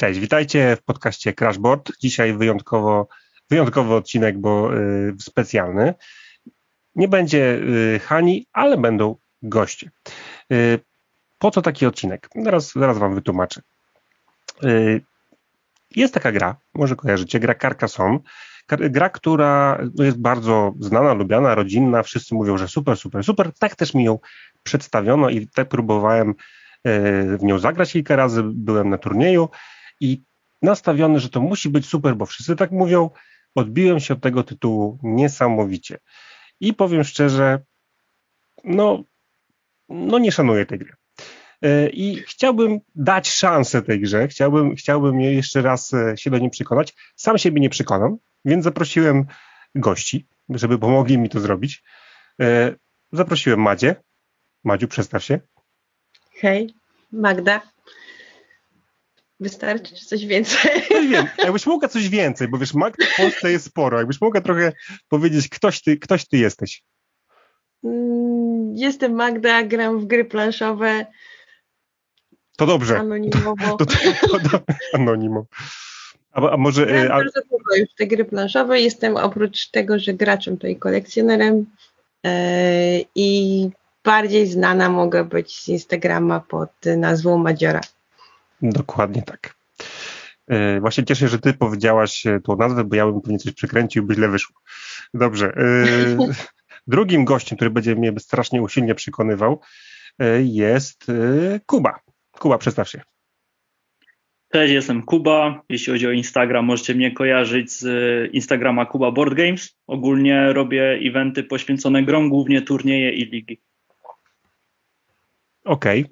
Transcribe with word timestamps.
Cześć, 0.00 0.20
witajcie 0.20 0.76
w 0.76 0.82
podcaście 0.82 1.32
Crashboard. 1.32 1.92
Dzisiaj 2.00 2.32
wyjątkowo, 2.32 3.08
wyjątkowy 3.50 3.94
odcinek, 3.94 4.38
bo 4.38 4.76
y, 4.76 5.14
specjalny. 5.20 5.94
Nie 6.94 7.08
będzie 7.08 7.54
y, 7.54 8.00
Hani, 8.04 8.46
ale 8.52 8.76
będą 8.76 9.16
goście. 9.42 9.90
Y, 10.52 10.78
po 11.38 11.50
co 11.50 11.62
taki 11.62 11.86
odcinek? 11.86 12.28
Zaraz, 12.44 12.72
zaraz 12.72 12.98
wam 12.98 13.14
wytłumaczę. 13.14 13.62
Y, 14.64 15.00
jest 15.96 16.14
taka 16.14 16.32
gra, 16.32 16.56
może 16.74 16.96
kojarzycie, 16.96 17.40
gra 17.40 17.54
Carcassonne. 17.54 18.18
Gra, 18.68 19.08
która 19.08 19.78
no, 19.94 20.04
jest 20.04 20.18
bardzo 20.18 20.74
znana, 20.80 21.12
lubiana, 21.12 21.54
rodzinna. 21.54 22.02
Wszyscy 22.02 22.34
mówią, 22.34 22.58
że 22.58 22.68
super, 22.68 22.96
super, 22.96 23.24
super. 23.24 23.52
Tak 23.58 23.76
też 23.76 23.94
mi 23.94 24.04
ją 24.04 24.18
przedstawiono 24.62 25.30
i 25.30 25.48
tak 25.48 25.68
próbowałem 25.68 26.30
y, 26.30 26.34
w 27.38 27.42
nią 27.42 27.58
zagrać 27.58 27.92
kilka 27.92 28.16
razy. 28.16 28.42
Byłem 28.44 28.90
na 28.90 28.98
turnieju 28.98 29.48
i 30.00 30.22
nastawiony, 30.62 31.20
że 31.20 31.28
to 31.28 31.40
musi 31.40 31.68
być 31.68 31.86
super, 31.86 32.16
bo 32.16 32.26
wszyscy 32.26 32.56
tak 32.56 32.70
mówią, 32.70 33.10
odbiłem 33.54 34.00
się 34.00 34.14
od 34.14 34.20
tego 34.20 34.42
tytułu 34.42 34.98
niesamowicie. 35.02 35.98
I 36.60 36.74
powiem 36.74 37.04
szczerze, 37.04 37.60
no, 38.64 39.04
no 39.88 40.18
nie 40.18 40.32
szanuję 40.32 40.66
tej 40.66 40.78
gry. 40.78 40.92
E, 41.62 41.88
I 41.88 42.16
chciałbym 42.16 42.80
dać 42.94 43.30
szansę 43.30 43.82
tej 43.82 44.00
grze, 44.00 44.28
chciałbym, 44.28 44.76
chciałbym 44.76 45.20
jeszcze 45.20 45.62
raz 45.62 45.94
e, 45.94 46.16
się 46.16 46.30
do 46.30 46.38
niej 46.38 46.50
przekonać. 46.50 46.94
Sam 47.16 47.38
siebie 47.38 47.60
nie 47.60 47.70
przekonam, 47.70 48.16
więc 48.44 48.64
zaprosiłem 48.64 49.26
gości, 49.74 50.26
żeby 50.48 50.78
pomogli 50.78 51.18
mi 51.18 51.28
to 51.28 51.40
zrobić. 51.40 51.82
E, 52.40 52.74
zaprosiłem 53.12 53.60
Madzie. 53.60 53.96
Madziu, 54.64 54.88
przedstaw 54.88 55.24
się. 55.24 55.40
Hej, 56.40 56.74
Magda. 57.12 57.60
Wystarczy, 59.40 59.94
czy 59.94 60.06
coś 60.06 60.26
więcej? 60.26 60.82
Coś 60.88 61.06
wiem. 61.06 61.26
Jakbyś 61.38 61.66
mogła 61.66 61.88
coś 61.88 62.08
więcej, 62.08 62.48
bo 62.48 62.58
wiesz, 62.58 62.74
Magda 62.74 63.06
w 63.06 63.16
Polsce 63.16 63.50
jest 63.50 63.66
sporo. 63.66 63.98
Jakbyś 63.98 64.20
mogła 64.20 64.40
trochę 64.40 64.72
powiedzieć, 65.08 65.48
ktoś 65.48 65.82
ty, 65.82 65.96
ktoś 65.96 66.28
ty 66.28 66.36
jesteś. 66.36 66.82
Mm, 67.84 68.76
jestem 68.76 69.12
Magda, 69.12 69.62
gram 69.62 70.00
w 70.00 70.06
gry 70.06 70.24
planszowe. 70.24 71.06
To 72.56 72.66
dobrze. 72.66 72.98
Anonimowo. 72.98 73.76
To, 73.76 73.86
to, 73.86 73.94
to, 74.20 74.38
to, 74.50 74.60
anonimo. 74.92 75.46
A, 76.32 76.50
a 76.50 76.56
może... 76.56 76.86
Gram 76.86 77.06
e, 77.06 77.12
A, 77.12 77.16
bardzo 77.16 77.40
długo 77.50 77.76
już 77.76 77.94
te 77.94 78.06
gry 78.06 78.24
planszowe. 78.24 78.80
Jestem 78.80 79.16
oprócz 79.16 79.70
tego, 79.70 79.98
że 79.98 80.14
graczem, 80.14 80.58
to 80.58 80.66
i 80.66 80.76
kolekcjonerem. 80.76 81.66
E, 82.26 83.00
I 83.14 83.70
bardziej 84.04 84.46
znana 84.46 84.88
mogę 84.88 85.24
być 85.24 85.60
z 85.60 85.68
Instagrama 85.68 86.40
pod 86.40 86.70
nazwą 86.96 87.38
Madziora. 87.38 87.80
Dokładnie 88.62 89.22
tak. 89.22 89.54
E, 90.48 90.80
Właśnie 90.80 91.04
cieszę 91.04 91.20
się, 91.20 91.28
że 91.28 91.38
ty 91.38 91.54
powiedziałaś 91.54 92.26
e, 92.26 92.40
tą 92.40 92.56
nazwę, 92.56 92.84
bo 92.84 92.96
ja 92.96 93.06
bym 93.06 93.20
pewnie 93.20 93.38
coś 93.38 93.52
przekręcił, 93.52 94.06
by 94.06 94.14
źle 94.14 94.28
wyszło. 94.28 94.56
Dobrze. 95.14 95.52
e, 95.56 96.16
Drugim 96.86 97.24
gościem, 97.24 97.56
który 97.56 97.70
będzie 97.70 97.94
mnie 97.94 98.12
strasznie 98.18 98.62
usilnie 98.62 98.94
przekonywał, 98.94 99.60
jest 100.44 101.06
Kuba. 101.66 102.00
Kuba, 102.30 102.58
przedstaw 102.58 102.88
się. 102.88 103.00
Cześć, 104.52 104.72
jestem 104.72 105.02
Kuba. 105.02 105.62
Jeśli 105.68 105.92
chodzi 105.92 106.06
o 106.06 106.10
Instagram, 106.10 106.64
możecie 106.64 106.94
mnie 106.94 107.12
kojarzyć 107.12 107.72
z 107.72 107.84
Instagrama 108.34 108.86
Kuba 108.86 109.10
Board 109.10 109.34
Games. 109.34 109.76
Ogólnie 109.86 110.52
robię 110.52 110.98
eventy 111.02 111.42
poświęcone 111.42 112.02
grom, 112.02 112.28
głównie 112.28 112.62
turnieje 112.62 113.12
i 113.12 113.24
ligi. 113.24 113.60
Okej. 115.64 116.06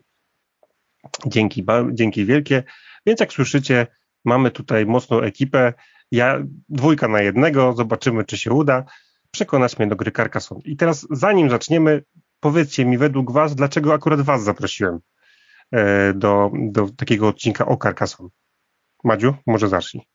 Dzięki, 1.27 1.65
dzięki 1.93 2.25
wielkie. 2.25 2.63
Więc 3.07 3.21
jak 3.21 3.33
słyszycie, 3.33 3.87
mamy 4.25 4.51
tutaj 4.51 4.87
mocną 4.87 5.21
ekipę. 5.21 5.73
Ja 6.11 6.43
dwójka 6.69 7.09
na 7.09 7.23
jednego, 7.23 7.73
zobaczymy, 7.73 8.25
czy 8.25 8.37
się 8.39 8.51
uda 8.53 8.85
przekonać 9.31 9.79
mnie 9.79 9.89
do 9.89 9.97
gry 9.97 10.13
Carcassonne. 10.13 10.63
I 10.65 10.77
teraz, 10.77 11.07
zanim 11.11 11.51
zaczniemy, 11.51 12.03
powiedzcie 12.41 12.85
mi 12.85 12.99
według 12.99 13.33
Was, 13.33 13.55
dlaczego 13.55 13.95
akurat 13.95 14.21
Was 14.21 14.45
zaprosiłem 14.45 14.99
e, 15.73 16.15
do, 16.15 16.51
do 16.55 16.89
takiego 16.97 17.29
odcinka 17.29 17.67
o 17.67 17.77
Carcassonne. 17.77 18.31
Madziu, 19.05 19.35
może 19.47 19.69
zacznij. 19.69 20.07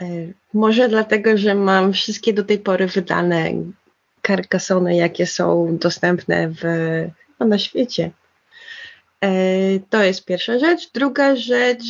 E, 0.00 0.06
Może 0.54 0.88
dlatego, 0.88 1.38
że 1.38 1.54
mam 1.54 1.92
wszystkie 1.92 2.32
do 2.32 2.44
tej 2.44 2.58
pory 2.58 2.86
wydane 2.86 3.52
karkasony, 4.22 4.96
jakie 4.96 5.26
są 5.26 5.76
dostępne 5.80 6.48
w, 6.48 6.62
no, 7.40 7.46
na 7.46 7.58
świecie. 7.58 8.10
E, 9.24 9.80
To 9.90 10.04
jest 10.04 10.24
pierwsza 10.24 10.58
rzecz. 10.58 10.92
Druga 10.92 11.36
rzecz, 11.36 11.84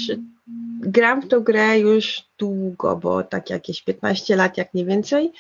gram 0.81 1.23
w 1.23 1.29
tą 1.29 1.41
grę 1.41 1.79
już 1.79 2.23
długo, 2.39 2.97
bo 2.97 3.23
tak 3.23 3.51
jakieś 3.51 3.83
15 3.83 4.37
lat, 4.37 4.59
jak 4.59 4.75
nie 4.75 4.85
więcej. 4.85 5.33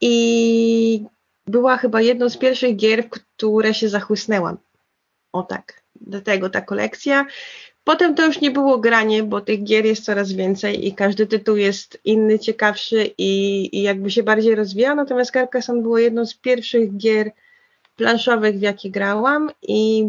I 0.00 1.04
była 1.46 1.76
chyba 1.76 2.00
jedną 2.00 2.28
z 2.28 2.36
pierwszych 2.36 2.76
gier, 2.76 3.04
w 3.04 3.10
które 3.10 3.74
się 3.74 3.88
zachłysnęłam. 3.88 4.56
O 5.32 5.42
tak, 5.42 5.82
dlatego 6.00 6.50
ta 6.50 6.60
kolekcja. 6.60 7.26
Potem 7.84 8.14
to 8.14 8.26
już 8.26 8.40
nie 8.40 8.50
było 8.50 8.78
granie, 8.78 9.22
bo 9.22 9.40
tych 9.40 9.64
gier 9.64 9.84
jest 9.84 10.04
coraz 10.04 10.32
więcej 10.32 10.86
i 10.86 10.94
każdy 10.94 11.26
tytuł 11.26 11.56
jest 11.56 11.98
inny, 12.04 12.38
ciekawszy 12.38 13.10
i, 13.18 13.68
i 13.78 13.82
jakby 13.82 14.10
się 14.10 14.22
bardziej 14.22 14.54
rozwijał. 14.54 14.96
Natomiast 14.96 15.30
Carcassonne 15.30 15.82
było 15.82 15.98
jedną 15.98 16.26
z 16.26 16.34
pierwszych 16.34 16.96
gier 16.96 17.30
planszowych, 17.96 18.58
w 18.58 18.62
jakie 18.62 18.90
grałam 18.90 19.50
i, 19.62 20.08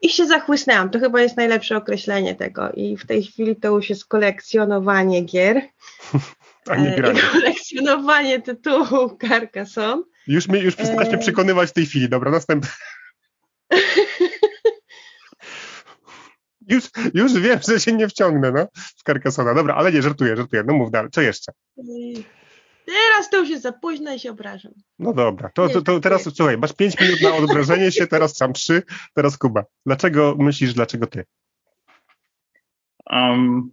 i 0.00 0.08
się 0.08 0.26
zachłysnęłam. 0.26 0.90
To 0.90 0.98
chyba 0.98 1.20
jest 1.20 1.36
najlepsze 1.36 1.76
określenie 1.76 2.34
tego. 2.34 2.72
I 2.72 2.96
w 2.96 3.06
tej 3.06 3.22
chwili 3.22 3.56
to 3.56 3.68
już 3.68 3.90
jest 3.90 4.04
kolekcjonowanie 4.04 5.20
gier 5.20 5.62
A 6.70 6.76
nie 6.76 6.94
e, 6.94 6.96
granie. 6.96 7.20
i 7.20 7.22
kolekcjonowanie 7.22 8.42
tytułu 8.42 9.18
Carcassonne. 9.28 10.02
Już, 10.26 10.48
mnie, 10.48 10.60
już 10.60 10.76
przestałaś 10.76 11.06
mnie 11.08 11.16
e. 11.16 11.20
przekonywać 11.20 11.70
w 11.70 11.72
tej 11.72 11.86
chwili, 11.86 12.08
dobra, 12.08 12.30
następny. 12.30 12.70
Już, 16.68 16.84
już 17.14 17.32
wiem, 17.32 17.58
że 17.68 17.80
się 17.80 17.92
nie 17.92 18.08
wciągnę, 18.08 18.52
no, 18.52 18.66
w 18.74 19.02
Carcassona. 19.02 19.54
Dobra, 19.54 19.74
ale 19.74 19.92
nie, 19.92 20.02
żartuję, 20.02 20.36
żartuję. 20.36 20.62
No 20.66 20.74
mów 20.74 20.90
dalej, 20.90 21.10
co 21.10 21.20
jeszcze? 21.20 21.52
I 21.76 22.24
Teraz 22.90 23.30
to 23.30 23.38
już 23.38 23.48
jest 23.48 23.62
za 23.62 23.72
późno 23.72 24.14
i 24.14 24.18
się 24.18 24.30
obrażam. 24.30 24.72
No 24.98 25.12
dobra, 25.12 25.50
to, 25.54 25.68
to, 25.68 25.82
to 25.82 25.92
Nie, 25.92 26.00
teraz 26.00 26.36
słuchaj, 26.36 26.58
masz 26.58 26.72
pięć 26.72 27.00
minut 27.00 27.20
na 27.20 27.34
odwrażenie 27.34 27.92
się, 27.92 28.06
teraz 28.16 28.36
sam 28.36 28.52
trzy, 28.52 28.82
teraz 29.14 29.38
Kuba. 29.38 29.64
Dlaczego 29.86 30.36
myślisz, 30.38 30.74
dlaczego 30.74 31.06
ty? 31.06 31.24
Um, 33.10 33.70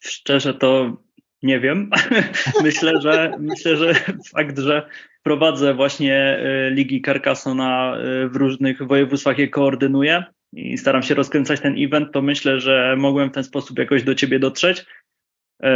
szczerze 0.00 0.54
to 0.54 0.96
nie 1.42 1.60
wiem. 1.60 1.90
myślę, 2.62 3.00
że 3.00 3.36
myślę, 3.38 3.76
że 3.76 3.94
fakt, 4.34 4.58
że 4.58 4.88
prowadzę 5.22 5.74
właśnie 5.74 6.14
e, 6.16 6.70
ligi 6.70 7.02
Carcassona 7.02 7.96
e, 7.96 8.28
w 8.28 8.36
różnych 8.36 8.86
województwach 8.86 9.38
je 9.38 9.48
koordynuję 9.48 10.24
i 10.52 10.78
staram 10.78 11.02
się 11.02 11.14
rozkręcać 11.14 11.60
ten 11.60 11.74
event, 11.78 12.12
to 12.12 12.22
myślę, 12.22 12.60
że 12.60 12.94
mogłem 12.98 13.30
w 13.30 13.34
ten 13.34 13.44
sposób 13.44 13.78
jakoś 13.78 14.02
do 14.02 14.14
ciebie 14.14 14.38
dotrzeć 14.38 14.86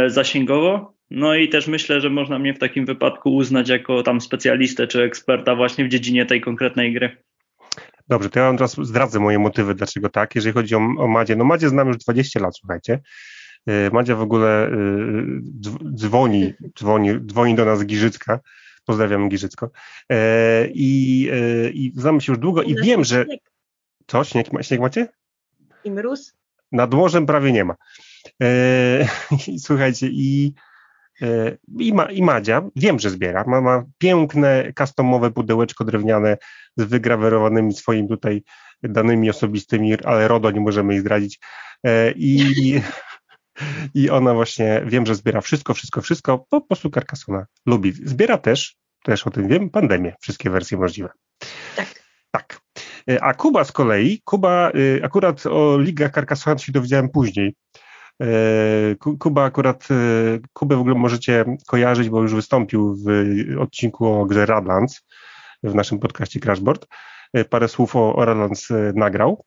zasięgowo. 0.07 0.93
No 1.11 1.35
i 1.35 1.49
też 1.49 1.67
myślę, 1.67 2.01
że 2.01 2.09
można 2.09 2.39
mnie 2.39 2.53
w 2.53 2.59
takim 2.59 2.85
wypadku 2.85 3.35
uznać 3.35 3.69
jako 3.69 4.03
tam 4.03 4.21
specjalistę 4.21 4.87
czy 4.87 5.03
eksperta 5.03 5.55
właśnie 5.55 5.85
w 5.85 5.89
dziedzinie 5.89 6.25
tej 6.25 6.41
konkretnej 6.41 6.93
gry. 6.93 7.17
Dobrze, 8.07 8.29
to 8.29 8.39
ja 8.39 8.45
wam 8.45 8.57
teraz 8.57 8.75
zdradzę 8.81 9.19
moje 9.19 9.39
motywy, 9.39 9.75
dlaczego 9.75 10.09
tak. 10.09 10.35
Jeżeli 10.35 10.53
chodzi 10.53 10.75
o, 10.75 10.77
o 10.77 11.07
Madzie, 11.07 11.35
no 11.35 11.43
Madzie 11.45 11.69
znam 11.69 11.87
już 11.87 11.97
20 11.97 12.39
lat, 12.39 12.57
słuchajcie. 12.57 12.99
Yy, 13.65 13.89
Madzia 13.93 14.15
w 14.15 14.21
ogóle 14.21 14.71
dzw- 15.61 15.93
dzwoni, 15.95 16.53
dzwoni, 16.79 17.09
dzwoni 17.25 17.55
do 17.55 17.65
nas 17.65 17.79
z 17.79 17.85
Giżycka. 17.85 18.39
Pozdrawiam 18.85 19.29
Giżycko. 19.29 19.71
I, 20.73 21.29
I 21.73 21.91
znamy 21.95 22.21
się 22.21 22.31
już 22.31 22.39
długo 22.39 22.63
i 22.63 22.75
wiem, 22.75 23.03
że... 23.03 23.25
Co? 24.07 24.23
Śnieg, 24.23 24.47
śnieg 24.61 24.79
macie? 24.79 25.07
I 25.83 25.91
mróz. 25.91 26.33
Nad 26.71 26.93
morzem 26.93 27.25
prawie 27.25 27.51
nie 27.51 27.65
ma. 27.65 27.75
E, 28.41 29.07
i 29.47 29.59
słuchajcie, 29.65 30.07
i, 30.07 30.53
e, 31.21 31.57
i, 31.79 31.93
ma, 31.93 32.05
i 32.05 32.21
Madzia, 32.21 32.61
wiem, 32.75 32.99
że 32.99 33.09
zbiera, 33.09 33.43
ma, 33.47 33.61
ma 33.61 33.83
piękne, 33.97 34.73
customowe 34.77 35.31
pudełeczko 35.31 35.85
drewniane 35.85 36.37
z 36.77 36.83
wygrawerowanymi 36.83 37.73
swoimi 37.73 38.09
tutaj 38.09 38.43
danymi 38.83 39.29
osobistymi, 39.29 39.97
ale 40.03 40.27
RODO 40.27 40.51
nie 40.51 40.61
możemy 40.61 40.93
jej 40.93 41.01
zdradzić. 41.01 41.39
E, 41.85 42.11
I, 42.11 42.81
I 43.93 44.09
ona 44.09 44.33
właśnie, 44.33 44.83
wiem, 44.85 45.05
że 45.05 45.15
zbiera 45.15 45.41
wszystko, 45.41 45.73
wszystko, 45.73 46.01
wszystko, 46.01 46.45
po 46.49 46.61
prostu 46.61 46.89
Carcassona 46.89 47.45
lubi. 47.65 47.91
Zbiera 47.91 48.37
też, 48.37 48.75
też 49.03 49.27
o 49.27 49.31
tym 49.31 49.47
wiem, 49.47 49.69
pandemię, 49.69 50.15
wszystkie 50.21 50.49
wersje 50.49 50.77
możliwe. 50.77 51.09
Tak. 51.75 52.03
Tak. 52.31 52.59
A 53.21 53.33
Kuba 53.33 53.63
z 53.63 53.71
kolei, 53.71 54.21
Kuba, 54.23 54.71
y, 54.75 55.01
akurat 55.03 55.45
o 55.45 55.77
Ligach 55.79 56.11
Carcassonne 56.11 56.59
się 56.59 56.71
dowiedziałem 56.71 57.09
później. 57.09 57.55
E, 58.21 58.95
Ku- 58.99 59.17
Kuba 59.17 59.43
akurat, 59.43 59.87
e, 59.91 59.95
Kubę 60.53 60.75
w 60.75 60.79
ogóle 60.79 60.95
możecie 60.95 61.45
kojarzyć, 61.67 62.09
bo 62.09 62.21
już 62.21 62.35
wystąpił 62.35 62.95
w 62.95 63.07
odcinku 63.59 64.07
o 64.07 64.25
grze 64.25 64.45
Radlands 64.45 65.01
w 65.63 65.75
naszym 65.75 65.99
podcaście 65.99 66.39
Crashboard. 66.39 66.87
E, 67.33 67.45
Parę 67.45 67.67
słów 67.67 67.95
o, 67.95 68.15
o 68.15 68.25
Radlands 68.25 68.67
nagrał. 68.95 69.45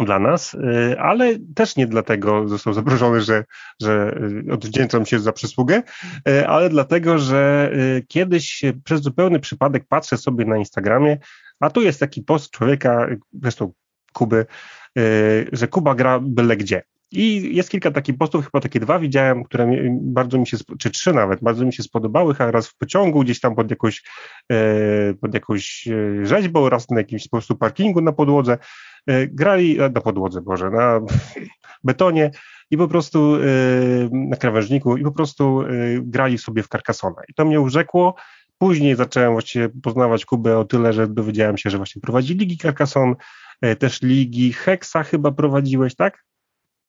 dla 0.00 0.18
nas, 0.18 0.56
ale 0.98 1.38
też 1.54 1.76
nie 1.76 1.86
dlatego 1.86 2.48
został 2.48 2.72
zaproszony, 2.72 3.20
że, 3.20 3.44
że 3.82 4.18
odwdzięczam 4.52 5.06
się 5.06 5.18
za 5.20 5.32
przysługę, 5.32 5.82
ale 6.46 6.68
dlatego, 6.68 7.18
że 7.18 7.70
kiedyś 8.08 8.62
przez 8.84 9.02
zupełny 9.02 9.40
przypadek 9.40 9.84
patrzę 9.88 10.16
sobie 10.16 10.44
na 10.44 10.56
Instagramie, 10.56 11.18
a 11.60 11.70
tu 11.70 11.82
jest 11.82 12.00
taki 12.00 12.22
post 12.22 12.50
człowieka, 12.50 13.06
zresztą 13.42 13.72
Kuby, 14.12 14.46
że 15.52 15.68
Kuba 15.68 15.94
gra 15.94 16.20
byle 16.20 16.56
gdzie. 16.56 16.82
I 17.12 17.56
jest 17.56 17.70
kilka 17.70 17.90
takich 17.90 18.18
postów, 18.18 18.44
chyba 18.44 18.60
takie 18.60 18.80
dwa 18.80 18.98
widziałem, 18.98 19.44
które 19.44 19.88
bardzo 19.90 20.38
mi 20.38 20.46
się, 20.46 20.56
czy 20.78 20.90
trzy 20.90 21.12
nawet, 21.12 21.40
bardzo 21.42 21.64
mi 21.64 21.72
się 21.72 21.82
spodobały, 21.82 22.34
a 22.38 22.50
raz 22.50 22.68
w 22.68 22.76
pociągu, 22.76 23.20
gdzieś 23.20 23.40
tam 23.40 23.54
pod 23.54 23.70
jakąś, 23.70 24.02
pod 25.20 25.34
jakąś 25.34 25.88
rzeźbą, 26.22 26.68
raz 26.68 26.90
na 26.90 26.98
jakimś 26.98 27.22
po 27.22 27.30
prostu 27.30 27.56
parkingu 27.56 28.00
na 28.00 28.12
podłodze. 28.12 28.58
E, 29.06 29.26
grali 29.26 29.78
na 29.78 30.00
podłodze, 30.00 30.40
Boże, 30.40 30.70
na 30.70 31.00
betonie 31.84 32.30
i 32.70 32.76
po 32.76 32.88
prostu 32.88 33.34
e, 33.34 33.38
na 34.12 34.36
krawężniku 34.36 34.96
i 34.96 35.02
po 35.02 35.12
prostu 35.12 35.62
e, 35.62 35.66
grali 36.02 36.38
sobie 36.38 36.62
w 36.62 36.68
Carcassona. 36.68 37.22
I 37.28 37.34
to 37.34 37.44
mnie 37.44 37.60
urzekło. 37.60 38.14
Później 38.58 38.96
zacząłem 38.96 39.32
właściwie 39.32 39.68
poznawać 39.68 40.24
Kubę 40.24 40.58
o 40.58 40.64
tyle, 40.64 40.92
że 40.92 41.08
dowiedziałem 41.08 41.56
się, 41.56 41.70
że 41.70 41.76
właśnie 41.76 42.02
prowadzi 42.02 42.34
ligi 42.34 42.58
Carcassonne, 42.58 43.14
też 43.78 44.02
ligi 44.02 44.52
Hexa 44.52 44.96
chyba 45.04 45.32
prowadziłeś, 45.32 45.94
tak? 45.94 46.24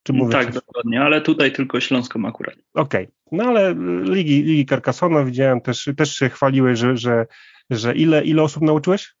Czy 0.06 0.12
mówię 0.12 0.32
tak, 0.32 0.52
dokładnie, 0.52 1.00
ale 1.00 1.20
tutaj 1.20 1.52
tylko 1.52 1.80
Śląską 1.80 2.26
akurat. 2.26 2.54
Okej, 2.74 3.04
okay. 3.04 3.12
no 3.32 3.44
ale 3.44 3.74
ligi, 4.02 4.42
ligi 4.42 4.66
Carcassonne 4.66 5.24
widziałem 5.24 5.60
też, 5.60 5.90
też 5.96 6.14
się 6.14 6.28
chwaliłeś, 6.28 6.78
że, 6.78 6.96
że, 6.96 7.26
że 7.70 7.94
ile, 7.94 8.24
ile 8.24 8.42
osób 8.42 8.62
nauczyłeś? 8.62 9.14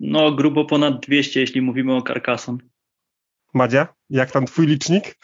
No, 0.00 0.32
grubo 0.32 0.64
ponad 0.64 1.06
200, 1.06 1.40
jeśli 1.40 1.62
mówimy 1.62 1.94
o 1.94 2.02
Carcassonne. 2.02 2.64
Madzia, 3.54 3.88
jak 4.10 4.30
tam 4.30 4.46
twój 4.46 4.66
licznik? 4.66 5.18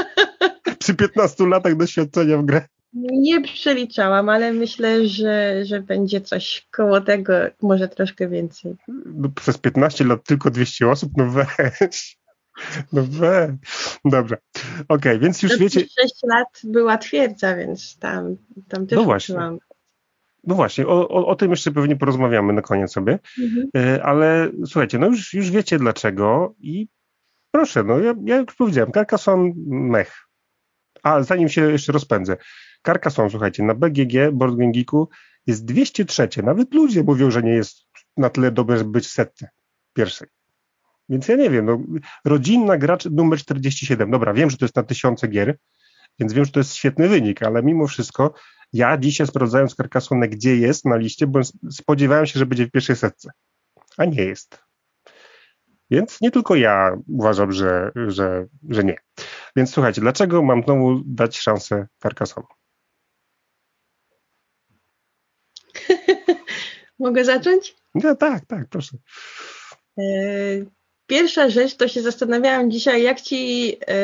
Przy 0.80 0.94
15 0.94 1.46
latach 1.46 1.76
doświadczenia 1.76 2.38
w 2.38 2.44
grę. 2.44 2.66
Nie 2.92 3.40
przeliczałam, 3.40 4.28
ale 4.28 4.52
myślę, 4.52 5.08
że, 5.08 5.64
że 5.64 5.82
będzie 5.82 6.20
coś 6.20 6.66
koło 6.70 7.00
tego, 7.00 7.32
może 7.62 7.88
troszkę 7.88 8.28
więcej. 8.28 8.74
No, 9.06 9.28
przez 9.28 9.58
15 9.58 10.04
lat 10.04 10.24
tylko 10.24 10.50
200 10.50 10.88
osób? 10.88 11.12
No 11.16 11.30
weź. 11.30 12.19
No 12.92 13.02
weź. 13.08 13.50
Dobrze. 14.04 14.36
Okej, 14.56 14.84
okay, 14.88 15.18
więc 15.18 15.42
już 15.42 15.58
wiecie... 15.58 15.80
6 15.80 16.14
lat 16.22 16.60
była 16.64 16.98
twierdza, 16.98 17.56
więc 17.56 17.98
tam, 17.98 18.36
tam 18.68 18.86
też 18.86 18.96
no 18.96 19.04
właśnie. 19.04 19.34
Uczyłam. 19.34 19.58
No 20.44 20.54
właśnie, 20.54 20.86
o, 20.86 21.08
o, 21.08 21.26
o, 21.26 21.36
tym 21.36 21.50
jeszcze 21.50 21.70
pewnie 21.70 21.96
porozmawiamy 21.96 22.52
na 22.52 22.62
koniec 22.62 22.92
sobie, 22.92 23.18
mhm. 23.42 23.68
E, 23.76 24.02
ale 24.02 24.50
słuchajcie, 24.66 24.98
no 24.98 25.06
już, 25.06 25.34
już 25.34 25.50
wiecie 25.50 25.78
dlaczego 25.78 26.54
i 26.58 26.88
proszę, 27.50 27.84
no 27.84 27.98
ja, 27.98 28.14
ja 28.24 28.36
już 28.36 28.54
powiedziałem, 28.54 28.92
Carcassonne 28.92 29.52
mech. 29.66 30.26
A 31.02 31.22
zanim 31.22 31.48
się 31.48 31.72
jeszcze 31.72 31.92
rozpędzę, 31.92 32.36
Carcassonne, 32.86 33.30
słuchajcie, 33.30 33.62
na 33.62 33.74
BGG, 33.74 34.32
Board 34.32 34.56
Game 34.56 34.72
Geeku 34.72 35.08
jest 35.46 35.64
203, 35.64 36.28
nawet 36.42 36.74
ludzie 36.74 37.02
mówią, 37.02 37.30
że 37.30 37.42
nie 37.42 37.52
jest 37.52 37.78
na 38.16 38.30
tyle 38.30 38.50
dobre, 38.50 38.78
żeby 38.78 38.90
być 38.90 39.06
setce 39.08 39.48
pierwszej. 39.92 40.28
Więc 41.10 41.28
ja 41.28 41.36
nie 41.36 41.50
wiem, 41.50 41.66
no, 41.66 41.78
rodzinna 42.24 42.78
gracz 42.78 43.04
numer 43.04 43.38
47, 43.38 44.10
dobra, 44.10 44.34
wiem, 44.34 44.50
że 44.50 44.56
to 44.56 44.64
jest 44.64 44.76
na 44.76 44.82
tysiące 44.82 45.28
gier, 45.28 45.58
więc 46.18 46.32
wiem, 46.32 46.44
że 46.44 46.52
to 46.52 46.60
jest 46.60 46.74
świetny 46.74 47.08
wynik, 47.08 47.42
ale 47.42 47.62
mimo 47.62 47.86
wszystko 47.86 48.34
ja 48.72 48.98
dzisiaj 48.98 49.26
sprawdzając 49.26 49.74
Carcassonne, 49.74 50.28
gdzie 50.28 50.56
jest 50.56 50.84
na 50.84 50.96
liście, 50.96 51.26
bo 51.26 51.40
spodziewałem 51.70 52.26
się, 52.26 52.38
że 52.38 52.46
będzie 52.46 52.66
w 52.66 52.70
pierwszej 52.70 52.96
setce, 52.96 53.30
a 53.96 54.04
nie 54.04 54.22
jest. 54.22 54.64
Więc 55.90 56.20
nie 56.20 56.30
tylko 56.30 56.54
ja 56.54 56.96
uważam, 57.08 57.52
że, 57.52 57.92
że, 58.06 58.46
że 58.68 58.84
nie. 58.84 58.96
Więc 59.56 59.70
słuchajcie, 59.70 60.00
dlaczego 60.00 60.42
mam 60.42 60.62
znowu 60.62 61.02
dać 61.06 61.38
szansę 61.38 61.86
Carcassonne? 62.02 62.48
Mogę 66.98 67.24
zacząć? 67.24 67.76
No 67.94 68.14
tak, 68.14 68.46
tak, 68.46 68.68
proszę. 68.68 68.96
E, 69.98 70.02
Pierwsza 71.10 71.48
rzecz, 71.48 71.76
to 71.76 71.88
się 71.88 72.02
zastanawiałam 72.02 72.70
dzisiaj, 72.70 73.02
jak 73.02 73.20
ci, 73.20 73.76
e, 73.88 73.94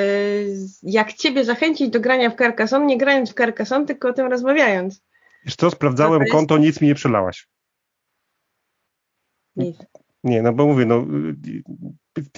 jak 0.83 1.13
ciebie 1.13 1.45
zachęcić 1.45 1.91
do 1.91 2.01
grania 2.01 2.31
w 2.31 2.37
Carcassonne, 2.37 2.87
nie 2.87 2.99
grając 2.99 3.31
w 3.31 3.35
Carcassonne, 3.35 3.87
tylko 3.87 4.09
o 4.09 4.13
tym 4.13 4.27
rozmawiając. 4.31 5.03
Wiesz 5.45 5.57
co, 5.57 5.71
sprawdzałem 5.71 6.21
jest... 6.21 6.33
konto, 6.33 6.59
nic 6.59 6.81
mi 6.81 6.89
nie 6.89 6.95
przelałaś. 6.95 7.49
Nic. 9.57 9.77
Nie, 10.25 10.43
no 10.43 10.53
bo 10.53 10.67
mówię, 10.67 10.87
no 10.87 11.07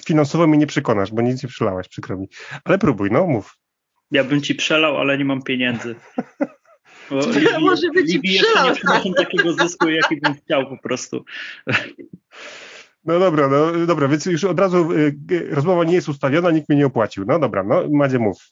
finansowo 0.05 0.47
mnie 0.47 0.57
nie 0.57 0.67
przekonasz, 0.67 1.11
bo 1.11 1.21
nic 1.21 1.43
nie 1.43 1.49
przelałaś, 1.49 1.87
przykro 1.87 2.17
mi. 2.17 2.27
Ale 2.63 2.77
próbuj, 2.77 3.09
no 3.11 3.27
mów. 3.27 3.57
Ja 4.11 4.23
bym 4.23 4.41
ci 4.41 4.55
przelał, 4.55 4.97
ale 4.97 5.17
nie 5.17 5.25
mam 5.25 5.43
pieniędzy. 5.43 5.95
Bo 7.09 7.19
Libii, 7.19 7.59
może 7.59 7.89
być 7.89 8.13
Libii 8.13 8.33
jeszcze 8.33 8.63
nie 8.63 8.75
przynoszą 8.75 9.13
takiego 9.13 9.53
zysku, 9.53 9.89
jaki 9.89 10.21
bym 10.21 10.33
chciał 10.33 10.69
po 10.69 10.77
prostu. 10.77 11.25
No 13.05 13.19
dobra, 13.19 13.47
no 13.47 13.85
dobra, 13.85 14.07
więc 14.07 14.25
już 14.25 14.43
od 14.43 14.59
razu 14.59 14.91
y, 14.91 15.49
rozmowa 15.51 15.83
nie 15.83 15.93
jest 15.93 16.09
ustawiona, 16.09 16.51
nikt 16.51 16.69
mnie 16.69 16.77
nie 16.77 16.85
opłacił. 16.85 17.25
No 17.25 17.39
dobra, 17.39 17.63
no 17.63 17.83
Madzie 17.89 18.19
mów. 18.19 18.51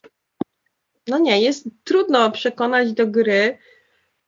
No 1.07 1.19
nie, 1.19 1.41
jest 1.41 1.69
trudno 1.83 2.31
przekonać 2.31 2.93
do 2.93 3.07
gry, 3.07 3.57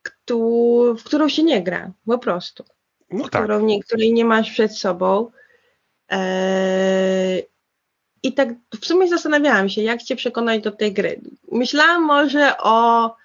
któ 0.01 0.95
w 0.99 1.03
którą 1.03 1.29
się 1.29 1.43
nie 1.43 1.63
gra, 1.63 1.91
po 2.05 2.17
prostu. 2.17 2.63
No 3.11 3.29
tak. 3.29 3.43
którą 3.43 3.59
nie, 3.59 3.83
której 3.83 4.13
nie 4.13 4.25
masz 4.25 4.51
przed 4.51 4.77
sobą. 4.77 5.31
Eee, 6.09 7.43
I 8.23 8.33
tak 8.33 8.49
w 8.81 8.85
sumie 8.85 9.07
zastanawiałam 9.07 9.69
się, 9.69 9.81
jak 9.81 10.03
cię 10.03 10.15
przekonać 10.15 10.63
do 10.63 10.71
tej 10.71 10.93
gry. 10.93 11.21
Myślałam 11.51 12.05
może 12.05 12.57
o 12.57 13.15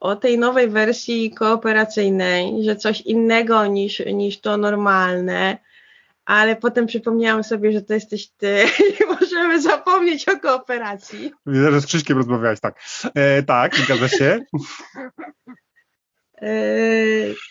o 0.00 0.16
tej 0.16 0.38
nowej 0.38 0.68
wersji 0.68 1.30
kooperacyjnej, 1.30 2.64
że 2.64 2.76
coś 2.76 3.00
innego 3.00 3.66
niż, 3.66 4.02
niż 4.06 4.40
to 4.40 4.56
normalne, 4.56 5.58
ale 6.24 6.56
potem 6.56 6.86
przypomniałam 6.86 7.44
sobie, 7.44 7.72
że 7.72 7.82
to 7.82 7.94
jesteś 7.94 8.28
ty 8.28 8.64
i 9.00 9.04
możemy 9.20 9.62
zapomnieć 9.62 10.28
o 10.28 10.40
kooperacji. 10.40 11.32
Widzę, 11.46 11.72
że 11.72 11.80
z 11.80 11.86
Krzyśkiem 11.86 12.18
rozmawiałeś, 12.18 12.60
tak. 12.60 12.80
E, 13.14 13.42
tak, 13.42 13.76
zgadza 13.76 14.08
się. 14.08 14.40
E, 16.42 16.50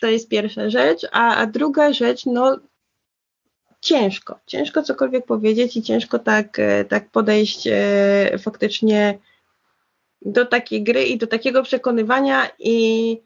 to 0.02 0.08
jest 0.08 0.30
pierwsza 0.30 0.70
rzecz, 0.70 1.02
a, 1.12 1.36
a 1.36 1.46
druga 1.46 1.94
rzecz, 1.94 2.26
no 2.26 2.60
ciężko, 3.82 4.40
ciężko 4.46 4.84
cokolwiek 4.84 5.26
powiedzieć 5.26 5.78
i 5.78 5.82
ciężko 5.82 6.20
tak, 6.20 6.60
e, 6.60 6.86
tak 6.86 7.10
podejść 7.10 7.68
e, 7.68 8.38
faktycznie 8.40 9.18
do 10.26 10.46
takiej 10.46 10.84
gry 10.84 11.04
i 11.04 11.18
do 11.18 11.28
takiego 11.28 11.64
przekonywania 11.64 12.50
i 12.60 13.18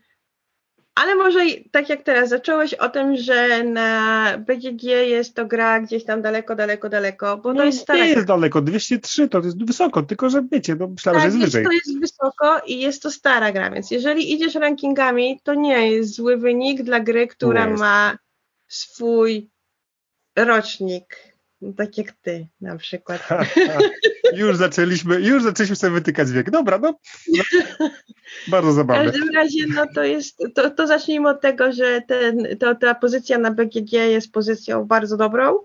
ale 0.95 1.15
może 1.15 1.39
tak 1.71 1.89
jak 1.89 2.03
teraz 2.03 2.29
zacząłeś 2.29 2.73
o 2.73 2.89
tym, 2.89 3.17
że 3.17 3.63
na 3.63 4.23
BGG 4.37 4.83
jest 4.83 5.35
to 5.35 5.45
gra 5.45 5.79
gdzieś 5.79 6.05
tam 6.05 6.21
daleko, 6.21 6.55
daleko, 6.55 6.89
daleko, 6.89 7.37
bo 7.37 7.53
no, 7.53 7.59
to 7.59 7.65
jest 7.65 7.79
stara. 7.79 7.99
Nie 7.99 8.09
jest 8.09 8.27
daleko, 8.27 8.61
203 8.61 9.29
to 9.29 9.39
jest 9.39 9.65
wysoko, 9.65 10.03
tylko 10.03 10.29
że 10.29 10.43
wiecie, 10.51 10.75
no 10.75 10.87
myślałem, 10.87 11.21
tak, 11.21 11.31
że 11.31 11.37
jest 11.37 11.47
wyżej. 11.47 11.65
to 11.65 11.71
jest 11.71 11.99
wysoko 11.99 12.61
i 12.65 12.79
jest 12.79 13.01
to 13.01 13.11
stara 13.11 13.51
gra, 13.51 13.71
więc 13.71 13.91
jeżeli 13.91 14.33
idziesz 14.33 14.55
rankingami, 14.55 15.39
to 15.43 15.53
nie 15.53 15.91
jest 15.91 16.15
zły 16.15 16.37
wynik 16.37 16.83
dla 16.83 16.99
gry, 16.99 17.27
która 17.27 17.69
ma 17.69 18.17
swój 18.67 19.49
rocznik 20.35 21.29
tak 21.77 21.97
jak 21.97 22.11
ty 22.11 22.47
na 22.61 22.77
przykład. 22.77 23.21
już 24.33 24.57
zaczęliśmy, 24.57 25.21
już 25.21 25.43
zaczęliśmy 25.43 25.75
sobie 25.75 25.93
wytykać 25.93 26.31
wiek. 26.31 26.51
Dobra, 26.51 26.77
no. 26.77 26.99
Bardzo 28.47 28.71
zabawne. 28.71 29.03
W 29.03 29.11
każdym 29.11 29.35
razie, 29.35 29.65
no 29.75 29.85
to 29.95 30.03
jest, 30.03 30.37
to, 30.55 30.69
to 30.69 30.87
zacznijmy 30.87 31.29
od 31.29 31.41
tego, 31.41 31.71
że 31.71 32.01
ten, 32.07 32.47
to, 32.59 32.75
ta 32.75 32.95
pozycja 32.95 33.37
na 33.37 33.51
BGG 33.51 33.93
jest 33.93 34.31
pozycją 34.31 34.85
bardzo 34.85 35.17
dobrą. 35.17 35.59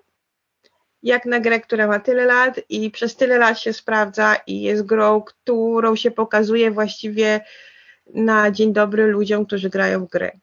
Jak 1.03 1.27
na 1.27 1.41
grę, 1.41 1.61
która 1.61 1.87
ma 1.87 2.01
tyle 2.01 2.25
lat 2.25 2.61
i 2.69 2.91
przez 2.91 3.17
tyle 3.17 3.39
lat 3.39 3.61
się 3.61 3.73
sprawdza 3.73 4.37
i 4.47 4.63
jest 4.63 4.83
grą, 4.83 5.23
którą 5.23 5.97
się 5.97 6.11
pokazuje 6.11 6.71
właściwie 6.71 7.41
na 8.15 8.51
dzień 8.51 8.73
dobry 8.73 9.07
ludziom, 9.07 9.47
którzy 9.47 9.71
grają 9.71 10.07
w 10.07 10.11
gry. 10.11 10.41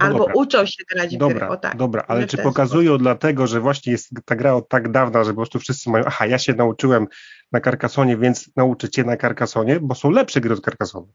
No 0.00 0.06
Albo 0.06 0.18
dobra. 0.18 0.34
uczą 0.34 0.66
się 0.66 0.84
grać 0.94 1.16
w 1.16 1.18
dobra, 1.18 1.38
gry, 1.38 1.48
o 1.48 1.56
tak. 1.56 1.76
Dobra, 1.76 2.04
ale 2.08 2.26
czy 2.26 2.38
pokazują 2.38 2.90
sposób. 2.90 3.02
dlatego, 3.02 3.46
że 3.46 3.60
właśnie 3.60 3.92
jest 3.92 4.10
ta 4.24 4.36
gra 4.36 4.54
od 4.54 4.68
tak 4.68 4.90
dawna, 4.90 5.24
że 5.24 5.30
po 5.30 5.36
prostu 5.36 5.58
wszyscy 5.58 5.90
mają, 5.90 6.04
aha, 6.06 6.26
ja 6.26 6.38
się 6.38 6.54
nauczyłem 6.54 7.06
na 7.52 7.60
Carcassonie, 7.60 8.16
więc 8.16 8.50
nauczę 8.56 8.88
cię 8.88 9.04
na 9.04 9.16
Carcassonie, 9.16 9.80
bo 9.80 9.94
są 9.94 10.10
lepsze 10.10 10.40
gry 10.40 10.54
od 10.54 10.64
Carcassonne. 10.64 11.12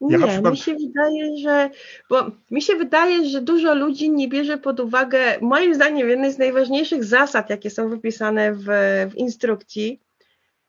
Ja 0.00 0.18
nie, 0.18 0.26
przykład... 0.26 0.52
mi 0.52 0.58
się 0.58 0.74
wydaje, 0.74 1.38
że 1.42 1.70
bo 2.10 2.30
mi 2.50 2.62
się 2.62 2.76
wydaje, 2.76 3.28
że 3.28 3.42
dużo 3.42 3.74
ludzi 3.74 4.10
nie 4.10 4.28
bierze 4.28 4.58
pod 4.58 4.80
uwagę, 4.80 5.38
moim 5.40 5.74
zdaniem, 5.74 6.08
jednej 6.08 6.32
z 6.32 6.38
najważniejszych 6.38 7.04
zasad, 7.04 7.50
jakie 7.50 7.70
są 7.70 7.88
wypisane 7.88 8.52
w, 8.54 8.66
w 9.10 9.14
instrukcji, 9.14 10.00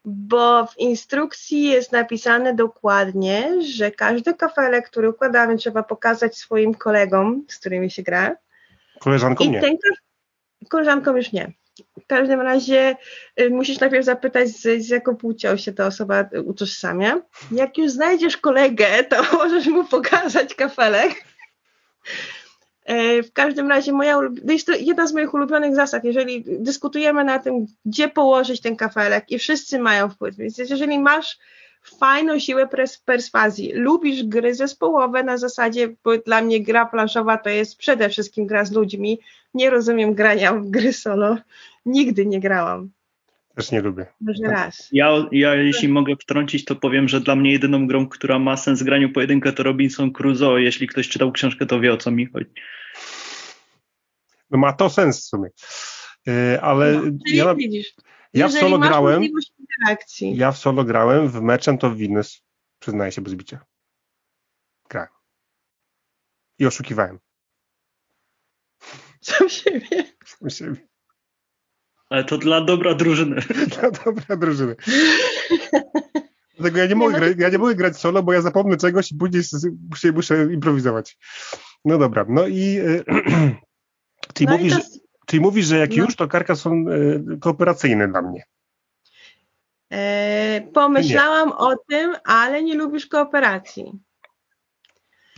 bo 0.05 0.65
w 0.65 0.77
instrukcji 0.77 1.63
jest 1.63 1.91
napisane 1.91 2.53
dokładnie, 2.55 3.61
że 3.61 3.91
każdy 3.91 4.33
kafelek, 4.33 4.89
który 4.89 5.09
układamy, 5.09 5.57
trzeba 5.57 5.83
pokazać 5.83 6.37
swoim 6.37 6.73
kolegom, 6.73 7.45
z 7.47 7.57
którymi 7.57 7.91
się 7.91 8.03
gra. 8.03 8.35
Koleżanką 8.99 9.43
I 9.43 9.49
nie. 9.49 9.61
ten, 9.61 9.77
koleżanką 10.69 11.15
już 11.15 11.31
nie. 11.31 11.51
W 12.03 12.07
każdym 12.07 12.41
razie 12.41 12.95
y, 13.41 13.49
musisz 13.49 13.79
najpierw 13.79 14.05
zapytać, 14.05 14.49
z, 14.49 14.85
z 14.85 14.89
jaką 14.89 15.15
płcią 15.15 15.57
się 15.57 15.73
ta 15.73 15.85
osoba 15.85 16.29
utożsamia. 16.45 17.21
Jak 17.51 17.77
już 17.77 17.91
znajdziesz 17.91 18.37
kolegę, 18.37 19.03
to 19.03 19.23
możesz 19.37 19.67
mu 19.67 19.85
pokazać 19.85 20.55
kafelek. 20.55 21.25
E, 22.85 23.23
W 23.23 23.33
każdym 23.33 23.69
razie 23.69 23.91
moja, 23.91 24.19
jest 24.49 24.67
to 24.67 24.73
jedna 24.73 25.07
z 25.07 25.13
moich 25.13 25.33
ulubionych 25.33 25.75
zasad, 25.75 26.03
jeżeli 26.03 26.43
dyskutujemy 26.47 27.23
na 27.23 27.39
tym, 27.39 27.65
gdzie 27.85 28.07
położyć 28.07 28.61
ten 28.61 28.75
kafelek 28.75 29.31
i 29.31 29.39
wszyscy 29.39 29.79
mają 29.79 30.09
wpływ, 30.09 30.35
więc 30.35 30.57
jeżeli 30.57 30.99
masz 30.99 31.39
fajną 31.99 32.39
siłę 32.39 32.65
pers- 32.67 33.01
perswazji, 33.05 33.71
lubisz 33.73 34.23
gry 34.23 34.55
zespołowe 34.55 35.23
na 35.23 35.37
zasadzie, 35.37 35.95
bo 36.03 36.17
dla 36.17 36.41
mnie 36.41 36.63
gra 36.63 36.85
planszowa 36.85 37.37
to 37.37 37.49
jest 37.49 37.77
przede 37.77 38.09
wszystkim 38.09 38.47
gra 38.47 38.65
z 38.65 38.71
ludźmi, 38.71 39.19
nie 39.53 39.69
rozumiem 39.69 40.13
grania 40.13 40.53
w 40.53 40.69
gry 40.69 40.93
solo, 40.93 41.37
nigdy 41.85 42.25
nie 42.25 42.39
grałam, 42.39 42.91
Też 43.59 43.71
nie 43.71 43.81
lubię. 43.81 44.05
może 44.21 44.43
raz. 44.43 44.89
Ja, 44.91 45.25
ja 45.31 45.55
jeśli 45.55 45.87
mogę 45.87 46.15
wtrącić, 46.15 46.65
to 46.65 46.75
powiem, 46.75 47.07
że 47.07 47.21
dla 47.21 47.35
mnie 47.35 47.51
jedyną 47.51 47.87
grą, 47.87 48.09
która 48.09 48.39
ma 48.39 48.57
sens 48.57 48.81
w 48.81 48.83
graniu 48.83 49.13
pojedynkę 49.13 49.53
to 49.53 49.63
Robinson 49.63 50.11
Crusoe. 50.11 50.57
Jeśli 50.57 50.87
ktoś 50.87 51.09
czytał 51.09 51.31
książkę, 51.31 51.65
to 51.65 51.79
wie 51.79 51.93
o 51.93 51.97
co 51.97 52.11
mi 52.11 52.25
chodzi. 52.25 52.51
No 54.51 54.57
ma 54.57 54.73
to 54.73 54.89
sens 54.89 55.19
w 55.19 55.23
sumie. 55.23 55.49
Yy, 56.25 56.61
Ale 56.61 57.01
No, 57.01 57.11
ja, 57.33 57.55
widzisz, 57.55 57.93
ja 58.33 58.47
w 58.47 58.51
solo 58.51 58.79
grałem, 58.79 59.23
ja 60.21 60.51
w 60.51 60.57
solo 60.57 60.83
grałem 60.83 61.27
w 61.27 61.41
Merchant 61.41 61.83
of 61.83 61.93
Venus, 61.93 62.43
przyznaję 62.79 63.11
się 63.11 63.21
bez 63.21 63.35
bicia. 63.35 63.65
Grałem. 64.89 65.09
I 66.59 66.65
oszukiwałem. 66.65 67.19
sam 69.21 69.49
siebie. 69.49 70.03
sam 70.25 70.49
siebie. 70.49 70.88
Ale 72.09 72.23
to 72.23 72.37
dla 72.37 72.61
dobra 72.61 72.93
drużyny. 72.95 73.41
No 73.83 73.91
dobra, 74.05 74.35
drużyny. 74.37 74.75
Dlatego 76.57 76.77
ja 76.79 76.85
nie, 76.85 76.95
mogę 76.95 77.19
grać, 77.19 77.33
ja 77.37 77.49
nie 77.49 77.57
mogę 77.57 77.75
grać 77.75 77.97
solo, 77.97 78.23
bo 78.23 78.33
ja 78.33 78.41
zapomnę 78.41 78.77
czegoś 78.77 79.11
i 79.11 79.15
później 79.15 79.43
muszę, 79.89 80.11
muszę 80.11 80.53
improwizować. 80.53 81.17
No 81.85 81.97
dobra, 81.97 82.25
no 82.29 82.47
i 82.47 82.79
y, 82.79 83.03
czyli, 84.33 84.47
No 84.47 84.55
i 84.55 84.57
mówisz, 84.57 84.73
to, 84.73 84.79
czyli 85.25 85.41
mówisz, 85.41 85.65
że 85.65 85.77
jak 85.77 85.89
no. 85.89 85.95
już, 85.95 86.15
to 86.15 86.27
karka 86.27 86.55
są 86.55 86.85
y, 86.89 87.37
kooperacyjne 87.39 88.07
dla 88.07 88.21
mnie. 88.21 88.43
e, 89.93 90.61
pomyślałam 90.73 91.51
o 91.51 91.75
tym, 91.89 92.15
ale 92.23 92.63
nie 92.63 92.75
lubisz 92.75 93.07
kooperacji. 93.07 93.93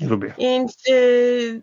Nie 0.01 0.07
lubię. 0.07 0.33
Więc 0.37 0.83
y, 0.89 1.61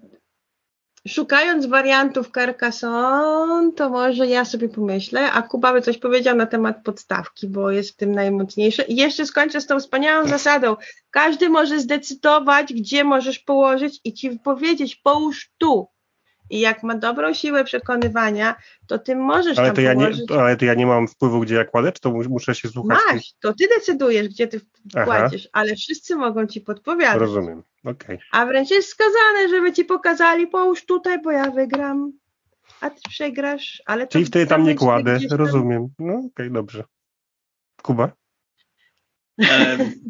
szukając 1.09 1.67
wariantów 1.67 2.31
Carcassonne, 2.31 3.73
to 3.73 3.91
może 3.91 4.27
ja 4.27 4.45
sobie 4.45 4.69
pomyślę, 4.69 5.33
a 5.33 5.43
Kuba 5.43 5.73
by 5.73 5.83
coś 5.83 5.99
powiedział 5.99 6.37
na 6.37 6.47
temat 6.47 6.83
podstawki, 6.85 7.49
bo 7.49 7.71
jest 7.71 7.91
w 7.91 7.97
tym 7.97 8.13
najmocniejszy. 8.13 8.83
I 8.83 8.97
jeszcze 8.97 9.27
skończę 9.27 9.61
z 9.61 9.67
tą 9.67 9.81
wspaniałą 9.81 10.29
zasadą. 10.29 10.77
Każdy 11.11 11.49
może 11.49 11.81
zdecydować, 11.81 12.73
gdzie 12.75 13.05
możesz 13.05 13.39
położyć 13.39 14.01
i 14.05 14.15
ci 14.15 14.39
powiedzieć, 14.39 14.97
połóż 14.97 15.51
tu. 15.59 15.89
I 16.51 16.61
jak 16.61 16.83
ma 16.83 16.95
dobrą 16.95 17.35
siłę 17.35 17.65
przekonywania, 17.65 18.55
to 18.87 18.99
ty 18.99 19.17
możesz 19.17 19.59
Ale 19.59 19.69
tam 19.69 19.77
to, 19.77 19.81
ja 19.83 19.95
nie, 19.95 20.05
położyć. 20.05 20.27
to, 20.29 20.43
ale 20.43 20.57
to 20.57 20.65
ja 20.65 20.75
nie 20.75 20.87
mam 20.87 21.09
wpływu, 21.09 21.41
gdzie 21.41 21.55
ja 21.55 21.65
kładę, 21.65 21.93
czy 21.93 22.01
to 22.01 22.11
mu- 22.11 22.29
muszę 22.29 22.55
się 22.55 22.69
słuchać? 22.69 22.99
Masz, 23.13 23.33
to 23.41 23.53
ty 23.53 23.69
decydujesz, 23.77 24.29
gdzie 24.29 24.47
ty 24.47 24.61
Aha. 24.95 25.05
kładziesz, 25.05 25.49
ale 25.53 25.75
wszyscy 25.77 26.17
mogą 26.17 26.47
ci 26.47 26.61
podpowiadać. 26.61 27.19
Rozumiem, 27.21 27.63
okej. 27.85 28.19
A 28.33 28.47
wręcz 28.47 28.71
jest 28.71 28.89
skazane, 28.89 29.49
żeby 29.51 29.73
ci 29.73 29.85
pokazali, 29.85 30.47
połóż 30.47 30.85
tutaj, 30.87 31.23
bo 31.23 31.31
ja 31.31 31.51
wygram, 31.51 32.13
a 32.81 32.91
ty 32.91 33.01
przegrasz, 33.09 33.83
ale 33.87 34.07
to 34.07 34.13
Czyli 34.13 34.25
wtedy 34.25 34.47
tam 34.47 34.65
nie 34.65 34.75
kładę, 34.75 35.19
tam. 35.29 35.39
rozumiem. 35.39 35.89
No 35.99 36.23
okej, 36.35 36.51
dobrze. 36.51 36.85
Kuba? 37.83 38.13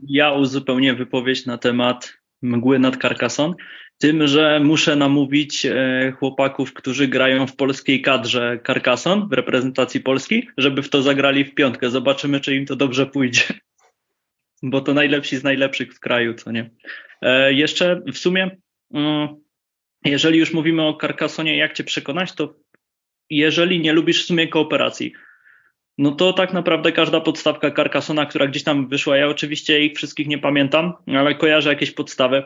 Ja 0.07 0.33
uzupełnię 0.33 0.95
wypowiedź 0.95 1.47
na 1.47 1.59
temat 1.59 2.12
mgły 2.42 2.78
nad 2.78 2.97
Carcassonne, 2.97 3.54
tym, 3.99 4.26
że 4.26 4.61
muszę 4.61 4.97
namówić 4.97 5.66
e, 5.66 6.12
chłopaków, 6.18 6.75
którzy 6.75 7.09
grają 7.09 7.47
w 7.47 7.57
polskiej 7.57 8.02
kadrze 8.02 8.61
Carcassonne 8.66 9.26
w 9.30 9.33
reprezentacji 9.33 10.00
Polski, 10.00 10.49
żeby 10.59 10.83
w 10.83 10.88
to 10.88 11.02
zagrali 11.02 11.45
w 11.45 11.54
piątkę. 11.54 11.90
Zobaczymy, 11.90 12.40
czy 12.40 12.57
im 12.57 12.66
to 12.66 12.76
dobrze 12.76 13.07
pójdzie. 13.07 13.45
Bo 14.62 14.80
to 14.80 14.95
najlepsi 14.95 15.37
z 15.37 15.45
najlepszych 15.45 15.95
w 15.95 16.00
kraju, 16.00 16.35
co 16.35 16.52
nie. 16.52 16.71
E, 17.23 17.52
Jeszcze 17.52 18.02
w 18.12 18.18
sumie, 18.18 18.57
mm, 18.95 19.28
jeżeli 20.04 20.38
już 20.38 20.52
mówimy 20.52 20.83
o 20.83 20.99
Carcassonie, 21.00 21.57
jak 21.57 21.73
cię 21.73 21.85
przekonać, 21.85 22.33
to 22.33 22.54
jeżeli 23.30 23.80
nie 23.80 23.92
lubisz 23.92 24.23
w 24.23 24.26
sumie 24.26 24.49
kooperacji, 24.49 25.12
no 25.99 26.12
to 26.12 26.33
tak 26.33 26.52
naprawdę 26.52 26.93
każda 26.93 27.21
podstawka 27.21 27.71
Carcassona, 27.71 28.26
która 28.26 28.47
gdzieś 28.47 28.62
tam 28.62 28.88
wyszła, 28.88 29.17
ja 29.17 29.28
oczywiście 29.28 29.85
ich 29.85 29.97
wszystkich 29.97 30.26
nie 30.26 30.38
pamiętam, 30.38 30.93
ale 31.07 31.35
kojarzę 31.35 31.69
jakieś 31.69 31.90
podstawy. 31.90 32.43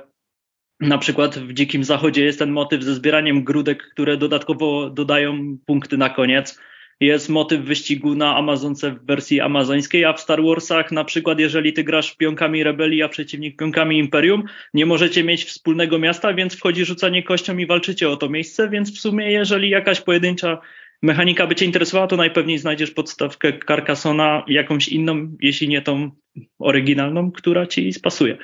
Na 0.80 0.98
przykład 0.98 1.38
w 1.38 1.52
Dzikim 1.52 1.84
Zachodzie 1.84 2.24
jest 2.24 2.38
ten 2.38 2.50
motyw 2.50 2.82
ze 2.82 2.94
zbieraniem 2.94 3.44
grudek, 3.44 3.82
które 3.92 4.16
dodatkowo 4.16 4.90
dodają 4.90 5.58
punkty 5.66 5.96
na 5.96 6.10
koniec. 6.10 6.60
Jest 7.00 7.28
motyw 7.28 7.60
wyścigu 7.60 8.14
na 8.14 8.36
Amazonce 8.36 8.90
w 8.90 9.06
wersji 9.06 9.40
amazońskiej, 9.40 10.04
a 10.04 10.12
w 10.12 10.20
Star 10.20 10.42
Warsach 10.42 10.92
na 10.92 11.04
przykład 11.04 11.38
jeżeli 11.38 11.72
ty 11.72 11.84
grasz 11.84 12.16
pionkami 12.16 12.64
rebelii, 12.64 13.02
a 13.02 13.08
przeciwnik 13.08 13.56
pionkami 13.56 13.98
Imperium, 13.98 14.44
nie 14.74 14.86
możecie 14.86 15.24
mieć 15.24 15.44
wspólnego 15.44 15.98
miasta, 15.98 16.34
więc 16.34 16.56
wchodzi 16.56 16.84
rzucanie 16.84 17.22
kością 17.22 17.56
i 17.56 17.66
walczycie 17.66 18.08
o 18.08 18.16
to 18.16 18.28
miejsce, 18.28 18.68
więc 18.68 18.98
w 18.98 19.00
sumie 19.00 19.32
jeżeli 19.32 19.70
jakaś 19.70 20.00
pojedyncza 20.00 20.58
mechanika 21.02 21.46
by 21.46 21.54
Cię 21.54 21.64
interesowała, 21.64 22.06
to 22.06 22.16
najpewniej 22.16 22.58
znajdziesz 22.58 22.90
podstawkę 22.90 23.52
Carcassona, 23.66 24.44
jakąś 24.48 24.88
inną, 24.88 25.36
jeśli 25.40 25.68
nie 25.68 25.82
tą 25.82 26.10
oryginalną, 26.58 27.32
która 27.32 27.66
Ci 27.66 27.92
spasuje. 27.92 28.38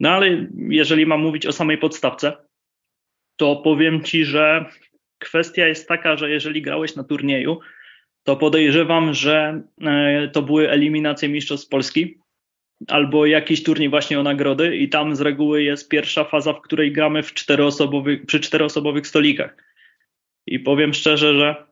No 0.00 0.10
ale 0.10 0.46
jeżeli 0.68 1.06
mam 1.06 1.20
mówić 1.20 1.46
o 1.46 1.52
samej 1.52 1.78
podstawce, 1.78 2.36
to 3.36 3.56
powiem 3.56 4.04
Ci, 4.04 4.24
że 4.24 4.64
kwestia 5.18 5.66
jest 5.66 5.88
taka, 5.88 6.16
że 6.16 6.30
jeżeli 6.30 6.62
grałeś 6.62 6.96
na 6.96 7.04
turnieju, 7.04 7.60
to 8.22 8.36
podejrzewam, 8.36 9.14
że 9.14 9.62
e, 9.80 10.28
to 10.28 10.42
były 10.42 10.70
eliminacje 10.70 11.28
Mistrzostw 11.28 11.68
Polski 11.68 12.18
albo 12.88 13.26
jakiś 13.26 13.62
turniej 13.62 13.88
właśnie 13.88 14.20
o 14.20 14.22
nagrody 14.22 14.76
i 14.76 14.88
tam 14.88 15.16
z 15.16 15.20
reguły 15.20 15.62
jest 15.62 15.88
pierwsza 15.88 16.24
faza, 16.24 16.52
w 16.52 16.60
której 16.60 16.92
gramy 16.92 17.22
w 17.22 17.34
czteroosobowych, 17.34 18.26
przy 18.26 18.40
czteroosobowych 18.40 19.06
stolikach. 19.06 19.67
I 20.48 20.58
powiem 20.58 20.94
szczerze, 20.94 21.34
że 21.34 21.66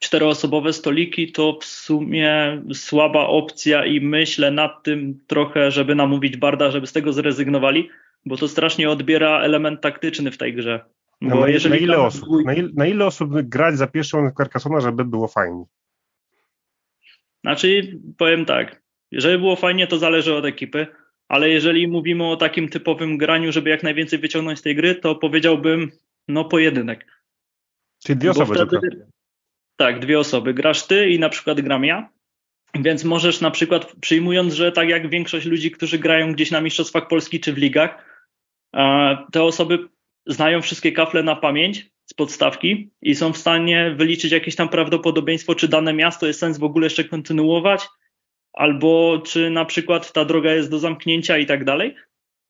czteroosobowe 0.00 0.72
stoliki 0.72 1.32
to 1.32 1.58
w 1.60 1.64
sumie 1.64 2.62
słaba 2.72 3.26
opcja 3.26 3.86
i 3.86 4.00
myślę 4.00 4.50
nad 4.50 4.82
tym 4.82 5.20
trochę, 5.26 5.70
żeby 5.70 5.94
namówić 5.94 6.36
Barda, 6.36 6.70
żeby 6.70 6.86
z 6.86 6.92
tego 6.92 7.12
zrezygnowali, 7.12 7.88
bo 8.26 8.36
to 8.36 8.48
strasznie 8.48 8.90
odbiera 8.90 9.40
element 9.40 9.80
taktyczny 9.80 10.30
w 10.30 10.38
tej 10.38 10.54
grze. 10.54 10.84
No, 11.20 11.28
na, 11.28 11.46
na, 11.68 11.76
ile 11.76 11.96
tam 11.96 12.04
osób, 12.06 12.28
dwój- 12.28 12.44
na, 12.44 12.54
il, 12.54 12.70
na 12.74 12.86
ile 12.86 13.06
osób 13.06 13.42
grać 13.42 13.76
za 13.76 13.86
pierwszą 13.86 14.30
Carcassona, 14.36 14.80
żeby 14.80 15.04
było 15.04 15.28
fajnie? 15.28 15.64
Znaczy, 17.40 17.98
powiem 18.18 18.44
tak, 18.44 18.82
jeżeli 19.10 19.38
było 19.38 19.56
fajnie, 19.56 19.86
to 19.86 19.98
zależy 19.98 20.34
od 20.34 20.44
ekipy, 20.44 20.86
ale 21.28 21.50
jeżeli 21.50 21.88
mówimy 21.88 22.26
o 22.26 22.36
takim 22.36 22.68
typowym 22.68 23.18
graniu, 23.18 23.52
żeby 23.52 23.70
jak 23.70 23.82
najwięcej 23.82 24.18
wyciągnąć 24.18 24.58
z 24.58 24.62
tej 24.62 24.76
gry, 24.76 24.94
to 24.94 25.14
powiedziałbym, 25.14 25.90
no 26.28 26.44
pojedynek. 26.44 27.06
Czyli 28.04 28.18
dwie 28.18 28.30
osoby 28.30 28.54
wtedy- 28.54 28.80
tylko. 28.80 29.06
Tak, 29.76 30.00
dwie 30.00 30.18
osoby. 30.18 30.54
Grasz 30.54 30.86
ty 30.86 31.10
i 31.10 31.18
na 31.18 31.28
przykład 31.28 31.60
gram 31.60 31.84
ja. 31.84 32.08
Więc 32.74 33.04
możesz 33.04 33.40
na 33.40 33.50
przykład, 33.50 33.92
przyjmując, 34.00 34.54
że 34.54 34.72
tak 34.72 34.88
jak 34.88 35.10
większość 35.10 35.46
ludzi, 35.46 35.70
którzy 35.70 35.98
grają 35.98 36.32
gdzieś 36.32 36.50
na 36.50 36.60
Mistrzostwach 36.60 37.08
Polski 37.08 37.40
czy 37.40 37.52
w 37.52 37.58
ligach, 37.58 38.04
e, 38.76 39.16
te 39.32 39.42
osoby 39.42 39.88
znają 40.26 40.62
wszystkie 40.62 40.92
kafle 40.92 41.22
na 41.22 41.36
pamięć 41.36 41.90
z 42.06 42.14
podstawki 42.14 42.90
i 43.02 43.14
są 43.14 43.32
w 43.32 43.38
stanie 43.38 43.94
wyliczyć 43.96 44.32
jakieś 44.32 44.56
tam 44.56 44.68
prawdopodobieństwo, 44.68 45.54
czy 45.54 45.68
dane 45.68 45.92
miasto 45.92 46.26
jest 46.26 46.40
sens 46.40 46.58
w 46.58 46.64
ogóle 46.64 46.86
jeszcze 46.86 47.04
kontynuować, 47.04 47.88
albo 48.52 49.22
czy 49.26 49.50
na 49.50 49.64
przykład 49.64 50.12
ta 50.12 50.24
droga 50.24 50.52
jest 50.52 50.70
do 50.70 50.78
zamknięcia 50.78 51.38
i 51.38 51.46
tak 51.46 51.64
dalej. 51.64 51.94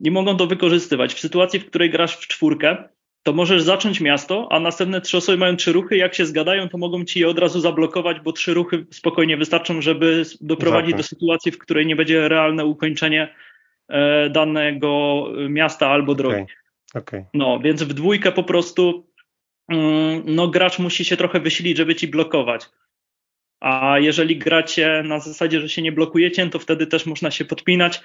I 0.00 0.10
mogą 0.10 0.36
to 0.36 0.46
wykorzystywać. 0.46 1.14
W 1.14 1.20
sytuacji, 1.20 1.60
w 1.60 1.66
której 1.66 1.90
grasz 1.90 2.16
w 2.16 2.26
czwórkę, 2.28 2.88
to 3.22 3.32
możesz 3.32 3.62
zacząć 3.62 4.00
miasto, 4.00 4.48
a 4.50 4.60
następne 4.60 5.00
trzy 5.00 5.16
osoby 5.16 5.38
mają 5.38 5.56
trzy 5.56 5.72
ruchy. 5.72 5.96
Jak 5.96 6.14
się 6.14 6.26
zgadają, 6.26 6.68
to 6.68 6.78
mogą 6.78 7.04
ci 7.04 7.20
je 7.20 7.28
od 7.28 7.38
razu 7.38 7.60
zablokować, 7.60 8.20
bo 8.20 8.32
trzy 8.32 8.54
ruchy 8.54 8.86
spokojnie 8.90 9.36
wystarczą, 9.36 9.82
żeby 9.82 10.22
doprowadzić 10.40 10.90
Zamknąć. 10.90 11.10
do 11.10 11.16
sytuacji, 11.16 11.52
w 11.52 11.58
której 11.58 11.86
nie 11.86 11.96
będzie 11.96 12.28
realne 12.28 12.64
ukończenie 12.64 13.34
e, 13.88 14.30
danego 14.30 15.24
e, 15.38 15.48
miasta 15.48 15.88
albo 15.88 16.14
drogi. 16.14 16.42
Okej, 16.42 16.56
okej. 16.94 17.24
No, 17.34 17.60
więc 17.60 17.82
w 17.82 17.92
dwójkę 17.92 18.32
po 18.32 18.42
prostu 18.44 19.06
mm, 19.68 20.22
no, 20.26 20.48
gracz 20.48 20.78
musi 20.78 21.04
się 21.04 21.16
trochę 21.16 21.40
wysilić, 21.40 21.76
żeby 21.76 21.94
ci 21.94 22.08
blokować. 22.08 22.68
A 23.60 23.98
jeżeli 23.98 24.36
gracie 24.36 25.02
na 25.06 25.18
zasadzie, 25.18 25.60
że 25.60 25.68
się 25.68 25.82
nie 25.82 25.92
blokujecie, 25.92 26.50
to 26.50 26.58
wtedy 26.58 26.86
też 26.86 27.06
można 27.06 27.30
się 27.30 27.44
podpinać. 27.44 28.02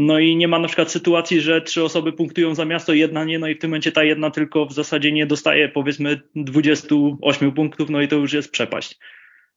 No 0.00 0.18
i 0.18 0.36
nie 0.36 0.48
ma 0.48 0.58
na 0.58 0.68
przykład 0.68 0.90
sytuacji, 0.90 1.40
że 1.40 1.62
trzy 1.62 1.84
osoby 1.84 2.12
punktują 2.12 2.54
za 2.54 2.64
miasto, 2.64 2.92
jedna 2.92 3.24
nie, 3.24 3.38
no 3.38 3.48
i 3.48 3.54
w 3.54 3.58
tym 3.58 3.70
momencie 3.70 3.92
ta 3.92 4.04
jedna 4.04 4.30
tylko 4.30 4.66
w 4.66 4.72
zasadzie 4.72 5.12
nie 5.12 5.26
dostaje 5.26 5.68
powiedzmy 5.68 6.20
28 6.34 7.52
punktów, 7.52 7.90
no 7.90 8.00
i 8.00 8.08
to 8.08 8.16
już 8.16 8.32
jest 8.32 8.50
przepaść. 8.50 8.98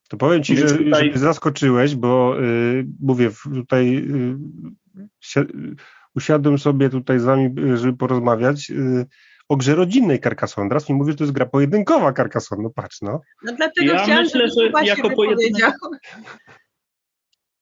To 0.10 0.18
powiem 0.18 0.44
Ci, 0.44 0.58
że, 0.58 0.78
tutaj... 0.78 1.12
że 1.14 1.20
zaskoczyłeś, 1.20 1.96
bo 1.96 2.36
yy, 2.40 2.86
mówię, 3.02 3.30
tutaj 3.54 3.92
yy, 5.36 5.46
usiadłem 6.16 6.58
sobie 6.58 6.90
tutaj 6.90 7.20
z 7.20 7.24
Wami, 7.24 7.50
żeby 7.76 7.98
porozmawiać. 7.98 8.70
Yy, 8.70 9.06
o 9.50 9.56
grze 9.56 9.76
rodzinnej 9.76 10.20
Carcassonne. 10.20 10.70
Teraz 10.70 10.90
mi 10.90 10.96
mówisz, 10.96 11.14
że 11.14 11.18
to 11.18 11.24
jest 11.24 11.34
gra 11.34 11.46
pojedynkowa 11.46 12.14
Carcassonne. 12.14 12.64
No 12.64 12.70
patrz, 12.70 13.02
no. 13.02 13.22
No 13.44 13.54
dlatego 13.58 13.94
ja 13.94 14.04
chciałam, 14.04 14.24
myślę, 14.24 14.48
że 14.48 14.86
jako 14.86 15.10
pojedynek... 15.10 15.74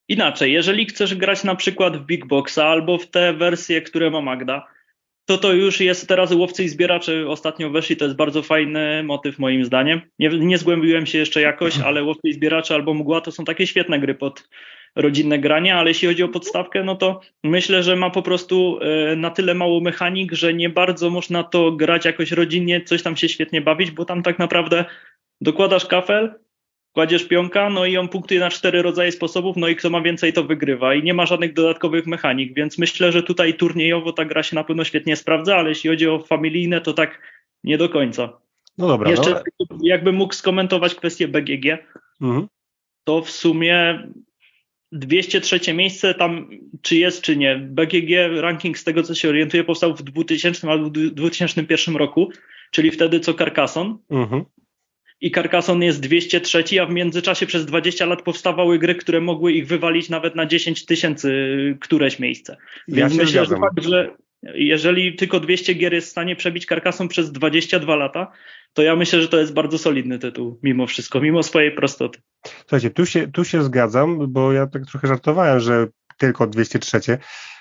Inaczej, 0.09 0.53
jeżeli 0.53 0.85
chcesz 0.85 1.15
grać 1.15 1.43
na 1.43 1.55
przykład 1.55 1.97
w 1.97 2.05
Big 2.05 2.25
Boxa 2.25 2.59
albo 2.59 2.97
w 2.97 3.07
te 3.07 3.33
wersje, 3.33 3.81
które 3.81 4.09
ma 4.09 4.21
Magda, 4.21 4.67
to 5.25 5.37
to 5.37 5.53
już 5.53 5.79
jest 5.79 6.07
teraz 6.07 6.31
łowcy 6.31 6.63
i 6.63 6.69
zbieracze 6.69 7.27
ostatnio 7.27 7.69
weszli, 7.69 7.97
to 7.97 8.05
jest 8.05 8.17
bardzo 8.17 8.41
fajny 8.41 9.03
motyw 9.03 9.39
moim 9.39 9.65
zdaniem. 9.65 10.01
Nie, 10.19 10.29
nie 10.29 10.57
zgłębiłem 10.57 11.05
się 11.05 11.17
jeszcze 11.17 11.41
jakoś, 11.41 11.79
ale 11.79 12.03
łowcy 12.03 12.29
i 12.29 12.33
zbieracze 12.33 12.75
albo 12.75 12.93
mgła 12.93 13.21
to 13.21 13.31
są 13.31 13.45
takie 13.45 13.67
świetne 13.67 13.99
gry 13.99 14.15
pod 14.15 14.49
rodzinne 14.95 15.39
granie, 15.39 15.75
ale 15.75 15.89
jeśli 15.89 16.07
chodzi 16.07 16.23
o 16.23 16.27
podstawkę, 16.27 16.83
no 16.83 16.95
to 16.95 17.21
myślę, 17.43 17.83
że 17.83 17.95
ma 17.95 18.09
po 18.09 18.21
prostu 18.21 18.79
e, 18.81 19.15
na 19.15 19.29
tyle 19.29 19.53
mało 19.53 19.81
mechanik, 19.81 20.33
że 20.33 20.53
nie 20.53 20.69
bardzo 20.69 21.09
można 21.09 21.43
to 21.43 21.71
grać 21.71 22.05
jakoś 22.05 22.31
rodzinnie, 22.31 22.81
coś 22.81 23.03
tam 23.03 23.17
się 23.17 23.29
świetnie 23.29 23.61
bawić, 23.61 23.91
bo 23.91 24.05
tam 24.05 24.23
tak 24.23 24.39
naprawdę 24.39 24.85
dokładasz 25.41 25.85
kafel, 25.85 26.33
kładziesz 26.93 27.27
pionka, 27.27 27.69
no 27.69 27.85
i 27.85 27.97
on 27.97 28.07
punktuje 28.07 28.39
na 28.39 28.49
cztery 28.49 28.81
rodzaje 28.81 29.11
sposobów, 29.11 29.57
no 29.57 29.67
i 29.67 29.75
kto 29.75 29.89
ma 29.89 30.01
więcej, 30.01 30.33
to 30.33 30.43
wygrywa. 30.43 30.95
I 30.95 31.03
nie 31.03 31.13
ma 31.13 31.25
żadnych 31.25 31.53
dodatkowych 31.53 32.07
mechanik, 32.07 32.53
więc 32.53 32.77
myślę, 32.77 33.11
że 33.11 33.23
tutaj 33.23 33.53
turniejowo 33.53 34.13
ta 34.13 34.25
gra 34.25 34.43
się 34.43 34.55
na 34.55 34.63
pewno 34.63 34.83
świetnie 34.83 35.15
sprawdza, 35.15 35.55
ale 35.55 35.69
jeśli 35.69 35.89
chodzi 35.89 36.07
o 36.07 36.19
familijne, 36.19 36.81
to 36.81 36.93
tak 36.93 37.21
nie 37.63 37.77
do 37.77 37.89
końca. 37.89 38.39
No 38.77 38.87
dobra. 38.87 39.11
Jeszcze 39.11 39.43
no. 39.69 39.77
jakbym 39.83 40.15
mógł 40.15 40.33
skomentować 40.33 40.95
kwestię 40.95 41.27
BGG, 41.27 41.77
mhm. 42.21 42.47
to 43.03 43.21
w 43.21 43.29
sumie 43.29 44.07
203 44.91 45.73
miejsce 45.73 46.13
tam, 46.13 46.49
czy 46.81 46.95
jest, 46.95 47.21
czy 47.21 47.37
nie. 47.37 47.55
BGG 47.55 48.41
ranking, 48.41 48.77
z 48.77 48.83
tego 48.83 49.03
co 49.03 49.15
się 49.15 49.29
orientuję, 49.29 49.63
powstał 49.63 49.95
w 49.95 50.03
2000 50.03 50.69
albo 50.69 50.89
2001 50.89 51.95
roku, 51.95 52.31
czyli 52.71 52.91
wtedy 52.91 53.19
co 53.19 53.33
Carcassonne. 53.33 53.97
Mhm 54.09 54.45
i 55.21 55.31
Carcassonne 55.31 55.85
jest 55.85 55.99
203, 55.99 56.63
a 56.81 56.85
w 56.85 56.89
międzyczasie 56.89 57.45
przez 57.45 57.65
20 57.65 58.05
lat 58.05 58.21
powstawały 58.21 58.79
gry, 58.79 58.95
które 58.95 59.21
mogły 59.21 59.53
ich 59.53 59.67
wywalić 59.67 60.09
nawet 60.09 60.35
na 60.35 60.45
10 60.45 60.85
tysięcy 60.85 61.31
któreś 61.81 62.19
miejsce. 62.19 62.57
Więc 62.87 63.13
ja 63.13 63.23
myślę, 63.23 63.45
że, 63.45 63.57
fakt, 63.57 63.83
że 63.83 64.15
jeżeli 64.43 65.15
tylko 65.15 65.39
200 65.39 65.73
gier 65.73 65.93
jest 65.93 66.07
w 66.07 66.11
stanie 66.11 66.35
przebić 66.35 66.65
Carcassonne 66.65 67.09
przez 67.09 67.31
22 67.31 67.95
lata, 67.95 68.31
to 68.73 68.81
ja 68.81 68.95
myślę, 68.95 69.21
że 69.21 69.27
to 69.27 69.39
jest 69.39 69.53
bardzo 69.53 69.77
solidny 69.77 70.19
tytuł 70.19 70.59
mimo 70.63 70.87
wszystko, 70.87 71.21
mimo 71.21 71.43
swojej 71.43 71.71
prostoty. 71.71 72.19
Słuchajcie, 72.59 72.89
tu 72.89 73.05
się, 73.05 73.31
tu 73.31 73.43
się 73.43 73.63
zgadzam, 73.63 74.31
bo 74.31 74.53
ja 74.53 74.67
tak 74.67 74.85
trochę 74.85 75.07
żartowałem, 75.07 75.59
że 75.59 75.87
tylko 76.17 76.47
203, 76.47 77.17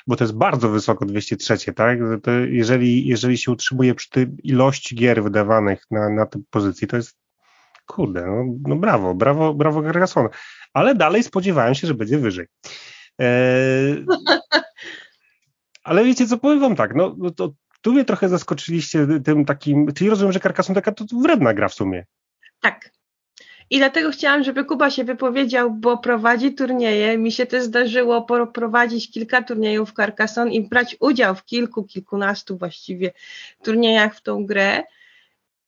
bo 0.06 0.16
to 0.16 0.24
jest 0.24 0.36
bardzo 0.36 0.68
wysoko 0.68 1.06
203, 1.06 1.72
tak? 1.72 1.98
Jeżeli, 2.50 3.06
jeżeli 3.06 3.38
się 3.38 3.52
utrzymuje 3.52 3.94
przy 3.94 4.10
tej 4.10 4.26
ilości 4.42 4.96
gier 4.96 5.22
wydawanych 5.22 5.84
na, 5.90 6.10
na 6.10 6.26
tej 6.26 6.42
pozycji, 6.50 6.88
to 6.88 6.96
jest 6.96 7.16
kurde, 7.88 8.26
no, 8.26 8.44
no 8.68 8.76
brawo, 8.76 9.14
brawo, 9.14 9.54
brawo 9.54 9.82
Carcassonne. 9.82 10.28
Ale 10.72 10.94
dalej 10.94 11.22
spodziewałem 11.22 11.74
się, 11.74 11.86
że 11.86 11.94
będzie 11.94 12.18
wyżej. 12.18 12.46
Eee, 13.18 14.06
ale 15.88 16.04
wiecie 16.04 16.26
co, 16.26 16.38
powiem 16.38 16.60
wam 16.60 16.76
tak, 16.76 16.94
no, 16.94 17.14
no 17.18 17.30
to 17.30 17.52
tu 17.82 17.92
mnie 17.92 18.04
trochę 18.04 18.28
zaskoczyliście 18.28 19.06
tym 19.24 19.44
takim, 19.44 19.92
czyli 19.92 20.10
rozumiem, 20.10 20.32
że 20.32 20.40
Carcassonne 20.40 20.82
taka 20.82 20.92
to 20.92 21.04
wredna 21.22 21.54
gra 21.54 21.68
w 21.68 21.74
sumie. 21.74 22.04
Tak. 22.60 22.90
I 23.70 23.78
dlatego 23.78 24.10
chciałam, 24.10 24.44
żeby 24.44 24.64
Kuba 24.64 24.90
się 24.90 25.04
wypowiedział, 25.04 25.70
bo 25.70 25.98
prowadzi 25.98 26.54
turnieje. 26.54 27.18
Mi 27.18 27.32
się 27.32 27.46
też 27.46 27.62
zdarzyło 27.62 28.26
prowadzić 28.52 29.10
kilka 29.10 29.42
turniejów 29.42 29.92
Carcassonne 29.92 30.54
i 30.54 30.68
brać 30.68 30.96
udział 31.00 31.34
w 31.34 31.44
kilku, 31.44 31.84
kilkunastu 31.84 32.58
właściwie 32.58 33.12
turniejach 33.62 34.14
w 34.14 34.20
tą 34.20 34.46
grę. 34.46 34.82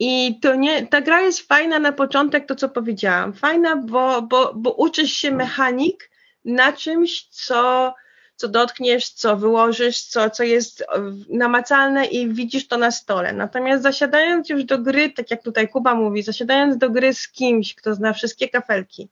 I 0.02 0.38
to 0.40 0.54
nie, 0.54 0.86
ta 0.86 1.00
gra 1.00 1.20
jest 1.20 1.40
fajna 1.40 1.78
na 1.78 1.92
początek, 1.92 2.46
to 2.46 2.54
co 2.54 2.68
powiedziałam. 2.68 3.32
Fajna, 3.32 3.76
bo, 3.76 4.22
bo, 4.22 4.52
bo 4.54 4.72
uczysz 4.72 5.12
się 5.12 5.30
mechanik 5.30 6.10
na 6.44 6.72
czymś, 6.72 7.26
co, 7.26 7.94
co 8.36 8.48
dotkniesz, 8.48 9.10
co 9.10 9.36
wyłożysz, 9.36 10.02
co, 10.02 10.30
co 10.30 10.42
jest 10.42 10.84
namacalne 11.28 12.06
i 12.06 12.28
widzisz 12.28 12.68
to 12.68 12.76
na 12.76 12.90
stole. 12.90 13.32
Natomiast 13.32 13.82
zasiadając 13.82 14.48
już 14.48 14.64
do 14.64 14.78
gry, 14.78 15.10
tak 15.10 15.30
jak 15.30 15.42
tutaj 15.42 15.68
Kuba 15.68 15.94
mówi, 15.94 16.22
zasiadając 16.22 16.78
do 16.78 16.90
gry 16.90 17.14
z 17.14 17.28
kimś, 17.28 17.74
kto 17.74 17.94
zna 17.94 18.12
wszystkie 18.12 18.48
kafelki, 18.48 19.08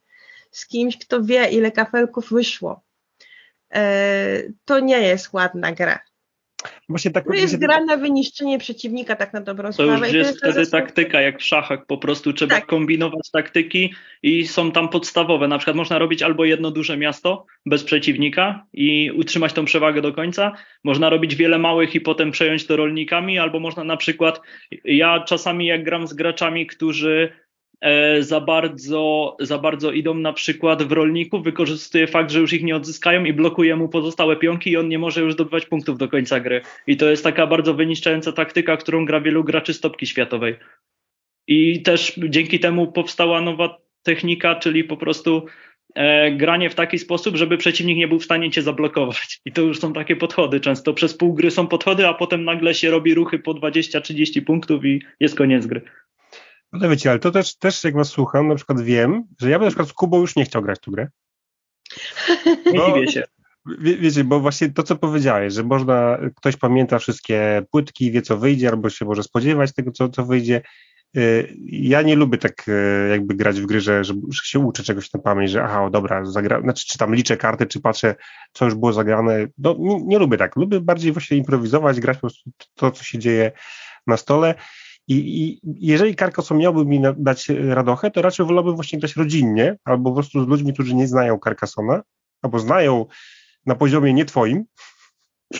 z 0.50 0.66
kimś, 0.66 0.98
kto 0.98 1.22
wie, 1.22 1.48
ile 1.48 1.72
kafelków 1.72 2.30
wyszło, 2.30 2.82
e, 3.74 4.42
to 4.64 4.80
nie 4.80 5.00
jest 5.00 5.32
ładna 5.32 5.72
gra. 5.72 6.07
Właśnie 6.88 7.10
tak, 7.10 7.24
to 7.24 7.32
jest 7.32 7.58
gra 7.58 7.84
na 7.84 7.96
wyniszczenie 7.96 8.58
przeciwnika, 8.58 9.16
tak 9.16 9.32
na 9.32 9.40
dobrą 9.40 9.72
sprawę. 9.72 9.98
To 9.98 10.04
już 10.04 10.14
jest, 10.14 10.38
wtedy 10.38 10.66
taktyka, 10.66 11.20
jak 11.20 11.38
w 11.38 11.44
szachach, 11.44 11.86
po 11.86 11.98
prostu 11.98 12.32
trzeba 12.32 12.54
tak. 12.54 12.66
kombinować 12.66 13.30
taktyki 13.30 13.94
i 14.22 14.46
są 14.46 14.72
tam 14.72 14.88
podstawowe. 14.88 15.48
Na 15.48 15.58
przykład 15.58 15.76
można 15.76 15.98
robić 15.98 16.22
albo 16.22 16.44
jedno 16.44 16.70
duże 16.70 16.96
miasto 16.96 17.46
bez 17.66 17.84
przeciwnika 17.84 18.64
i 18.72 19.10
utrzymać 19.10 19.52
tą 19.52 19.64
przewagę 19.64 20.02
do 20.02 20.12
końca. 20.12 20.52
Można 20.84 21.10
robić 21.10 21.36
wiele 21.36 21.58
małych 21.58 21.94
i 21.94 22.00
potem 22.00 22.30
przejąć 22.30 22.66
to 22.66 22.76
rolnikami, 22.76 23.38
albo 23.38 23.60
można 23.60 23.84
na 23.84 23.96
przykład, 23.96 24.40
ja 24.84 25.20
czasami 25.20 25.66
jak 25.66 25.84
gram 25.84 26.06
z 26.06 26.14
graczami, 26.14 26.66
którzy 26.66 27.32
za 28.20 28.40
bardzo, 28.40 29.36
za 29.40 29.58
bardzo 29.58 29.92
idą 29.92 30.14
na 30.14 30.32
przykład 30.32 30.82
w 30.82 30.92
rolników, 30.92 31.44
wykorzystuje 31.44 32.06
fakt, 32.06 32.30
że 32.30 32.40
już 32.40 32.52
ich 32.52 32.64
nie 32.64 32.76
odzyskają 32.76 33.24
i 33.24 33.32
blokuje 33.32 33.76
mu 33.76 33.88
pozostałe 33.88 34.36
pionki 34.36 34.70
i 34.70 34.76
on 34.76 34.88
nie 34.88 34.98
może 34.98 35.20
już 35.20 35.32
zdobywać 35.32 35.66
punktów 35.66 35.98
do 35.98 36.08
końca 36.08 36.40
gry. 36.40 36.60
I 36.86 36.96
to 36.96 37.10
jest 37.10 37.24
taka 37.24 37.46
bardzo 37.46 37.74
wyniszczająca 37.74 38.32
taktyka, 38.32 38.76
którą 38.76 39.04
gra 39.04 39.20
wielu 39.20 39.44
graczy 39.44 39.74
stopki 39.74 40.06
światowej. 40.06 40.56
I 41.46 41.82
też 41.82 42.20
dzięki 42.28 42.60
temu 42.60 42.92
powstała 42.92 43.40
nowa 43.40 43.78
technika, 44.02 44.54
czyli 44.54 44.84
po 44.84 44.96
prostu 44.96 45.46
e, 45.94 46.32
granie 46.32 46.70
w 46.70 46.74
taki 46.74 46.98
sposób, 46.98 47.36
żeby 47.36 47.58
przeciwnik 47.58 47.98
nie 47.98 48.08
był 48.08 48.18
w 48.18 48.24
stanie 48.24 48.50
cię 48.50 48.62
zablokować. 48.62 49.40
I 49.44 49.52
to 49.52 49.62
już 49.62 49.78
są 49.78 49.92
takie 49.92 50.16
podchody. 50.16 50.60
Często 50.60 50.94
przez 50.94 51.16
pół 51.16 51.34
gry 51.34 51.50
są 51.50 51.66
podchody, 51.66 52.06
a 52.06 52.14
potem 52.14 52.44
nagle 52.44 52.74
się 52.74 52.90
robi 52.90 53.14
ruchy 53.14 53.38
po 53.38 53.54
20-30 53.54 54.44
punktów 54.44 54.84
i 54.84 55.02
jest 55.20 55.36
koniec 55.36 55.66
gry. 55.66 55.82
Ale 56.72 56.88
wiecie, 56.88 57.10
ale 57.10 57.18
to 57.18 57.30
też, 57.30 57.56
też 57.56 57.84
jak 57.84 57.94
was 57.94 58.08
słucham, 58.08 58.48
na 58.48 58.54
przykład 58.54 58.80
wiem, 58.80 59.24
że 59.40 59.50
ja 59.50 59.58
bym 59.58 59.64
na 59.64 59.70
przykład 59.70 59.88
z 59.88 59.92
Kubą 59.92 60.20
już 60.20 60.36
nie 60.36 60.44
chciał 60.44 60.62
grać 60.62 60.78
w 60.78 60.82
tę 60.84 60.90
grę. 60.90 61.08
Nie 62.72 62.86
dziwię 62.86 63.12
się. 63.12 63.24
Wie, 63.78 63.96
wiecie, 63.96 64.24
bo 64.24 64.40
właśnie 64.40 64.70
to, 64.70 64.82
co 64.82 64.96
powiedziałeś, 64.96 65.54
że 65.54 65.62
można, 65.62 66.18
ktoś 66.36 66.56
pamięta 66.56 66.98
wszystkie 66.98 67.62
płytki, 67.70 68.12
wie 68.12 68.22
co 68.22 68.38
wyjdzie, 68.38 68.68
albo 68.68 68.90
się 68.90 69.04
może 69.04 69.22
spodziewać 69.22 69.72
tego, 69.74 69.92
co, 69.92 70.08
co 70.08 70.24
wyjdzie. 70.24 70.62
Y, 71.16 71.54
ja 71.66 72.02
nie 72.02 72.16
lubię 72.16 72.38
tak 72.38 72.68
y, 72.68 73.08
jakby 73.10 73.34
grać 73.34 73.60
w 73.60 73.66
gry, 73.66 73.80
że, 73.80 74.04
że 74.04 74.14
się 74.44 74.58
uczę 74.58 74.82
czegoś 74.82 75.12
na 75.12 75.20
pamięć, 75.20 75.50
że 75.50 75.64
aha, 75.64 75.84
o 75.84 75.90
dobra, 75.90 76.24
zagra... 76.24 76.60
znaczy 76.60 76.86
czy 76.86 76.98
tam 76.98 77.14
liczę 77.14 77.36
karty, 77.36 77.66
czy 77.66 77.80
patrzę, 77.80 78.14
co 78.52 78.64
już 78.64 78.74
było 78.74 78.92
zagrane. 78.92 79.46
No, 79.58 79.76
nie, 79.78 80.02
nie 80.04 80.18
lubię 80.18 80.36
tak. 80.36 80.56
Lubię 80.56 80.80
bardziej 80.80 81.12
właśnie 81.12 81.36
improwizować, 81.36 82.00
grać 82.00 82.16
po 82.16 82.20
prostu 82.20 82.50
to, 82.74 82.90
co 82.90 83.04
się 83.04 83.18
dzieje 83.18 83.52
na 84.06 84.16
stole. 84.16 84.54
I, 85.08 85.42
I, 85.42 85.60
jeżeli 85.64 86.16
Carcassonne 86.16 86.62
miałby 86.62 86.84
mi 86.84 87.02
dać 87.16 87.48
radochę, 87.48 88.10
to 88.10 88.22
raczej 88.22 88.46
wolałbym 88.46 88.74
właśnie 88.74 88.98
grać 88.98 89.16
rodzinnie, 89.16 89.76
albo 89.84 90.10
po 90.10 90.14
prostu 90.14 90.44
z 90.44 90.48
ludźmi, 90.48 90.74
którzy 90.74 90.94
nie 90.94 91.08
znają 91.08 91.38
Carcassona, 91.44 92.02
albo 92.42 92.58
znają 92.58 93.06
na 93.66 93.74
poziomie 93.74 94.14
nie 94.14 94.24
twoim. 94.24 94.64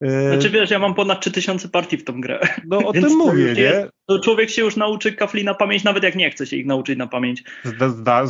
E, 0.00 0.32
znaczy 0.32 0.50
wiesz, 0.50 0.70
ja 0.70 0.78
mam 0.78 0.94
ponad 0.94 1.20
3000 1.20 1.68
partii 1.68 1.96
w 1.96 2.04
tą 2.04 2.20
grę. 2.20 2.40
No 2.66 2.78
o 2.78 2.92
tym 3.02 3.16
mówię, 3.16 3.54
nie? 3.54 3.88
To 4.06 4.20
człowiek 4.20 4.50
się 4.50 4.62
już 4.62 4.76
nauczy 4.76 5.12
kafli 5.12 5.44
na 5.44 5.54
pamięć, 5.54 5.84
nawet 5.84 6.02
jak 6.02 6.14
nie 6.14 6.30
chce 6.30 6.46
się 6.46 6.56
ich 6.56 6.66
nauczyć 6.66 6.98
na 6.98 7.06
pamięć. 7.06 7.44
Zda, 7.64 7.88
zda, 7.88 8.24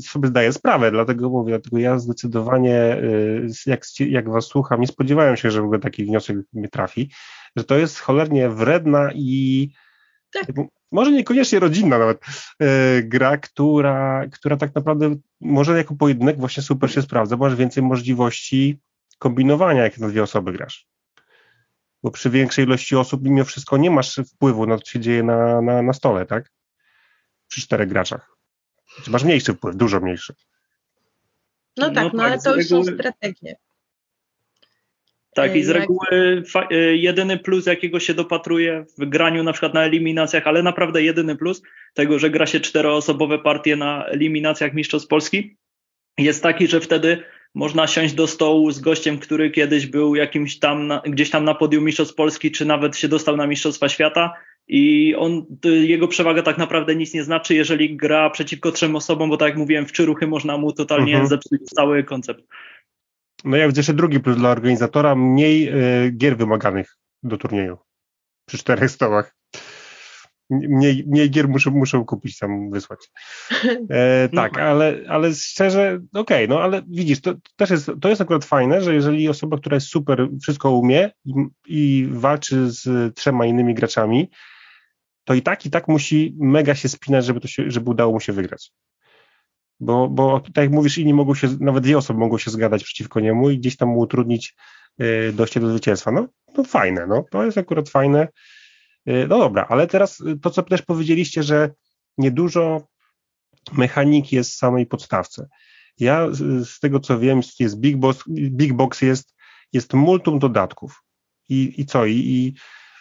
sobie 0.00 0.28
zdaję 0.28 0.52
sprawę, 0.52 0.90
dlatego 0.90 1.30
mówię, 1.30 1.50
dlatego 1.50 1.78
ja 1.78 1.98
zdecydowanie, 1.98 2.96
y, 2.96 3.48
jak, 3.66 3.80
jak 4.00 4.30
was 4.30 4.46
słucham, 4.46 4.80
nie 4.80 4.86
spodziewałem 4.86 5.36
się, 5.36 5.50
że 5.50 5.60
w 5.60 5.64
ogóle 5.64 5.78
taki 5.78 6.04
wniosek 6.04 6.36
mnie 6.52 6.68
trafi 6.68 7.10
że 7.56 7.64
to 7.64 7.78
jest 7.78 7.98
cholernie 7.98 8.48
wredna 8.48 9.10
i 9.14 9.70
tak. 10.32 10.46
może 10.92 11.12
niekoniecznie 11.12 11.58
rodzinna 11.58 11.98
nawet 11.98 12.24
e, 12.58 13.02
gra, 13.02 13.36
która, 13.36 14.26
która 14.32 14.56
tak 14.56 14.74
naprawdę 14.74 15.16
może 15.40 15.76
jako 15.76 15.96
pojedynek 15.96 16.38
właśnie 16.38 16.62
super 16.62 16.92
się 16.92 17.02
sprawdza, 17.02 17.36
bo 17.36 17.44
masz 17.44 17.56
więcej 17.56 17.82
możliwości 17.82 18.80
kombinowania, 19.18 19.82
jak 19.82 19.98
na 19.98 20.08
dwie 20.08 20.22
osoby 20.22 20.52
grasz. 20.52 20.86
Bo 22.02 22.10
przy 22.10 22.30
większej 22.30 22.64
ilości 22.64 22.96
osób 22.96 23.22
mimo 23.22 23.44
wszystko 23.44 23.76
nie 23.76 23.90
masz 23.90 24.20
wpływu 24.34 24.66
na 24.66 24.76
to, 24.76 24.82
co 24.82 24.90
się 24.90 25.00
dzieje 25.00 25.22
na, 25.22 25.60
na, 25.60 25.82
na 25.82 25.92
stole, 25.92 26.26
tak? 26.26 26.52
Przy 27.48 27.60
czterech 27.60 27.88
graczach. 27.88 28.36
Znaczy 28.96 29.10
masz 29.10 29.24
mniejszy 29.24 29.54
wpływ, 29.54 29.76
dużo 29.76 30.00
mniejszy. 30.00 30.34
No 31.76 31.90
tak, 31.90 32.04
no, 32.04 32.10
no 32.14 32.22
ale 32.22 32.34
tak, 32.34 32.44
to 32.44 32.56
już 32.56 32.66
są 32.66 32.84
strategie. 32.84 33.56
Tak, 35.36 35.56
i 35.56 35.62
z 35.62 35.70
reguły 35.70 36.42
y, 36.72 36.96
jedyny 36.96 37.38
plus, 37.38 37.66
jakiego 37.66 38.00
się 38.00 38.14
dopatruje 38.14 38.84
w 38.98 39.04
graniu 39.08 39.42
na 39.42 39.52
przykład 39.52 39.74
na 39.74 39.84
eliminacjach, 39.84 40.46
ale 40.46 40.62
naprawdę 40.62 41.02
jedyny 41.02 41.36
plus 41.36 41.62
tego, 41.94 42.18
że 42.18 42.30
gra 42.30 42.46
się 42.46 42.60
czteroosobowe 42.60 43.38
partie 43.38 43.76
na 43.76 44.06
eliminacjach 44.06 44.74
Mistrzostw 44.74 45.08
Polski, 45.08 45.56
jest 46.18 46.42
taki, 46.42 46.66
że 46.66 46.80
wtedy 46.80 47.22
można 47.54 47.86
siąść 47.86 48.14
do 48.14 48.26
stołu 48.26 48.70
z 48.70 48.80
gościem, 48.80 49.18
który 49.18 49.50
kiedyś 49.50 49.86
był 49.86 50.14
jakimś 50.14 50.58
tam, 50.58 50.86
na, 50.86 51.02
gdzieś 51.04 51.30
tam 51.30 51.44
na 51.44 51.54
podium 51.54 51.84
Mistrzostw 51.84 52.14
Polski, 52.14 52.50
czy 52.50 52.64
nawet 52.64 52.96
się 52.96 53.08
dostał 53.08 53.36
na 53.36 53.46
Mistrzostwa 53.46 53.88
Świata 53.88 54.32
i 54.68 55.14
on, 55.18 55.46
jego 55.64 56.08
przewaga 56.08 56.42
tak 56.42 56.58
naprawdę 56.58 56.96
nic 56.96 57.14
nie 57.14 57.24
znaczy, 57.24 57.54
jeżeli 57.54 57.96
gra 57.96 58.30
przeciwko 58.30 58.72
trzem 58.72 58.96
osobom, 58.96 59.30
bo 59.30 59.36
tak 59.36 59.48
jak 59.48 59.58
mówiłem, 59.58 59.86
w 59.86 59.92
trzy 59.92 60.04
ruchy 60.04 60.26
można 60.26 60.58
mu 60.58 60.72
totalnie 60.72 61.12
mhm. 61.12 61.28
zepsuć 61.28 61.60
cały 61.64 62.04
koncept. 62.04 62.42
No 63.46 63.56
ja 63.56 63.66
widzę 63.66 63.78
jeszcze 63.78 63.94
drugi 63.94 64.20
plus 64.20 64.36
dla 64.36 64.50
organizatora, 64.50 65.14
mniej 65.14 65.68
y, 66.06 66.10
gier 66.10 66.36
wymaganych 66.36 66.96
do 67.22 67.36
turnieju 67.36 67.78
przy 68.48 68.58
czterech 68.58 68.90
stołach. 68.90 69.36
Mniej, 70.50 71.04
mniej 71.06 71.30
gier 71.30 71.48
muszę, 71.48 71.70
muszę 71.70 72.04
kupić, 72.06 72.38
tam 72.38 72.70
wysłać. 72.70 73.10
E, 73.90 74.28
no 74.32 74.42
tak, 74.42 74.52
no. 74.56 74.62
ale, 74.62 75.00
ale 75.08 75.34
szczerze, 75.34 76.00
okej, 76.14 76.44
okay, 76.44 76.48
no 76.48 76.62
ale 76.62 76.82
widzisz, 76.88 77.20
to, 77.20 77.34
to, 77.34 77.40
też 77.56 77.70
jest, 77.70 77.90
to 78.00 78.08
jest 78.08 78.20
akurat 78.20 78.44
fajne, 78.44 78.80
że 78.80 78.94
jeżeli 78.94 79.28
osoba, 79.28 79.56
która 79.56 79.74
jest 79.74 79.86
super, 79.86 80.28
wszystko 80.42 80.70
umie 80.70 81.10
i, 81.24 81.32
i 81.66 82.08
walczy 82.10 82.70
z 82.70 83.14
trzema 83.16 83.46
innymi 83.46 83.74
graczami, 83.74 84.30
to 85.24 85.34
i 85.34 85.42
tak, 85.42 85.66
i 85.66 85.70
tak 85.70 85.88
musi 85.88 86.36
mega 86.38 86.74
się 86.74 86.88
spinać, 86.88 87.24
żeby, 87.24 87.40
to 87.40 87.48
się, 87.48 87.70
żeby 87.70 87.90
udało 87.90 88.12
mu 88.12 88.20
się 88.20 88.32
wygrać. 88.32 88.72
Bo, 89.80 90.08
bo 90.08 90.40
tak 90.40 90.56
jak 90.56 90.70
mówisz, 90.70 90.98
inni 90.98 91.14
mogą 91.14 91.34
się, 91.34 91.48
nawet 91.60 91.84
dwie 91.84 91.98
osoby 91.98 92.20
mogą 92.20 92.38
się 92.38 92.50
zgadać 92.50 92.84
przeciwko 92.84 93.20
niemu 93.20 93.50
i 93.50 93.58
gdzieś 93.58 93.76
tam 93.76 93.88
mu 93.88 93.98
utrudnić 93.98 94.54
y, 95.00 95.32
dojście 95.32 95.60
do 95.60 95.70
zwycięstwa. 95.70 96.12
No, 96.12 96.28
no 96.56 96.64
fajne, 96.64 97.06
no, 97.06 97.24
to 97.30 97.44
jest 97.44 97.58
akurat 97.58 97.88
fajne. 97.88 98.28
Y, 99.08 99.26
no 99.28 99.38
dobra, 99.38 99.66
ale 99.68 99.86
teraz 99.86 100.22
to, 100.42 100.50
co 100.50 100.62
też 100.62 100.82
powiedzieliście, 100.82 101.42
że 101.42 101.70
niedużo 102.18 102.88
mechaniki 103.72 104.36
jest 104.36 104.50
w 104.50 104.56
samej 104.56 104.86
podstawce. 104.86 105.48
Ja 105.98 106.26
z 106.64 106.80
tego, 106.80 107.00
co 107.00 107.18
wiem, 107.18 107.40
jest 107.60 107.80
Big 107.80 107.96
Box, 107.96 108.24
Big 108.28 108.72
Box 108.72 109.02
jest, 109.02 109.34
jest 109.72 109.94
multum 109.94 110.38
dodatków. 110.38 111.02
I, 111.48 111.80
i 111.80 111.86
co? 111.86 112.06
I, 112.06 112.14
I 112.14 112.54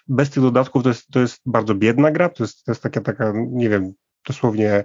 bez 0.07 0.29
tych 0.29 0.43
dodatków 0.43 0.83
to 0.83 0.89
jest, 0.89 1.07
to 1.07 1.19
jest 1.19 1.41
bardzo 1.45 1.75
biedna 1.75 2.11
gra, 2.11 2.29
to 2.29 2.43
jest, 2.43 2.63
to 2.63 2.71
jest 2.71 2.83
taka, 2.83 3.01
taka, 3.01 3.33
nie 3.35 3.69
wiem, 3.69 3.93
dosłownie 4.27 4.83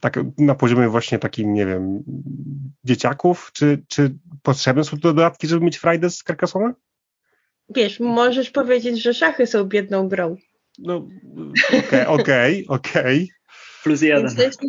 tak 0.00 0.18
na 0.38 0.54
poziomie 0.54 0.88
właśnie 0.88 1.18
takim, 1.18 1.54
nie 1.54 1.66
wiem, 1.66 2.02
dzieciaków, 2.84 3.50
czy, 3.52 3.82
czy 3.88 4.14
potrzebne 4.42 4.84
są 4.84 4.96
te 4.96 5.02
dodatki, 5.02 5.46
żeby 5.46 5.64
mieć 5.64 5.76
frajdę 5.76 6.10
z 6.10 6.18
Carcassonne? 6.18 6.74
Wiesz, 7.68 8.00
możesz 8.00 8.50
powiedzieć, 8.50 9.02
że 9.02 9.14
szachy 9.14 9.46
są 9.46 9.64
biedną 9.64 10.08
grą. 10.08 10.36
No, 10.78 11.08
okej, 11.78 12.06
okej, 12.06 12.66
okej. 12.68 13.30
Plus 13.82 14.02
jeden. 14.02 14.36
To 14.36 14.42
jest, 14.42 14.60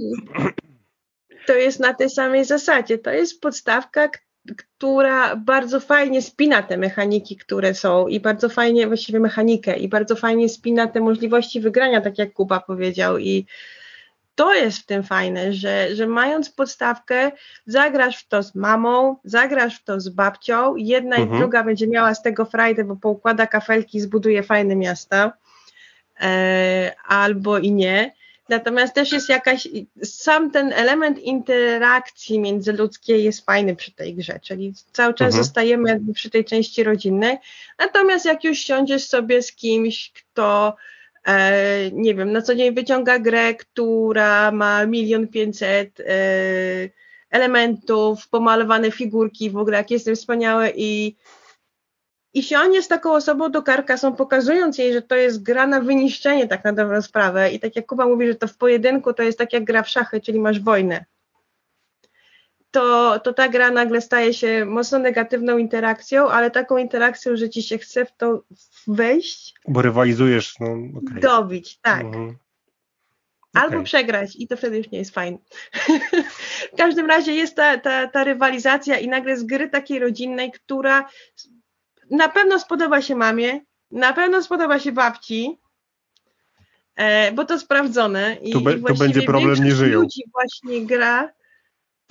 to 1.47 1.55
jest 1.55 1.79
na 1.79 1.93
tej 1.93 2.09
samej 2.09 2.45
zasadzie. 2.45 2.97
To 2.97 3.11
jest 3.11 3.41
podstawka, 3.41 4.09
która 4.55 5.35
bardzo 5.35 5.79
fajnie 5.79 6.21
spina 6.21 6.63
te 6.63 6.77
mechaniki, 6.77 7.37
które 7.37 7.75
są 7.75 8.07
i 8.07 8.19
bardzo 8.19 8.49
fajnie, 8.49 8.87
właściwie 8.87 9.19
mechanikę 9.19 9.77
i 9.77 9.87
bardzo 9.87 10.15
fajnie 10.15 10.49
spina 10.49 10.87
te 10.87 10.99
możliwości 10.99 11.59
wygrania, 11.59 12.01
tak 12.01 12.17
jak 12.17 12.33
Kuba 12.33 12.59
powiedział 12.59 13.17
i 13.17 13.45
to 14.35 14.53
jest 14.53 14.77
w 14.77 14.85
tym 14.85 15.03
fajne, 15.03 15.53
że, 15.53 15.95
że 15.95 16.07
mając 16.07 16.49
podstawkę, 16.49 17.31
zagrasz 17.65 18.17
w 18.17 18.27
to 18.27 18.43
z 18.43 18.55
mamą, 18.55 19.15
zagrasz 19.23 19.79
w 19.79 19.83
to 19.83 19.99
z 19.99 20.09
babcią, 20.09 20.75
jedna 20.75 21.15
mhm. 21.15 21.35
i 21.35 21.39
druga 21.39 21.63
będzie 21.63 21.87
miała 21.87 22.15
z 22.15 22.21
tego 22.21 22.45
frajdę, 22.45 22.83
bo 22.83 22.95
poukłada 22.95 23.47
kafelki, 23.47 24.01
zbuduje 24.01 24.43
fajne 24.43 24.75
miasta, 24.75 25.33
e, 26.21 26.91
albo 27.07 27.57
i 27.57 27.71
nie. 27.71 28.13
Natomiast 28.49 28.93
też 28.93 29.11
jest 29.11 29.29
jakaś, 29.29 29.67
sam 30.03 30.51
ten 30.51 30.73
element 30.73 31.19
interakcji 31.19 32.39
międzyludzkiej 32.39 33.23
jest 33.23 33.45
fajny 33.45 33.75
przy 33.75 33.91
tej 33.91 34.15
grze, 34.15 34.39
czyli 34.39 34.73
cały 34.91 35.13
czas 35.13 35.27
mhm. 35.27 35.43
zostajemy 35.43 35.99
przy 36.13 36.29
tej 36.29 36.45
części 36.45 36.83
rodzinnej. 36.83 37.37
Natomiast 37.79 38.25
jak 38.25 38.43
już 38.43 38.57
siądziesz 38.59 39.07
sobie 39.07 39.41
z 39.41 39.51
kimś, 39.51 40.11
kto 40.11 40.75
nie 41.91 42.15
wiem, 42.15 42.31
na 42.31 42.41
co 42.41 42.55
dzień 42.55 42.75
wyciąga 42.75 43.19
grę, 43.19 43.53
która 43.53 44.51
ma 44.51 44.85
milion 44.85 45.27
pięćset 45.27 45.99
e, 45.99 46.03
elementów, 47.29 48.27
pomalowane 48.29 48.91
figurki, 48.91 49.49
w 49.49 49.57
ogóle 49.57 49.77
jak 49.77 49.91
jestem 49.91 50.15
wspaniałe 50.15 50.71
i 50.75 51.15
i 52.33 52.43
siądzie 52.43 52.81
z 52.81 52.87
taką 52.87 53.13
osobą 53.13 53.51
do 53.51 53.61
Carcassonne, 53.61 54.17
pokazując 54.17 54.77
jej, 54.77 54.93
że 54.93 55.01
to 55.01 55.15
jest 55.15 55.43
gra 55.43 55.67
na 55.67 55.81
wyniszczenie 55.81 56.47
tak 56.47 56.63
na 56.63 56.73
dobrą 56.73 57.01
sprawę. 57.01 57.51
I 57.51 57.59
tak 57.59 57.75
jak 57.75 57.85
Kuba 57.85 58.05
mówi, 58.05 58.27
że 58.27 58.35
to 58.35 58.47
w 58.47 58.57
pojedynku 58.57 59.13
to 59.13 59.23
jest 59.23 59.37
tak 59.37 59.53
jak 59.53 59.63
gra 59.63 59.83
w 59.83 59.89
szachy, 59.89 60.21
czyli 60.21 60.39
masz 60.39 60.59
wojnę 60.59 61.05
to, 62.73 63.19
to 63.19 63.33
ta 63.33 63.47
gra 63.49 63.71
nagle 63.71 64.01
staje 64.01 64.33
się 64.33 64.65
mocno 64.65 64.99
negatywną 64.99 65.57
interakcją, 65.57 66.29
ale 66.29 66.51
taką 66.51 66.77
interakcją, 66.77 67.37
że 67.37 67.49
ci 67.49 67.63
się 67.63 67.77
chce 67.77 68.05
w 68.05 68.11
to 68.17 68.43
wejść. 68.87 69.53
Bo 69.67 69.81
rywalizujesz, 69.81 70.55
no 70.59 70.67
okay. 70.97 71.19
Dobić, 71.19 71.79
tak. 71.81 72.01
Mhm. 72.01 72.37
Albo 73.53 73.75
okay. 73.75 73.83
przegrać 73.83 74.35
i 74.35 74.47
to 74.47 74.57
wtedy 74.57 74.77
już 74.77 74.91
nie 74.91 74.97
jest 74.97 75.13
fajne. 75.13 75.37
w 76.73 76.77
każdym 76.77 77.05
razie 77.05 77.33
jest 77.35 77.55
ta, 77.55 77.77
ta, 77.77 78.07
ta 78.07 78.23
rywalizacja 78.23 78.97
i 78.97 79.07
nagle 79.07 79.37
z 79.37 79.43
gry 79.43 79.69
takiej 79.69 79.99
rodzinnej, 79.99 80.51
która 80.51 81.09
na 82.11 82.29
pewno 82.29 82.59
spodoba 82.59 83.01
się 83.01 83.15
mamie, 83.15 83.59
na 83.91 84.13
pewno 84.13 84.43
spodoba 84.43 84.79
się 84.79 84.91
babci, 84.91 85.59
e, 86.95 87.31
bo 87.31 87.45
to 87.45 87.59
sprawdzone. 87.59 88.37
I, 88.41 88.51
tu, 88.51 88.61
be, 88.61 88.73
tu 88.73 88.95
będzie 88.95 89.21
problem, 89.21 89.63
nie 89.63 89.71
żyją. 89.71 89.99
ludzi 89.99 90.23
właśnie 90.33 90.85
gra 90.85 91.33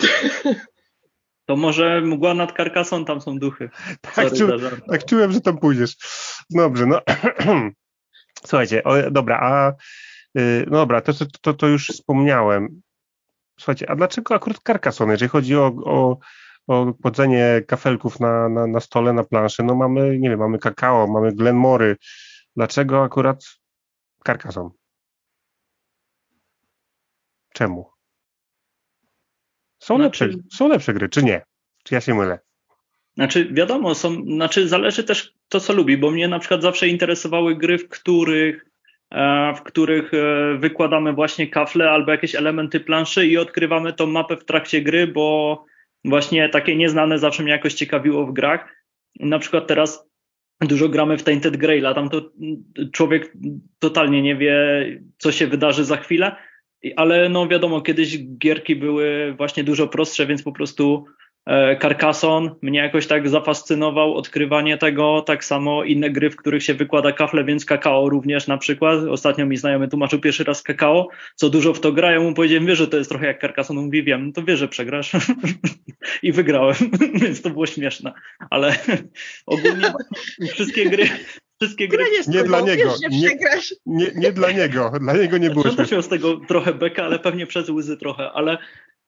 to 1.45 1.55
może 1.55 2.01
mgła 2.01 2.33
nad 2.33 2.53
karkasą, 2.53 3.05
tam 3.05 3.21
są 3.21 3.39
duchy. 3.39 3.69
Tak, 4.01 4.33
czu, 4.33 4.47
tak 4.89 5.05
czułem, 5.05 5.31
że 5.31 5.41
tam 5.41 5.57
pójdziesz. 5.57 5.95
Dobrze, 6.49 6.85
no. 6.85 7.01
Słuchajcie, 8.47 8.83
o, 8.83 9.11
dobra, 9.11 9.39
a 9.41 9.73
yy, 10.35 10.65
no 10.67 10.77
dobra, 10.77 11.01
to, 11.01 11.13
to, 11.41 11.53
to 11.53 11.67
już 11.67 11.87
wspomniałem. 11.87 12.81
Słuchajcie, 13.59 13.89
a 13.89 13.95
dlaczego 13.95 14.35
akurat 14.35 14.59
karkason, 14.59 15.09
jeżeli 15.09 15.29
chodzi 15.29 15.55
o, 15.55 15.73
o, 15.85 16.17
o 16.67 16.93
kładzenie 17.01 17.61
kafelków 17.67 18.19
na, 18.19 18.49
na, 18.49 18.67
na 18.67 18.79
stole, 18.79 19.13
na 19.13 19.23
planszy, 19.23 19.63
no 19.63 19.75
mamy, 19.75 20.19
nie 20.19 20.29
wiem, 20.29 20.39
mamy 20.39 20.59
kakao, 20.59 21.07
mamy 21.07 21.31
Glenmory. 21.31 21.97
Dlaczego 22.55 23.03
akurat 23.03 23.45
karkason? 24.23 24.69
Czemu? 27.53 27.92
Są, 29.83 29.95
znaczy, 29.97 30.27
lepsze, 30.27 30.39
są 30.51 30.67
lepsze 30.67 30.93
gry, 30.93 31.09
czy 31.09 31.23
nie? 31.23 31.41
Czy 31.83 31.95
ja 31.95 32.01
się 32.01 32.15
mylę? 32.15 32.39
Znaczy, 33.15 33.47
wiadomo, 33.51 33.95
są, 33.95 34.23
znaczy 34.23 34.67
zależy 34.67 35.03
też 35.03 35.33
to, 35.49 35.59
co 35.59 35.73
lubi, 35.73 35.97
bo 35.97 36.11
mnie 36.11 36.27
na 36.27 36.39
przykład 36.39 36.61
zawsze 36.61 36.87
interesowały 36.87 37.55
gry, 37.55 37.77
w 37.77 37.89
których, 37.89 38.65
e, 39.11 39.53
w 39.57 39.61
których 39.61 40.13
e, 40.13 40.57
wykładamy 40.57 41.13
właśnie 41.13 41.47
kafle 41.47 41.91
albo 41.91 42.11
jakieś 42.11 42.35
elementy 42.35 42.79
planszy 42.79 43.27
i 43.27 43.37
odkrywamy 43.37 43.93
tą 43.93 44.07
mapę 44.07 44.37
w 44.37 44.45
trakcie 44.45 44.81
gry, 44.81 45.07
bo 45.07 45.65
właśnie 46.05 46.49
takie 46.49 46.75
nieznane 46.75 47.19
zawsze 47.19 47.43
mnie 47.43 47.51
jakoś 47.51 47.73
ciekawiło 47.73 48.25
w 48.25 48.33
grach. 48.33 48.83
Na 49.19 49.39
przykład 49.39 49.67
teraz 49.67 50.09
dużo 50.61 50.89
gramy 50.89 51.17
w 51.17 51.23
Tainted 51.23 51.57
Grail, 51.57 51.93
tam 51.95 52.09
to 52.09 52.31
człowiek 52.91 53.33
totalnie 53.79 54.21
nie 54.21 54.35
wie, 54.35 54.57
co 55.17 55.31
się 55.31 55.47
wydarzy 55.47 55.85
za 55.85 55.97
chwilę, 55.97 56.35
ale 56.95 57.29
no 57.29 57.47
wiadomo, 57.47 57.81
kiedyś 57.81 58.17
gierki 58.37 58.75
były 58.75 59.33
właśnie 59.37 59.63
dużo 59.63 59.87
prostsze, 59.87 60.25
więc 60.25 60.43
po 60.43 60.51
prostu 60.51 61.05
e, 61.45 61.77
Carcassonne 61.77 62.55
mnie 62.61 62.79
jakoś 62.79 63.07
tak 63.07 63.29
zafascynował 63.29 64.15
odkrywanie 64.15 64.77
tego, 64.77 65.21
tak 65.21 65.45
samo 65.45 65.83
inne 65.83 66.09
gry, 66.09 66.29
w 66.29 66.35
których 66.35 66.63
się 66.63 66.73
wykłada 66.73 67.11
kafle, 67.11 67.43
więc 67.43 67.65
kakao 67.65 68.09
również 68.09 68.47
na 68.47 68.57
przykład. 68.57 68.99
Ostatnio 69.09 69.45
mi 69.45 69.57
znajomy 69.57 69.87
tłumaczył 69.87 70.19
pierwszy 70.19 70.43
raz 70.43 70.63
kakao, 70.63 71.07
co 71.35 71.49
dużo 71.49 71.73
w 71.73 71.79
to 71.79 71.91
gra, 71.91 72.11
ja 72.11 72.19
mu 72.19 72.33
powiedziałem, 72.33 72.65
wie, 72.65 72.75
że 72.75 72.87
to 72.87 72.97
jest 72.97 73.09
trochę 73.09 73.27
jak 73.27 73.41
Carcassonne, 73.41 73.79
on 73.79 73.85
mówi, 73.85 74.03
wiem, 74.03 74.27
no 74.27 74.33
to 74.33 74.43
wie, 74.43 74.57
że 74.57 74.67
przegrasz. 74.67 75.11
I 76.23 76.31
wygrałem, 76.31 76.75
więc 77.21 77.41
to 77.41 77.49
było 77.49 77.65
śmieszne, 77.65 78.13
ale 78.49 78.75
ogólnie 79.45 79.93
wszystkie 80.53 80.89
gry, 80.89 81.09
Wszystkie 81.63 81.87
gry. 81.87 82.03
Nie 82.27 82.43
dla 82.43 82.61
niego. 82.61 82.93
Nie, 83.09 83.29
nie, 83.85 84.11
nie, 84.15 84.31
dla 84.31 84.51
niego. 84.51 84.91
Dla 85.01 85.13
niego 85.13 85.37
nie 85.37 85.49
było. 85.49 85.63
Też 85.63 85.91
miał 85.91 86.01
z 86.01 86.07
tego 86.07 86.37
trochę 86.47 86.73
beka, 86.73 87.03
ale 87.03 87.19
pewnie 87.19 87.47
przez 87.47 87.69
łzy 87.69 87.97
trochę, 87.97 88.31
ale 88.31 88.57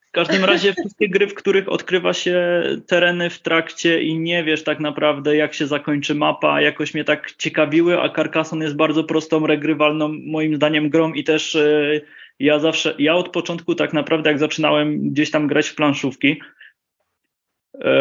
w 0.08 0.10
każdym 0.10 0.44
razie 0.44 0.72
wszystkie 0.72 1.08
gry, 1.08 1.26
w 1.26 1.34
których 1.34 1.68
odkrywa 1.68 2.12
się 2.12 2.62
tereny 2.86 3.30
w 3.30 3.38
trakcie 3.38 4.02
i 4.02 4.18
nie 4.18 4.44
wiesz 4.44 4.64
tak 4.64 4.80
naprawdę, 4.80 5.36
jak 5.36 5.54
się 5.54 5.66
zakończy 5.66 6.14
mapa, 6.14 6.60
jakoś 6.60 6.94
mnie 6.94 7.04
tak 7.04 7.32
ciekawiły, 7.32 8.00
a 8.00 8.08
Carcassonne 8.08 8.64
jest 8.64 8.76
bardzo 8.76 9.04
prostą, 9.04 9.46
regrywalną 9.46 10.08
moim 10.26 10.56
zdaniem 10.56 10.90
grą 10.90 11.12
i 11.12 11.24
też 11.24 11.54
yy, 11.54 12.00
ja 12.38 12.58
zawsze, 12.58 12.94
ja 12.98 13.14
od 13.14 13.28
początku 13.28 13.74
tak 13.74 13.92
naprawdę 13.92 14.30
jak 14.30 14.38
zaczynałem 14.38 15.10
gdzieś 15.10 15.30
tam 15.30 15.46
grać 15.46 15.68
w 15.68 15.74
planszówki, 15.74 16.40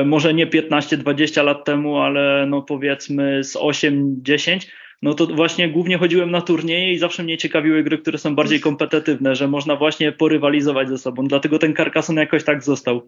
może 0.05 0.33
nie 0.33 0.47
15-20 0.47 1.43
lat 1.43 1.65
temu, 1.65 1.97
ale 1.97 2.45
no 2.49 2.61
powiedzmy 2.61 3.43
z 3.43 3.55
8-10, 3.55 4.67
no 5.01 5.13
to 5.13 5.27
właśnie 5.27 5.69
głównie 5.69 5.97
chodziłem 5.97 6.31
na 6.31 6.41
turnieje 6.41 6.93
i 6.93 6.97
zawsze 6.97 7.23
mnie 7.23 7.37
ciekawiły 7.37 7.83
gry, 7.83 7.97
które 7.97 8.17
są 8.17 8.35
bardziej 8.35 8.59
kompetywne, 8.59 9.35
że 9.35 9.47
można 9.47 9.75
właśnie 9.75 10.11
porywalizować 10.11 10.89
ze 10.89 10.97
sobą. 10.97 11.23
Dlatego 11.27 11.59
ten 11.59 11.75
Carcassonne 11.75 12.21
jakoś 12.21 12.43
tak 12.43 12.63
został. 12.63 13.01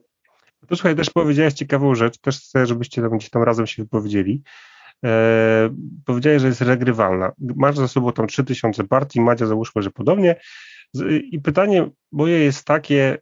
To 0.68 0.76
słuchaj, 0.76 0.96
też 0.96 1.10
powiedziałeś 1.10 1.54
ciekawą 1.54 1.96
rzecz, 1.96 2.18
też 2.18 2.38
chcę, 2.38 2.66
żebyście 2.66 3.02
tam 3.02 3.20
tam 3.32 3.44
razem 3.44 3.68
się 3.68 3.84
wypowiedzieli. 3.84 4.42
Eee, 5.04 5.70
powiedziałeś, 6.06 6.42
że 6.42 6.48
jest 6.48 6.62
regrywalna. 6.62 7.32
Masz 7.56 7.76
za 7.76 7.88
sobą 7.88 8.12
tam 8.12 8.28
3000 8.28 8.84
partii, 8.84 9.22
Madzia 9.22 9.46
załóżmy, 9.46 9.82
że 9.82 9.92
podobnie. 9.92 10.36
I 11.32 11.40
pytanie 11.40 11.90
moje 12.12 12.40
jest 12.40 12.66
takie, 12.66 13.18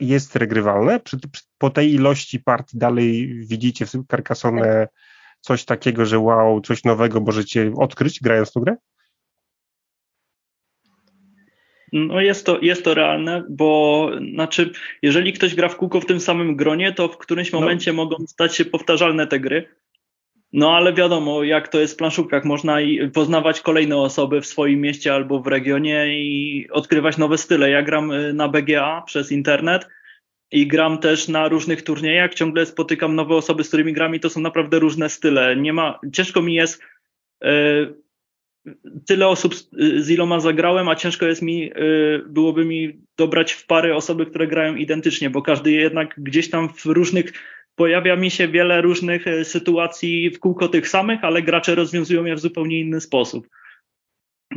jest 0.00 0.36
regrywalne? 0.36 1.00
Przy, 1.00 1.16
po 1.58 1.70
tej 1.70 1.92
ilości 1.94 2.40
partii 2.40 2.78
dalej 2.78 3.34
widzicie 3.46 3.86
w 3.86 3.92
Carcassonne 4.10 4.62
tak. 4.62 4.90
coś 5.40 5.64
takiego, 5.64 6.06
że 6.06 6.18
wow, 6.18 6.60
coś 6.60 6.84
nowego 6.84 7.20
możecie 7.20 7.72
odkryć 7.76 8.20
grając 8.20 8.52
tą 8.52 8.60
grę? 8.60 8.76
No 11.92 12.20
jest 12.20 12.46
to, 12.46 12.60
jest 12.60 12.84
to 12.84 12.94
realne, 12.94 13.44
bo 13.50 14.10
znaczy, 14.32 14.72
jeżeli 15.02 15.32
ktoś 15.32 15.54
gra 15.54 15.68
w 15.68 15.76
kółko 15.76 16.00
w 16.00 16.06
tym 16.06 16.20
samym 16.20 16.56
gronie, 16.56 16.92
to 16.92 17.08
w 17.08 17.18
którymś 17.18 17.52
no. 17.52 17.60
momencie 17.60 17.92
no. 17.92 17.96
mogą 17.96 18.26
stać 18.26 18.56
się 18.56 18.64
powtarzalne 18.64 19.26
te 19.26 19.40
gry. 19.40 19.68
No 20.52 20.76
ale 20.76 20.92
wiadomo, 20.92 21.44
jak 21.44 21.68
to 21.68 21.80
jest 21.80 21.94
w 21.94 21.96
planszówkach, 21.96 22.44
można 22.44 22.76
poznawać 23.14 23.60
kolejne 23.60 23.96
osoby 23.96 24.40
w 24.40 24.46
swoim 24.46 24.80
mieście 24.80 25.14
albo 25.14 25.40
w 25.40 25.46
regionie 25.46 26.22
i 26.22 26.66
odkrywać 26.70 27.18
nowe 27.18 27.38
style. 27.38 27.70
Ja 27.70 27.82
gram 27.82 28.12
y, 28.12 28.32
na 28.32 28.48
BGA 28.48 29.02
przez 29.06 29.32
internet 29.32 29.86
i 30.50 30.66
gram 30.66 30.98
też 30.98 31.28
na 31.28 31.48
różnych 31.48 31.82
turniejach, 31.82 32.34
ciągle 32.34 32.66
spotykam 32.66 33.14
nowe 33.14 33.34
osoby, 33.34 33.64
z 33.64 33.68
którymi 33.68 33.92
gram 33.92 34.14
i 34.14 34.20
to 34.20 34.30
są 34.30 34.40
naprawdę 34.40 34.78
różne 34.78 35.08
style. 35.08 35.56
Nie 35.56 35.72
ma, 35.72 36.00
ciężko 36.12 36.42
mi 36.42 36.54
jest 36.54 36.82
y, 37.44 37.48
tyle 39.06 39.28
osób 39.28 39.54
z, 39.54 39.70
z 39.98 40.10
iloma 40.10 40.40
zagrałem, 40.40 40.88
a 40.88 40.96
ciężko 40.96 41.26
jest 41.26 41.42
mi, 41.42 41.72
y, 41.72 42.22
byłoby 42.28 42.64
mi 42.64 43.00
dobrać 43.16 43.52
w 43.52 43.66
pary 43.66 43.94
osoby, 43.94 44.26
które 44.26 44.46
grają 44.46 44.74
identycznie, 44.74 45.30
bo 45.30 45.42
każdy 45.42 45.72
jednak 45.72 46.14
gdzieś 46.18 46.50
tam 46.50 46.68
w 46.68 46.86
różnych 46.86 47.32
pojawia 47.76 48.16
mi 48.16 48.30
się 48.30 48.48
wiele 48.48 48.82
różnych 48.82 49.26
e, 49.26 49.44
sytuacji 49.44 50.30
w 50.30 50.40
kółko 50.40 50.68
tych 50.68 50.88
samych, 50.88 51.24
ale 51.24 51.42
gracze 51.42 51.74
rozwiązują 51.74 52.24
je 52.24 52.34
w 52.34 52.40
zupełnie 52.40 52.80
inny 52.80 53.00
sposób. 53.00 53.48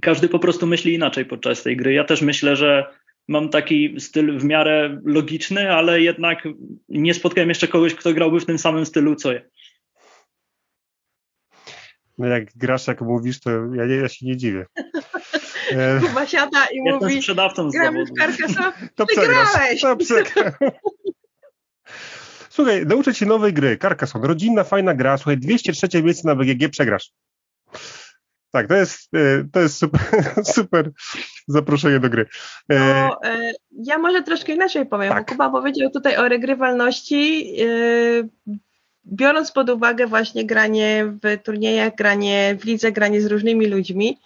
Każdy 0.02 0.30
po 0.30 0.40
prostu 0.40 0.68
myśli 0.68 0.94
inaczej 0.94 1.26
podczas 1.26 1.64
tej 1.64 1.78
gry. 1.78 1.94
Ja 1.94 2.04
też 2.04 2.22
myślę, 2.22 2.56
że 2.56 2.94
mam 3.28 3.50
taki 3.50 4.00
styl 4.00 4.40
w 4.40 4.44
miarę 4.44 5.02
logiczny, 5.06 5.72
ale 5.72 6.02
jednak 6.02 6.44
nie 6.90 7.14
spotkałem 7.14 7.50
jeszcze 7.50 7.68
kogoś, 7.68 7.96
kto 7.96 8.14
grałby 8.14 8.40
w 8.40 8.46
tym 8.46 8.60
samym 8.60 8.86
stylu 8.86 9.16
co 9.16 9.34
ja. 9.34 9.42
No 12.18 12.28
jak 12.28 12.46
grasz, 12.56 12.88
jak 12.88 13.02
mówisz, 13.02 13.40
to 13.40 13.50
ja, 13.52 13.86
nie, 13.86 13.96
ja 13.96 14.10
się 14.10 14.26
nie 14.26 14.38
dziwię. 14.38 14.66
Kuba 16.08 16.26
siada 16.26 16.66
i 16.66 16.78
Jestem 16.78 17.10
mówi, 17.10 17.22
sprzedawcą 17.22 17.72
z 17.72 17.74
gramy 17.74 18.06
w 18.06 18.10
Carcassonne, 18.20 18.90
to 18.96 19.06
przegrasz, 19.06 19.82
to 19.82 19.96
przegrasz. 19.98 20.54
Słuchaj, 22.50 22.86
nauczę 22.86 23.14
cię 23.14 23.26
nowej 23.26 23.54
gry. 23.54 23.78
Carcassonne, 23.78 24.28
rodzinna, 24.28 24.64
fajna 24.64 24.94
gra. 24.94 25.18
Słuchaj, 25.18 25.38
203 25.38 26.04
miejsce 26.04 26.28
na 26.28 26.36
BGG 26.36 26.70
przegrasz. 26.70 27.12
Tak, 28.52 28.68
to 28.68 28.76
jest, 28.76 29.14
e, 29.14 29.48
to 29.52 29.60
jest 29.60 29.78
super, 29.78 30.02
super 30.56 30.92
zaproszenie 31.48 32.00
do 32.00 32.10
gry. 32.10 32.26
E, 32.70 32.80
no, 32.80 33.24
e, 33.24 33.52
ja 33.72 33.98
może 33.98 34.24
troszkę 34.24 34.54
inaczej 34.54 34.86
powiem, 34.86 35.14
tak. 35.14 35.26
bo 35.26 35.32
Kuba 35.32 35.50
powiedział 35.50 35.90
tutaj 35.90 36.18
o 36.18 36.30
regrywalności. 36.30 37.54
Biorąc 39.06 39.52
pod 39.52 39.70
uwagę 39.70 40.08
właśnie 40.08 40.46
granie 40.46 41.14
w 41.24 41.44
turniejach, 41.44 41.96
granie 41.96 42.58
w 42.60 42.66
lidze, 42.66 42.92
granie 42.92 43.22
z 43.22 43.26
różnymi 43.26 43.68
ludźmi. 43.68 44.18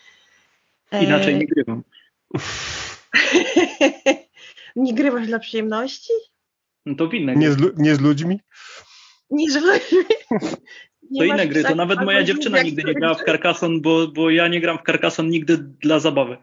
Inaczej 1.02 1.38
nie 1.38 1.48
grywam. 1.48 1.84
nie 4.76 4.94
grywasz 4.94 5.28
dla 5.28 5.40
przyjemności? 5.40 6.14
No 6.86 6.96
to 6.96 7.06
inne 7.06 7.36
nie 7.36 7.52
z, 7.52 7.58
nie 7.78 7.96
z 7.96 8.00
ludźmi? 8.00 8.40
Nie 9.30 9.52
z 9.52 9.56
ludźmi. 9.56 9.98
Nie 11.12 11.20
to 11.20 11.26
inne 11.26 11.48
gry, 11.48 11.64
to 11.64 11.76
nawet 11.76 12.02
moja 12.06 12.24
dziewczyna 12.24 12.62
nigdy 12.62 12.84
nie 12.84 12.94
grała 12.94 13.14
w 13.14 13.24
Carcassonne, 13.24 13.80
bo, 13.82 14.08
bo 14.08 14.30
ja 14.30 14.48
nie 14.48 14.62
gram 14.62 14.78
w 14.78 14.84
Carcassonne 14.86 15.32
nigdy 15.32 15.58
dla 15.58 16.00
zabawy. 16.00 16.38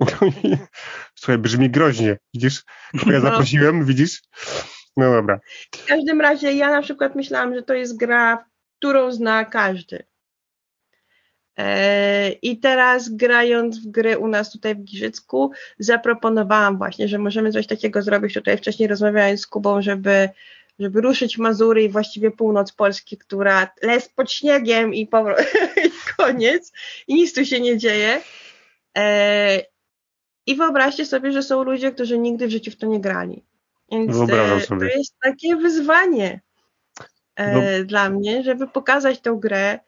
Słuchaj, 1.14 1.38
brzmi 1.38 1.70
groźnie. 1.70 2.18
Widzisz? 2.34 2.62
Ja 2.94 3.12
no. 3.12 3.20
zaprosiłem, 3.20 3.84
widzisz? 3.84 4.22
No 4.96 5.12
dobra. 5.12 5.40
W 5.74 5.84
każdym 5.86 6.20
razie 6.20 6.52
ja 6.52 6.70
na 6.70 6.82
przykład 6.82 7.14
myślałam, 7.16 7.54
że 7.54 7.62
to 7.62 7.74
jest 7.74 7.98
gra, 7.98 8.44
którą 8.78 9.12
zna 9.12 9.44
każdy. 9.44 10.07
E, 11.58 12.30
I 12.30 12.58
teraz 12.58 13.08
grając 13.08 13.78
w 13.78 13.90
gry 13.90 14.18
u 14.18 14.28
nas 14.28 14.52
tutaj 14.52 14.74
w 14.74 14.84
Giżycku, 14.84 15.50
zaproponowałam 15.78 16.78
właśnie, 16.78 17.08
że 17.08 17.18
możemy 17.18 17.52
coś 17.52 17.66
takiego 17.66 18.02
zrobić 18.02 18.34
tutaj 18.34 18.58
wcześniej 18.58 18.88
rozmawiając 18.88 19.40
z 19.40 19.46
Kubą, 19.46 19.82
żeby, 19.82 20.28
żeby 20.78 21.00
ruszyć 21.00 21.38
Mazury 21.38 21.82
i 21.82 21.88
właściwie 21.88 22.30
północ 22.30 22.72
Polski, 22.72 23.18
która 23.18 23.68
les 23.82 24.08
pod 24.08 24.32
śniegiem 24.32 24.94
i, 24.94 25.08
powro- 25.08 25.44
i 25.86 25.90
koniec 26.16 26.72
i 27.08 27.14
nic 27.14 27.34
tu 27.34 27.44
się 27.44 27.60
nie 27.60 27.78
dzieje. 27.78 28.20
E, 28.98 29.60
I 30.46 30.56
wyobraźcie 30.56 31.06
sobie, 31.06 31.32
że 31.32 31.42
są 31.42 31.62
ludzie, 31.62 31.92
którzy 31.92 32.18
nigdy 32.18 32.46
w 32.46 32.50
życiu 32.50 32.70
w 32.70 32.76
to 32.76 32.86
nie 32.86 33.00
grali. 33.00 33.44
Więc 33.92 34.16
Wyobrażam 34.16 34.60
sobie. 34.60 34.88
to 34.90 34.98
jest 34.98 35.14
takie 35.22 35.56
wyzwanie 35.56 36.40
no. 37.38 37.60
dla 37.84 38.10
mnie, 38.10 38.42
żeby 38.42 38.68
pokazać 38.68 39.20
tę 39.20 39.36
grę 39.40 39.78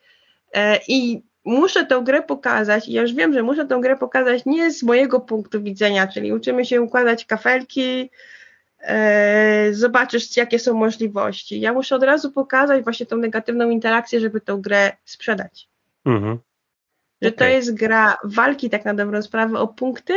i 0.88 1.22
muszę 1.44 1.86
tę 1.86 2.02
grę 2.04 2.22
pokazać 2.22 2.88
i 2.88 2.92
ja 2.92 3.02
już 3.02 3.14
wiem, 3.14 3.32
że 3.32 3.42
muszę 3.42 3.66
tę 3.66 3.78
grę 3.80 3.96
pokazać 3.96 4.42
nie 4.46 4.70
z 4.70 4.82
mojego 4.82 5.20
punktu 5.20 5.62
widzenia, 5.62 6.06
czyli 6.06 6.32
uczymy 6.32 6.64
się 6.64 6.82
układać 6.82 7.24
kafelki, 7.24 8.10
e, 8.80 9.68
zobaczysz 9.72 10.36
jakie 10.36 10.58
są 10.58 10.74
możliwości. 10.74 11.60
Ja 11.60 11.72
muszę 11.72 11.96
od 11.96 12.02
razu 12.02 12.32
pokazać 12.32 12.84
właśnie 12.84 13.06
tą 13.06 13.16
negatywną 13.16 13.70
interakcję, 13.70 14.20
żeby 14.20 14.40
tę 14.40 14.58
grę 14.60 14.92
sprzedać. 15.04 15.68
Mhm. 16.04 16.38
Że 17.22 17.28
okay. 17.28 17.38
to 17.38 17.54
jest 17.54 17.74
gra 17.74 18.16
walki 18.24 18.70
tak 18.70 18.84
na 18.84 18.94
dobrą 18.94 19.22
sprawę 19.22 19.58
o 19.58 19.68
punkty, 19.68 20.14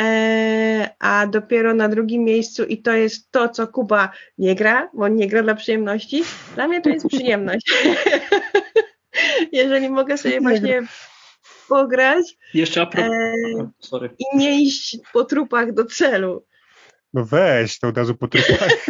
e, 0.00 0.90
a 0.98 1.26
dopiero 1.26 1.74
na 1.74 1.88
drugim 1.88 2.24
miejscu 2.24 2.64
i 2.64 2.82
to 2.82 2.92
jest 2.92 3.30
to, 3.30 3.48
co 3.48 3.66
Kuba 3.66 4.10
nie 4.38 4.54
gra, 4.54 4.90
bo 4.94 5.08
nie 5.08 5.28
gra 5.28 5.42
dla 5.42 5.54
przyjemności. 5.54 6.22
Dla 6.54 6.68
mnie 6.68 6.80
to 6.80 6.88
jest 6.88 7.08
przyjemność. 7.08 7.72
jeżeli 9.52 9.90
mogę 9.90 10.18
sobie 10.18 10.40
właśnie 10.40 10.82
pograć 11.68 12.36
Jeszcze 12.54 12.82
a 12.82 12.86
propos, 12.86 13.12
e, 13.92 14.08
i 14.18 14.38
nie 14.38 14.62
iść 14.62 14.98
po 15.12 15.24
trupach 15.24 15.72
do 15.72 15.84
celu. 15.84 16.46
No 17.14 17.24
weź, 17.24 17.78
to 17.78 17.88
od 17.88 17.98
razu 17.98 18.14
po 18.14 18.28
trupach. 18.28 18.68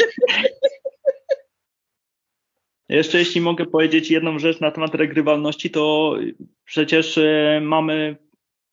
Jeszcze 2.89 3.19
jeśli 3.19 3.41
mogę 3.41 3.67
powiedzieć 3.67 4.11
jedną 4.11 4.39
rzecz 4.39 4.61
na 4.61 4.71
temat 4.71 4.95
regrywalności, 4.95 5.71
to 5.71 6.17
przecież 6.65 7.19
e, 7.19 7.61
mamy 7.63 8.17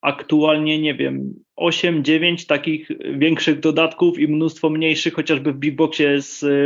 aktualnie, 0.02 0.80
nie 0.80 0.96
wiem, 0.96 1.34
8-9 1.60 2.48
takich 2.48 2.90
większych 3.18 3.60
dodatków 3.60 4.20
i 4.20 4.28
mnóstwo 4.28 4.70
mniejszych, 4.70 5.14
chociażby 5.14 5.54
w 5.54 5.58
Big 5.58 5.76
Boxie 5.76 6.20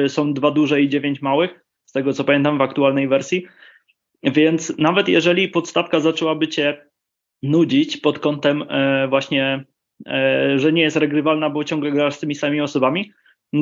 e, 0.05 0.09
są 0.09 0.33
dwa 0.33 0.51
duże 0.51 0.81
i 0.81 0.89
dziewięć 0.89 1.21
małych, 1.21 1.65
z 1.85 1.91
tego 1.91 2.13
co 2.13 2.23
pamiętam 2.23 2.57
w 2.57 2.61
aktualnej 2.61 3.07
wersji. 3.07 3.47
Więc 4.23 4.77
nawet 4.77 5.07
jeżeli 5.07 5.49
podstawka 5.49 5.99
zaczęłaby 5.99 6.47
cię 6.47 6.85
nudzić 7.43 7.97
pod 7.97 8.19
kątem 8.19 8.63
e, 8.69 9.07
właśnie, 9.07 9.65
e, 10.07 10.59
że 10.59 10.73
nie 10.73 10.81
jest 10.81 10.97
regrywalna, 10.97 11.49
bo 11.49 11.63
ciągle 11.63 11.91
grasz 11.91 12.15
z 12.15 12.19
tymi 12.19 12.35
samymi 12.35 12.61
osobami, 12.61 13.11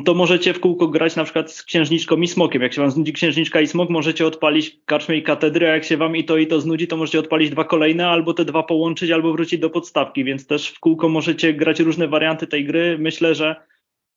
to 0.06 0.13
możecie 0.13 0.54
w 0.54 0.60
kółko 0.60 0.88
grać 0.88 1.15
na 1.15 1.24
przykład 1.24 1.52
z 1.52 1.63
księżniczką 1.63 2.17
i 2.17 2.28
smokiem. 2.28 2.62
Jak 2.62 2.74
się 2.74 2.82
wam 2.82 2.91
znudzi 2.91 3.13
księżniczka 3.13 3.62
i 3.62 3.67
smok, 3.67 3.89
możecie 3.89 4.28
odpalić 4.28 4.80
karczmę 4.86 5.17
i 5.17 5.24
katedrę, 5.24 5.71
a 5.71 5.74
jak 5.74 5.84
się 5.84 5.97
wam 5.97 6.15
i 6.15 6.24
to 6.24 6.38
i 6.38 6.47
to 6.47 6.62
znudzi, 6.62 6.88
to 6.88 6.97
możecie 6.97 7.19
odpalić 7.19 7.50
dwa 7.50 7.63
kolejne, 7.63 8.08
albo 8.08 8.34
te 8.34 8.45
dwa 8.45 8.63
połączyć, 8.63 9.12
albo 9.12 9.32
wrócić 9.32 9.60
do 9.60 9.69
podstawki, 9.69 10.24
więc 10.24 10.47
też 10.47 10.69
w 10.69 10.80
kółko 10.80 11.10
możecie 11.10 11.54
grać 11.54 11.80
różne 11.80 12.08
warianty 12.08 12.47
tej 12.47 12.65
gry. 12.65 12.97
Myślę, 13.00 13.36
że 13.36 13.56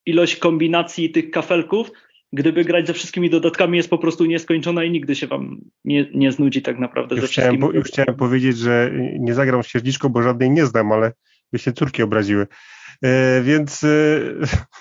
ilość 0.06 0.36
kombinacji 0.36 1.10
tych 1.10 1.30
kafelków 1.30 1.90
gdyby 2.34 2.64
grać 2.64 2.86
ze 2.86 2.92
wszystkimi 2.92 3.30
dodatkami 3.30 3.76
jest 3.76 3.90
po 3.90 3.98
prostu 3.98 4.24
nieskończona 4.24 4.84
i 4.84 4.90
nigdy 4.90 5.14
się 5.14 5.26
wam 5.26 5.60
nie, 5.84 6.06
nie 6.14 6.32
znudzi 6.32 6.62
tak 6.62 6.78
naprawdę 6.78 7.16
już. 7.16 7.30
Chciałem, 7.30 7.60
już 7.60 7.88
chciałem 7.88 8.14
powiedzieć, 8.14 8.58
że 8.58 8.90
nie 9.18 9.34
zagram 9.34 9.62
księżniczką, 9.62 10.08
bo 10.08 10.22
żadnej 10.22 10.50
nie 10.50 10.66
znam, 10.66 10.92
ale 10.92 11.12
by 11.52 11.58
się 11.58 11.72
córki 11.72 12.02
obraziły. 12.02 12.46
E, 13.02 13.42
więc, 13.42 13.84
e, 13.84 13.88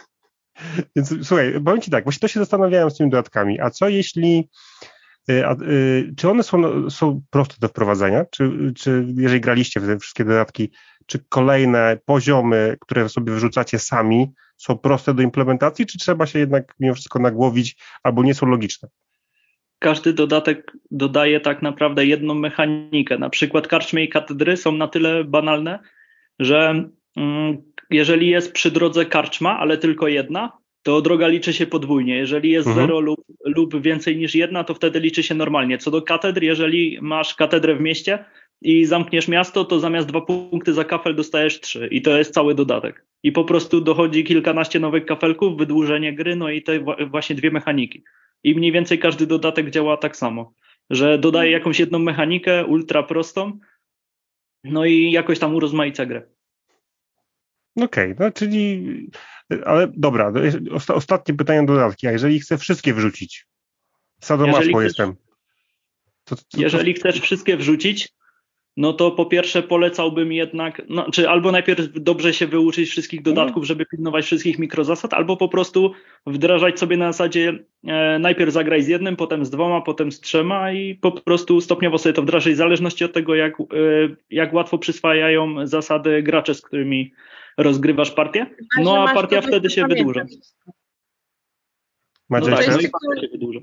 więc 0.95 1.27
słuchaj, 1.27 1.53
powiem 1.65 1.81
Ci 1.81 1.91
tak, 1.91 2.03
właśnie 2.03 2.19
to 2.19 2.27
się 2.27 2.39
zastanawiałem 2.39 2.91
z 2.91 2.97
tymi 2.97 3.09
dodatkami, 3.09 3.59
a 3.59 3.69
co 3.69 3.89
jeśli 3.89 4.49
e, 5.29 5.47
a, 5.47 5.51
e, 5.51 5.55
czy 6.17 6.29
one 6.29 6.43
są, 6.43 6.89
są 6.89 7.21
proste 7.29 7.55
do 7.59 7.67
wprowadzenia? 7.67 8.25
Czy, 8.25 8.73
czy 8.75 9.05
jeżeli 9.17 9.41
graliście 9.41 9.79
w 9.79 9.87
te 9.87 9.99
wszystkie 9.99 10.25
dodatki, 10.25 10.71
czy 11.05 11.19
kolejne 11.29 11.97
poziomy, 12.05 12.77
które 12.81 13.09
sobie 13.09 13.33
wyrzucacie 13.33 13.79
sami, 13.79 14.31
są 14.63 14.77
proste 14.77 15.13
do 15.13 15.21
implementacji, 15.21 15.85
czy 15.85 15.97
trzeba 15.97 16.25
się 16.25 16.39
jednak 16.39 16.75
mimo 16.79 16.93
wszystko 16.93 17.19
nagłowić, 17.19 17.75
albo 18.03 18.23
nie 18.23 18.33
są 18.33 18.47
logiczne? 18.47 18.89
Każdy 19.79 20.13
dodatek 20.13 20.71
dodaje 20.91 21.39
tak 21.39 21.61
naprawdę 21.61 22.05
jedną 22.05 22.33
mechanikę. 22.33 23.17
Na 23.17 23.29
przykład 23.29 23.67
karczmy 23.67 24.03
i 24.03 24.09
katedry 24.09 24.57
są 24.57 24.71
na 24.71 24.87
tyle 24.87 25.23
banalne, 25.23 25.79
że 26.39 26.89
mm, 27.17 27.57
jeżeli 27.89 28.29
jest 28.29 28.51
przy 28.51 28.71
drodze 28.71 29.05
karczma, 29.05 29.59
ale 29.59 29.77
tylko 29.77 30.07
jedna, 30.07 30.57
to 30.83 31.01
droga 31.01 31.27
liczy 31.27 31.53
się 31.53 31.65
podwójnie. 31.65 32.17
Jeżeli 32.17 32.49
jest 32.49 32.67
mhm. 32.67 32.87
zero 32.87 32.99
lub, 32.99 33.19
lub 33.45 33.81
więcej 33.81 34.17
niż 34.17 34.35
jedna, 34.35 34.63
to 34.63 34.73
wtedy 34.73 34.99
liczy 34.99 35.23
się 35.23 35.35
normalnie. 35.35 35.77
Co 35.77 35.91
do 35.91 36.01
katedr, 36.01 36.43
jeżeli 36.43 36.99
masz 37.01 37.35
katedrę 37.35 37.75
w 37.75 37.81
mieście 37.81 38.25
i 38.63 38.85
zamkniesz 38.85 39.27
miasto, 39.27 39.65
to 39.65 39.79
zamiast 39.79 40.07
dwa 40.07 40.21
punkty 40.21 40.73
za 40.73 40.83
kafel 40.83 41.15
dostajesz 41.15 41.61
trzy 41.61 41.87
i 41.91 42.01
to 42.01 42.17
jest 42.17 42.33
cały 42.33 42.55
dodatek. 42.55 43.05
I 43.23 43.31
po 43.31 43.43
prostu 43.43 43.81
dochodzi 43.81 44.23
kilkanaście 44.23 44.79
nowych 44.79 45.05
kafelków, 45.05 45.57
wydłużenie 45.57 46.15
gry, 46.15 46.35
no 46.35 46.49
i 46.49 46.61
te 46.63 46.79
właśnie 47.09 47.35
dwie 47.35 47.51
mechaniki. 47.51 48.03
I 48.43 48.55
mniej 48.55 48.71
więcej 48.71 48.99
każdy 48.99 49.27
dodatek 49.27 49.69
działa 49.69 49.97
tak 49.97 50.17
samo, 50.17 50.53
że 50.89 51.17
dodaje 51.17 51.51
jakąś 51.51 51.79
jedną 51.79 51.99
mechanikę 51.99 52.65
ultra 52.65 53.03
prostą, 53.03 53.59
no 54.63 54.85
i 54.85 55.11
jakoś 55.11 55.39
tam 55.39 55.55
urozmaica 55.55 56.05
grę. 56.05 56.21
Okej, 57.75 58.11
okay, 58.11 58.15
no 58.19 58.31
czyli, 58.31 58.83
ale 59.65 59.91
dobra, 59.95 60.33
ostatnie 60.87 61.35
pytanie 61.35 61.65
do 61.65 61.73
dodatki, 61.73 62.07
a 62.07 62.11
jeżeli 62.11 62.39
chcę 62.39 62.57
wszystkie 62.57 62.93
wrzucić, 62.93 63.45
sadomaso 64.21 64.81
jestem. 64.81 65.15
To, 66.23 66.35
to, 66.35 66.41
to, 66.51 66.61
jeżeli 66.61 66.93
chcesz 66.93 67.21
wszystkie 67.21 67.57
wrzucić, 67.57 68.09
no 68.77 68.93
to 68.93 69.11
po 69.11 69.25
pierwsze 69.25 69.63
polecałbym 69.63 70.31
jednak, 70.31 70.81
no, 70.89 71.11
czy 71.11 71.29
albo 71.29 71.51
najpierw 71.51 71.87
dobrze 71.93 72.33
się 72.33 72.47
wyuczyć 72.47 72.89
wszystkich 72.89 73.19
mhm. 73.19 73.35
dodatków, 73.35 73.63
żeby 73.63 73.85
pilnować 73.85 74.25
wszystkich 74.25 74.59
mikrozasad, 74.59 75.13
albo 75.13 75.37
po 75.37 75.49
prostu 75.49 75.91
wdrażać 76.25 76.79
sobie 76.79 76.97
na 76.97 77.11
zasadzie 77.11 77.59
e, 77.83 78.19
najpierw 78.19 78.53
zagraj 78.53 78.81
z 78.81 78.87
jednym, 78.87 79.15
potem 79.15 79.45
z 79.45 79.49
dwoma, 79.49 79.81
potem 79.81 80.11
z 80.11 80.19
trzema 80.19 80.71
i 80.71 80.95
po 80.95 81.11
prostu 81.11 81.61
stopniowo 81.61 81.97
sobie 81.97 82.13
to 82.13 82.21
wdrażać 82.21 82.53
w 82.53 82.57
zależności 82.57 83.05
od 83.05 83.13
tego, 83.13 83.35
jak, 83.35 83.59
e, 83.59 83.63
jak 84.29 84.53
łatwo 84.53 84.77
przyswajają 84.77 85.67
zasady 85.67 86.23
gracze, 86.23 86.55
z 86.55 86.61
którymi 86.61 87.13
rozgrywasz 87.57 88.11
partię. 88.11 88.45
No 88.81 89.03
a 89.03 89.13
partia 89.13 89.41
wtedy 89.41 89.69
się 89.69 89.87
wydłuża. 89.87 90.25
Macie 92.29 92.49
no 92.49 92.57
tak, 92.57 92.67
no 92.67 92.81
się 93.21 93.27
wydłuża. 93.31 93.59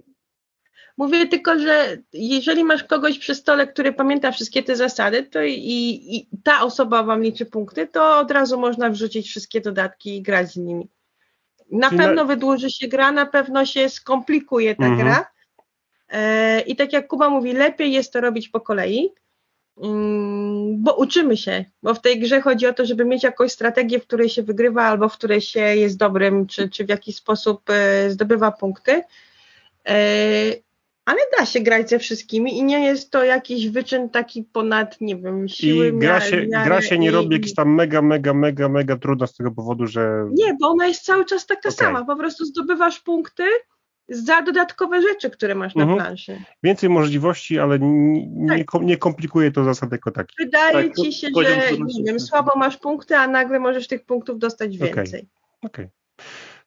Mówię 1.01 1.27
tylko, 1.27 1.59
że 1.59 1.97
jeżeli 2.13 2.65
masz 2.65 2.85
kogoś 2.85 3.19
przy 3.19 3.35
stole, 3.35 3.67
który 3.67 3.93
pamięta 3.93 4.33
wszystkie 4.33 4.63
te 4.63 4.77
zasady, 4.77 5.23
to 5.23 5.43
i, 5.43 5.57
i, 5.57 6.29
ta 6.45 6.63
osoba 6.63 7.03
wam 7.03 7.23
liczy 7.23 7.47
punkty, 7.47 7.87
to 7.87 8.19
od 8.19 8.31
razu 8.31 8.61
można 8.61 8.91
wrzucić 8.91 9.29
wszystkie 9.29 9.61
dodatki 9.61 10.17
i 10.17 10.23
grać 10.23 10.53
z 10.53 10.57
nimi. 10.57 10.89
Na 11.71 11.89
Czyli 11.89 11.99
pewno 11.99 12.15
na... 12.15 12.25
wydłuży 12.25 12.71
się 12.71 12.89
gra, 12.89 13.13
na 13.13 13.27
pewno 13.27 13.67
się 13.67 13.89
skomplikuje 13.89 14.77
ta 14.77 14.87
mhm. 14.87 15.01
gra. 15.01 15.27
E, 16.09 16.61
I 16.61 16.77
tak 16.77 16.93
jak 16.93 17.09
Kuba 17.09 17.31
mówi, 17.31 17.53
lepiej 17.53 17.93
jest 17.93 18.13
to 18.13 18.21
robić 18.21 18.49
po 18.49 18.61
kolei, 18.61 19.13
mm, 19.83 20.83
bo 20.83 20.95
uczymy 20.95 21.37
się, 21.37 21.65
bo 21.83 21.95
w 21.95 22.01
tej 22.01 22.21
grze 22.21 22.41
chodzi 22.41 22.67
o 22.67 22.73
to, 22.73 22.87
żeby 22.87 23.05
mieć 23.05 23.23
jakąś 23.23 23.53
strategię, 23.53 24.01
w 24.01 24.07
której 24.07 24.29
się 24.29 24.43
wygrywa 24.43 24.83
albo 24.83 25.09
w 25.09 25.17
której 25.17 25.41
się 25.41 25.61
jest 25.61 25.97
dobrym, 25.97 26.47
czy, 26.47 26.69
czy 26.69 26.85
w 26.85 26.89
jakiś 26.89 27.17
sposób 27.17 27.71
e, 27.71 28.11
zdobywa 28.11 28.53
punkty. 28.53 29.03
E, 29.89 30.70
ale 31.11 31.21
da 31.39 31.47
się 31.47 31.61
grać 31.61 31.91
ze 31.91 31.99
wszystkimi 31.99 32.59
i 32.59 32.65
nie 32.65 32.85
jest 32.85 33.11
to 33.11 33.25
jakiś 33.25 33.69
wyczyn 33.69 34.11
taki 34.11 34.43
ponad, 34.43 35.01
nie 35.01 35.17
wiem, 35.17 35.49
siły. 35.49 35.89
I 35.89 35.93
gra 35.93 36.21
się, 36.21 36.47
gra 36.65 36.83
się 36.83 36.99
nie 36.99 37.09
i, 37.09 37.11
robi 37.11 37.37
jakiś 37.37 37.55
tam 37.55 37.75
mega, 37.75 38.03
mega, 38.03 38.35
mega, 38.35 38.69
mega 38.69 38.97
trudno 38.97 39.27
z 39.27 39.37
tego 39.37 39.51
powodu, 39.51 39.87
że... 39.87 40.25
Nie, 40.33 40.57
bo 40.61 40.69
ona 40.69 40.87
jest 40.87 41.05
cały 41.05 41.25
czas 41.25 41.47
taka 41.47 41.69
okay. 41.69 41.73
sama, 41.73 42.05
po 42.05 42.17
prostu 42.17 42.45
zdobywasz 42.45 43.01
punkty 43.01 43.43
za 44.09 44.43
dodatkowe 44.43 45.03
rzeczy, 45.03 45.31
które 45.31 45.55
masz 45.55 45.75
na 45.75 45.83
mhm. 45.83 46.01
planszy. 46.01 46.43
Więcej 46.63 46.91
możliwości, 46.91 47.59
ale 47.59 47.79
nie, 47.81 48.65
tak. 48.65 48.83
nie 48.83 48.97
komplikuje 48.97 49.53
to 49.53 49.65
zasady 49.65 49.95
jako 49.95 50.11
takie. 50.11 50.35
Wydaje 50.39 50.89
tak, 50.89 50.97
ci 50.97 51.13
się, 51.13 51.29
że 51.43 51.73
nie 51.87 52.05
wiem, 52.05 52.21
słabo 52.21 52.53
masz 52.57 52.77
punkty, 52.77 53.17
a 53.17 53.27
nagle 53.27 53.61
możesz 53.61 53.89
tych 53.89 54.05
punktów 54.05 54.39
dostać 54.39 54.79
więcej. 54.79 54.93
Okej. 54.93 55.29
Okay. 55.63 55.87
Okay. 55.87 55.91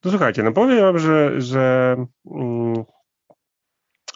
To 0.01 0.09
słuchajcie, 0.09 0.43
no 0.43 0.51
powiem 0.51 0.79
wam, 0.79 0.99
że, 0.99 1.41
że 1.41 1.95
mm, 2.31 2.83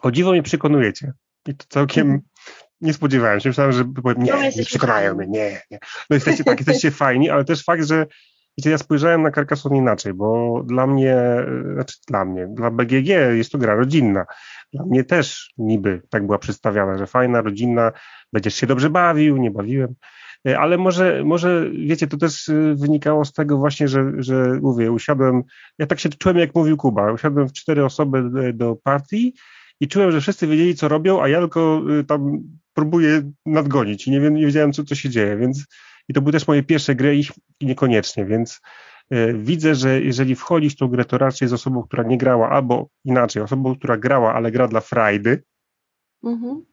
o 0.01 0.11
dziwo 0.11 0.31
mnie 0.31 0.43
przekonujecie. 0.43 1.13
I 1.47 1.55
to 1.55 1.65
całkiem 1.69 2.21
nie 2.81 2.93
spodziewałem 2.93 3.39
się. 3.39 3.49
Myślałem, 3.49 3.73
że 3.73 3.85
powiem, 3.85 4.23
nie, 4.23 4.51
nie 4.57 4.65
przekonają 4.65 5.15
mnie, 5.15 5.27
nie, 5.27 5.61
nie. 5.71 5.79
No 6.09 6.13
jesteście 6.13 6.43
tak, 6.43 6.59
jesteście 6.67 6.91
fajni, 6.91 7.29
ale 7.29 7.45
też 7.45 7.63
fakt, 7.63 7.85
że 7.85 8.05
wiecie, 8.57 8.69
ja 8.69 8.77
spojrzałem 8.77 9.21
na 9.21 9.31
Carcassonne 9.31 9.77
inaczej, 9.77 10.13
bo 10.13 10.61
dla 10.65 10.87
mnie, 10.87 11.17
znaczy 11.73 11.97
dla 12.07 12.25
mnie, 12.25 12.47
dla 12.47 12.71
BGG 12.71 13.07
jest 13.35 13.51
to 13.51 13.57
gra 13.57 13.75
rodzinna. 13.75 14.25
Dla 14.73 14.85
mnie 14.85 15.03
też 15.03 15.53
niby 15.57 16.01
tak 16.09 16.25
była 16.25 16.39
przedstawiana, 16.39 16.97
że 16.97 17.07
fajna, 17.07 17.41
rodzinna, 17.41 17.91
będziesz 18.33 18.55
się 18.55 18.67
dobrze 18.67 18.89
bawił, 18.89 19.37
nie 19.37 19.51
bawiłem. 19.51 19.95
E, 20.47 20.59
ale 20.59 20.77
może, 20.77 21.23
może 21.25 21.69
wiecie, 21.87 22.07
to 22.07 22.17
też 22.17 22.49
e, 22.49 22.75
wynikało 22.75 23.25
z 23.25 23.33
tego 23.33 23.57
właśnie, 23.57 23.87
że, 23.87 24.11
że 24.17 24.59
mówię, 24.61 24.91
usiadłem, 24.91 25.43
ja 25.79 25.87
tak 25.87 25.99
się 25.99 26.09
czułem, 26.09 26.37
jak 26.37 26.55
mówił 26.55 26.77
Kuba, 26.77 27.11
usiadłem 27.11 27.47
w 27.47 27.53
cztery 27.53 27.85
osoby 27.85 28.23
do 28.53 28.75
partii 28.75 29.33
i 29.79 29.87
czułem, 29.87 30.11
że 30.11 30.21
wszyscy 30.21 30.47
wiedzieli, 30.47 30.75
co 30.75 30.87
robią, 30.87 31.21
a 31.21 31.27
ja 31.29 31.39
tylko 31.39 31.81
y, 31.99 32.03
tam 32.03 32.39
próbuję 32.73 33.31
nadgonić 33.45 34.07
i 34.07 34.11
nie, 34.11 34.19
nie 34.19 34.45
wiedziałem, 34.45 34.73
co, 34.73 34.83
co 34.83 34.95
się 34.95 35.09
dzieje, 35.09 35.37
więc 35.37 35.65
i 36.09 36.13
to 36.13 36.21
były 36.21 36.31
też 36.31 36.47
moje 36.47 36.63
pierwsze 36.63 36.95
gry 36.95 37.15
ich 37.15 37.31
niekoniecznie, 37.61 38.25
więc 38.25 38.61
y, 39.13 39.33
widzę, 39.37 39.75
że 39.75 40.01
jeżeli 40.01 40.35
wchodzisz 40.35 40.73
w 40.73 40.77
tą 40.77 40.87
grę, 40.87 41.05
to 41.05 41.17
raczej 41.17 41.47
z 41.47 41.53
osobą, 41.53 41.83
która 41.83 42.03
nie 42.03 42.17
grała, 42.17 42.49
albo 42.49 42.87
inaczej, 43.05 43.43
osobą, 43.43 43.75
która 43.75 43.97
grała, 43.97 44.33
ale 44.33 44.51
gra 44.51 44.67
dla 44.67 44.81
frajdy. 44.81 45.43
Mhm. 46.23 46.65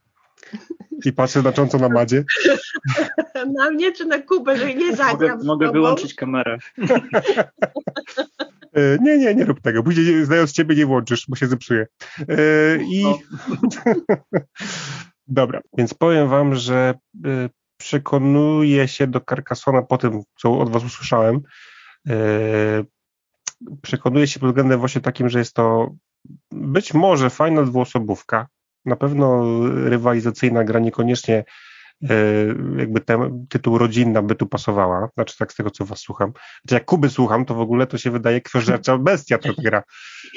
I 1.05 1.13
patrzę 1.13 1.41
znacząco 1.41 1.79
na 1.79 1.89
Madzie. 1.89 2.25
Na 3.55 3.71
mnie 3.71 3.93
czy 3.93 4.05
na 4.05 4.19
Kubę, 4.19 4.57
że 4.57 4.75
nie 4.75 4.97
zagram 4.97 5.31
Mogę, 5.31 5.45
mogę 5.45 5.73
wyłączyć 5.73 6.15
kamerę. 6.15 6.59
E, 8.75 8.99
nie, 9.01 9.19
nie, 9.19 9.35
nie 9.35 9.45
rób 9.45 9.61
tego. 9.61 9.83
Później 9.83 10.25
znając 10.25 10.53
ciebie 10.53 10.77
nie 10.77 10.87
włączysz, 10.87 11.27
bo 11.29 11.37
się 11.37 11.47
zepsuje. 11.47 11.87
E, 12.29 12.37
I 12.83 13.05
no. 13.05 13.19
dobra, 15.27 15.61
więc 15.79 15.95
powiem 15.95 16.29
wam, 16.29 16.55
że 16.55 16.95
e, 17.25 17.49
przekonuję 17.77 18.89
się 18.89 19.07
do 19.07 19.21
Carcassona 19.21 19.83
po 19.83 19.99
tym, 19.99 20.23
co 20.39 20.59
od 20.59 20.71
was 20.71 20.85
usłyszałem. 20.85 21.41
Przekonuję 23.83 24.27
się 24.27 24.41
pod 24.41 24.49
względem 24.49 24.81
właśnie 24.81 25.01
takim, 25.01 25.29
że 25.29 25.39
jest 25.39 25.55
to 25.55 25.95
być 26.51 26.95
może 26.95 27.31
fajna 27.31 27.63
dwuosobówka, 27.63 28.47
na 28.85 28.97
pewno 28.97 29.45
rywalizacyjna 29.89 30.65
gra, 30.65 30.81
niekoniecznie 30.81 31.45
jakby 32.77 33.01
ten 33.01 33.47
tytuł 33.49 33.79
rodzinna 33.79 34.23
by 34.23 34.35
tu 34.35 34.47
pasowała, 34.47 35.09
znaczy 35.15 35.39
tak 35.39 35.53
z 35.53 35.57
tego, 35.57 35.71
co 35.71 35.85
was 35.85 35.99
słucham. 35.99 36.33
Znaczy 36.65 36.75
jak 36.75 36.85
Kuby 36.85 37.11
słucham, 37.11 37.45
to 37.45 37.55
w 37.55 37.61
ogóle 37.61 37.87
to 37.87 37.99
się 37.99 38.11
wydaje 38.11 38.41
krwiożercza 38.41 38.99
bestia 39.09 39.39
ta 39.39 39.49
gra. 39.59 39.83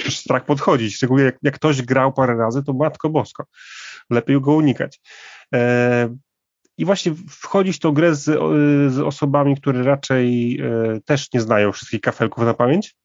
Strach 0.10 0.46
podchodzić, 0.46 0.96
szczególnie 0.96 1.24
jak, 1.24 1.36
jak 1.42 1.56
ktoś 1.56 1.82
grał 1.82 2.14
parę 2.14 2.36
razy, 2.36 2.64
to 2.64 2.74
matko 2.74 3.10
bosko. 3.10 3.46
Lepiej 4.10 4.42
go 4.42 4.54
unikać. 4.54 5.02
E, 5.54 6.16
I 6.78 6.86
właśnie 6.86 7.14
wchodzić 7.30 7.78
w 7.78 7.80
tą 7.80 7.92
grę 7.92 8.16
z, 8.16 8.24
z 8.94 9.00
osobami, 9.00 9.58
które 9.58 9.84
raczej 9.84 10.60
e, 10.62 11.00
też 11.06 11.34
nie 11.34 11.42
znają 11.42 11.72
wszystkich 11.72 12.02
kafelków 12.02 12.44
na 12.44 12.54
pamięć. 12.54 12.96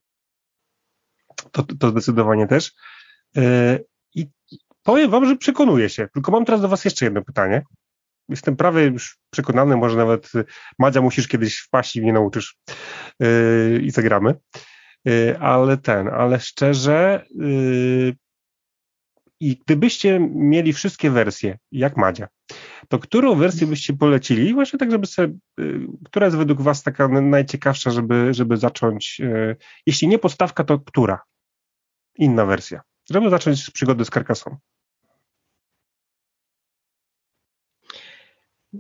To, 1.52 1.62
to 1.62 1.90
zdecydowanie 1.90 2.46
też. 2.46 2.72
I 4.14 4.26
powiem 4.82 5.10
wam, 5.10 5.26
że 5.26 5.36
przekonuję 5.36 5.88
się. 5.88 6.08
Tylko 6.14 6.32
mam 6.32 6.44
teraz 6.44 6.60
do 6.60 6.68
was 6.68 6.84
jeszcze 6.84 7.04
jedno 7.04 7.22
pytanie 7.22 7.62
jestem 8.28 8.56
prawie 8.56 8.84
już 8.84 9.18
przekonany, 9.30 9.76
może 9.76 9.96
nawet 9.96 10.34
y, 10.34 10.44
Madzia 10.78 11.00
musisz 11.00 11.28
kiedyś 11.28 11.58
wpaść 11.58 11.96
i 11.96 12.02
mnie 12.02 12.12
nauczysz 12.12 12.56
yy, 13.20 13.80
i 13.82 13.90
zagramy. 13.90 14.34
Yy, 15.04 15.38
ale 15.40 15.76
ten, 15.76 16.08
ale 16.08 16.40
szczerze 16.40 17.24
yy, 17.34 18.14
i 19.42 19.56
gdybyście 19.66 20.20
mieli 20.34 20.72
wszystkie 20.72 21.10
wersje, 21.10 21.58
jak 21.72 21.96
Madzia, 21.96 22.28
to 22.88 22.98
którą 22.98 23.34
wersję 23.34 23.66
byście 23.66 23.92
polecili? 23.92 24.54
Właśnie 24.54 24.78
tak, 24.78 24.90
żeby 24.90 25.06
sobie, 25.06 25.34
y, 25.60 25.80
która 26.04 26.26
jest 26.26 26.38
według 26.38 26.60
Was 26.60 26.82
taka 26.82 27.08
najciekawsza, 27.08 27.90
żeby, 27.90 28.34
żeby 28.34 28.56
zacząć, 28.56 29.20
y, 29.20 29.56
jeśli 29.86 30.08
nie 30.08 30.18
podstawka, 30.18 30.64
to 30.64 30.78
która? 30.78 31.22
Inna 32.18 32.46
wersja. 32.46 32.80
Żeby 33.10 33.30
zacząć 33.30 33.70
przygody 33.70 34.04
z 34.04 34.10
karkasą. 34.10 34.56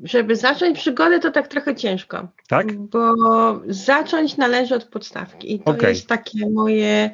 Żeby 0.02 0.36
zacząć 0.36 0.78
przygodę, 0.78 1.20
to 1.20 1.30
tak 1.30 1.48
trochę 1.48 1.74
ciężko. 1.74 2.28
Tak? 2.48 2.72
Bo 2.72 3.14
zacząć 3.66 4.36
należy 4.36 4.74
od 4.74 4.84
podstawki. 4.84 5.54
I 5.54 5.60
to 5.60 5.70
okay. 5.70 5.90
jest 5.90 6.06
takie 6.06 6.50
moje, 6.50 7.10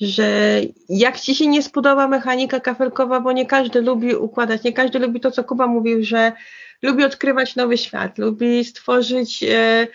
że 0.00 0.60
jak 0.88 1.20
ci 1.20 1.34
się 1.34 1.46
nie 1.46 1.62
spodoba 1.62 2.08
mechanika 2.08 2.60
kafelkowa, 2.60 3.20
bo 3.20 3.32
nie 3.32 3.46
każdy 3.46 3.80
lubi 3.80 4.14
układać, 4.14 4.62
nie 4.62 4.72
każdy 4.72 4.98
lubi 4.98 5.20
to, 5.20 5.30
co 5.30 5.44
Kuba 5.44 5.66
mówił, 5.66 6.04
że 6.04 6.32
lubi 6.82 7.04
odkrywać 7.04 7.56
nowy 7.56 7.78
świat, 7.78 8.18
lubi 8.18 8.64
stworzyć 8.64 9.42
e, 9.42 9.86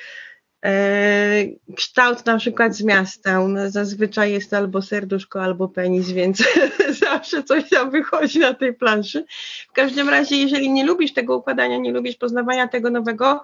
kształt 1.75 2.25
na 2.25 2.37
przykład 2.37 2.75
z 2.75 2.83
miasta. 2.83 3.41
Zazwyczaj 3.67 4.31
jest 4.31 4.53
albo 4.53 4.81
serduszko, 4.81 5.43
albo 5.43 5.67
penis, 5.67 6.11
więc 6.11 6.43
zawsze 7.09 7.43
coś 7.43 7.69
tam 7.69 7.91
wychodzi 7.91 8.39
na 8.39 8.53
tej 8.53 8.73
planszy. 8.73 9.25
W 9.69 9.73
każdym 9.73 10.09
razie, 10.09 10.35
jeżeli 10.35 10.71
nie 10.71 10.85
lubisz 10.85 11.13
tego 11.13 11.37
układania, 11.37 11.77
nie 11.77 11.91
lubisz 11.91 12.15
poznawania 12.15 12.67
tego 12.67 12.89
nowego, 12.89 13.43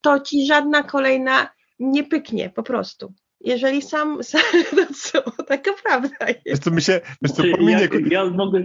to 0.00 0.20
ci 0.20 0.46
żadna 0.46 0.82
kolejna 0.82 1.48
nie 1.78 2.04
pyknie 2.04 2.50
po 2.50 2.62
prostu. 2.62 3.12
Jeżeli 3.40 3.82
sam, 3.82 4.18
sam 4.24 4.42
no 4.76 4.82
co, 4.96 5.30
taka 5.46 5.70
prawda 5.84 6.26
jest. 6.28 6.40
Wiesz 6.46 6.58
co, 6.58 6.70
my 6.70 6.80
się, 6.80 7.00
wiesz 7.22 7.32
co, 7.32 7.42
pominie, 7.42 7.88
ja, 8.10 8.24
ja 8.24 8.30
mogę... 8.30 8.62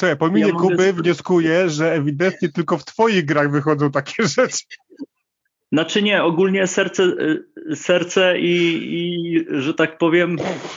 Ja 0.00 0.16
Kuby 0.52 0.86
mogę... 0.86 0.92
wnioskuję, 0.92 1.68
że 1.70 1.92
ewidentnie 1.92 2.48
tylko 2.48 2.78
w 2.78 2.84
twoich 2.84 3.24
grach 3.24 3.50
wychodzą 3.50 3.90
takie 3.90 4.26
rzeczy. 4.28 4.64
Znaczy 5.72 6.02
nie, 6.02 6.24
ogólnie 6.24 6.66
serce, 6.66 7.02
y, 7.02 7.76
serce 7.76 8.38
i, 8.38 8.80
i 8.92 9.44
że 9.48 9.74
tak 9.74 9.98
powiem 9.98 10.36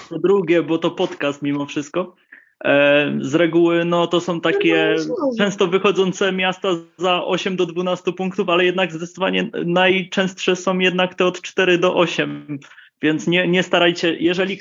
po 0.10 0.20
drugie, 0.20 0.64
bo 0.64 0.78
to 0.78 0.92
podcast 0.92 1.42
mimo 1.42 1.66
wszystko. 1.66 2.16
E, 2.64 3.18
z 3.22 3.36
reguły 3.36 3.86
no 3.86 4.08
to 4.08 4.22
są 4.22 4.42
takie 4.42 4.96
no, 5.08 5.16
no, 5.20 5.32
często 5.38 5.68
wychodzące 5.68 6.32
miasta 6.32 6.70
za 6.98 7.24
8 7.24 7.56
do 7.56 7.66
12 7.66 8.14
punktów, 8.14 8.50
ale 8.50 8.66
jednak 8.66 8.94
zdecydowanie 8.94 9.50
najczęstsze 9.66 10.56
są 10.56 10.80
jednak 10.80 11.16
te 11.16 11.26
od 11.26 11.42
4 11.42 11.78
do 11.78 11.96
8, 11.96 12.60
więc 13.02 13.28
nie, 13.28 13.48
nie 13.48 13.64
starajcie, 13.64 14.16
jeżeli 14.20 14.60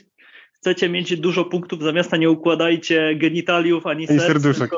chcecie 0.52 0.88
mieć 0.88 1.16
dużo 1.16 1.44
punktów 1.44 1.82
za 1.82 1.92
miasta, 1.92 2.16
nie 2.16 2.30
układajcie 2.30 3.14
genitaliów 3.16 3.86
ani, 3.86 4.08
ani 4.08 4.20
serduszek. 4.20 4.70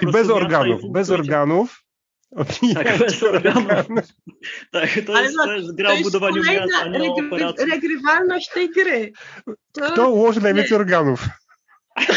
Czyli 0.00 0.12
bez 0.12 0.30
organów, 0.30 0.80
bez 0.92 1.10
organów 1.10 1.87
tak, 2.74 2.98
bez 2.98 3.22
organów. 3.22 3.66
Tak, 4.70 4.90
to 5.06 5.12
Ale 5.12 5.22
jest, 5.22 5.36
no, 5.36 5.44
to 5.44 5.52
jest 5.52 5.74
gra 5.74 5.92
o 5.92 5.96
budowaniu 5.96 6.42
miasta, 6.42 6.78
a 6.82 6.88
nie 6.88 6.98
regry, 6.98 7.66
regrywalność 7.70 8.48
tej 8.48 8.70
gry. 8.70 9.12
To... 9.72 9.80
Kto 9.92 10.10
ułoży 10.10 10.40
najwięcej 10.40 10.76
organów? 10.76 11.24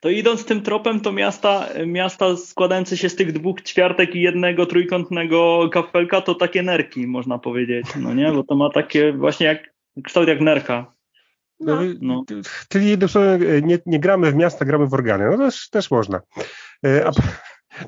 To 0.00 0.10
idąc 0.10 0.44
tym 0.44 0.62
tropem, 0.62 1.00
to 1.00 1.12
miasta, 1.12 1.68
miasta 1.86 2.36
składające 2.36 2.96
się 2.96 3.08
z 3.08 3.16
tych 3.16 3.32
dwóch 3.32 3.62
ćwiartek 3.62 4.14
i 4.14 4.20
jednego 4.20 4.66
trójkątnego 4.66 5.68
kafelka, 5.72 6.20
to 6.20 6.34
takie 6.34 6.62
nerki, 6.62 7.06
można 7.06 7.38
powiedzieć, 7.38 7.86
no 8.00 8.14
nie? 8.14 8.32
Bo 8.32 8.44
to 8.44 8.56
ma 8.56 8.70
takie 8.70 9.12
właśnie 9.12 9.46
jak 9.46 9.74
kształt 10.04 10.28
jak 10.28 10.40
nerka. 10.40 10.92
No. 11.60 11.78
No. 12.00 12.24
Czyli 12.68 12.90
jednym 12.90 13.08
słowem, 13.08 13.66
nie, 13.66 13.78
nie, 13.86 14.00
gramy 14.00 14.32
w 14.32 14.34
miasta, 14.34 14.64
gramy 14.64 14.86
w 14.86 14.94
organy. 14.94 15.24
No 15.24 15.30
to 15.30 15.38
też, 15.38 15.70
też 15.70 15.90
można. 15.90 16.20
E, 16.86 17.06
a, 17.06 17.10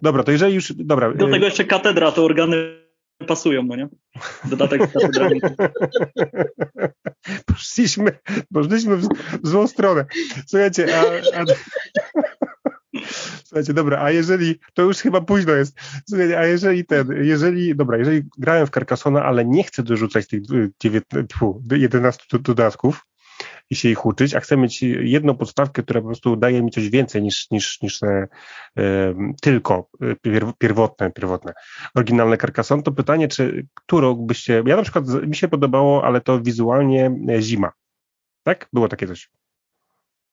Dobra, 0.02 0.22
to 0.22 0.32
jeżeli 0.32 0.54
już. 0.54 0.72
Dobra. 0.72 1.14
Do 1.14 1.28
y- 1.28 1.30
tego 1.30 1.44
jeszcze 1.44 1.64
katedra, 1.64 2.12
to 2.12 2.24
organy 2.24 2.88
pasują, 3.26 3.62
no 3.62 3.76
nie? 3.76 3.88
Dodatek 4.44 4.92
katedry. 4.92 5.40
Poszliśmy, 7.46 8.18
poszliśmy 8.52 8.96
w, 8.96 9.08
w 9.42 9.48
złą 9.48 9.66
stronę. 9.66 10.04
Słuchajcie, 10.46 10.86
a, 10.96 11.02
a... 11.40 11.44
Słuchajcie, 13.44 13.74
dobra, 13.74 14.02
a 14.02 14.10
jeżeli, 14.10 14.58
to 14.74 14.82
już 14.82 14.98
chyba 14.98 15.20
późno 15.20 15.52
jest, 15.52 15.80
słuchajcie, 16.08 16.38
a 16.38 16.46
jeżeli 16.46 16.84
ten, 16.84 17.08
jeżeli, 17.22 17.76
dobra, 17.76 17.98
jeżeli 17.98 18.22
grałem 18.38 18.66
w 18.66 18.70
Carcassona, 18.70 19.24
ale 19.24 19.44
nie 19.44 19.64
chcę 19.64 19.82
dorzucać 19.82 20.26
tych 20.26 20.42
19, 20.80 21.36
11 21.70 22.38
dodatków, 22.38 23.06
i 23.70 23.76
się 23.76 23.88
ich 23.88 24.06
uczyć, 24.06 24.34
a 24.34 24.40
chcę 24.40 24.56
mieć 24.56 24.82
jedną 24.82 25.36
podstawkę, 25.36 25.82
która 25.82 26.00
po 26.00 26.06
prostu 26.06 26.36
daje 26.36 26.62
mi 26.62 26.70
coś 26.70 26.90
więcej 26.90 27.22
niż, 27.22 27.50
niż, 27.50 27.82
niż 27.82 28.02
e, 28.02 28.28
tylko 29.40 29.88
e, 30.02 30.52
pierwotne, 30.58 31.10
pierwotne, 31.10 31.52
oryginalne 31.94 32.36
Carcassonne, 32.38 32.82
to 32.82 32.92
pytanie, 32.92 33.28
czy 33.28 33.66
którą 33.74 34.14
byście, 34.14 34.62
ja 34.66 34.76
na 34.76 34.82
przykład 34.82 35.04
mi 35.26 35.36
się 35.36 35.48
podobało, 35.48 36.04
ale 36.04 36.20
to 36.20 36.40
wizualnie 36.40 37.10
e, 37.28 37.42
zima, 37.42 37.72
tak? 38.42 38.68
Było 38.72 38.88
takie 38.88 39.06
coś. 39.06 39.30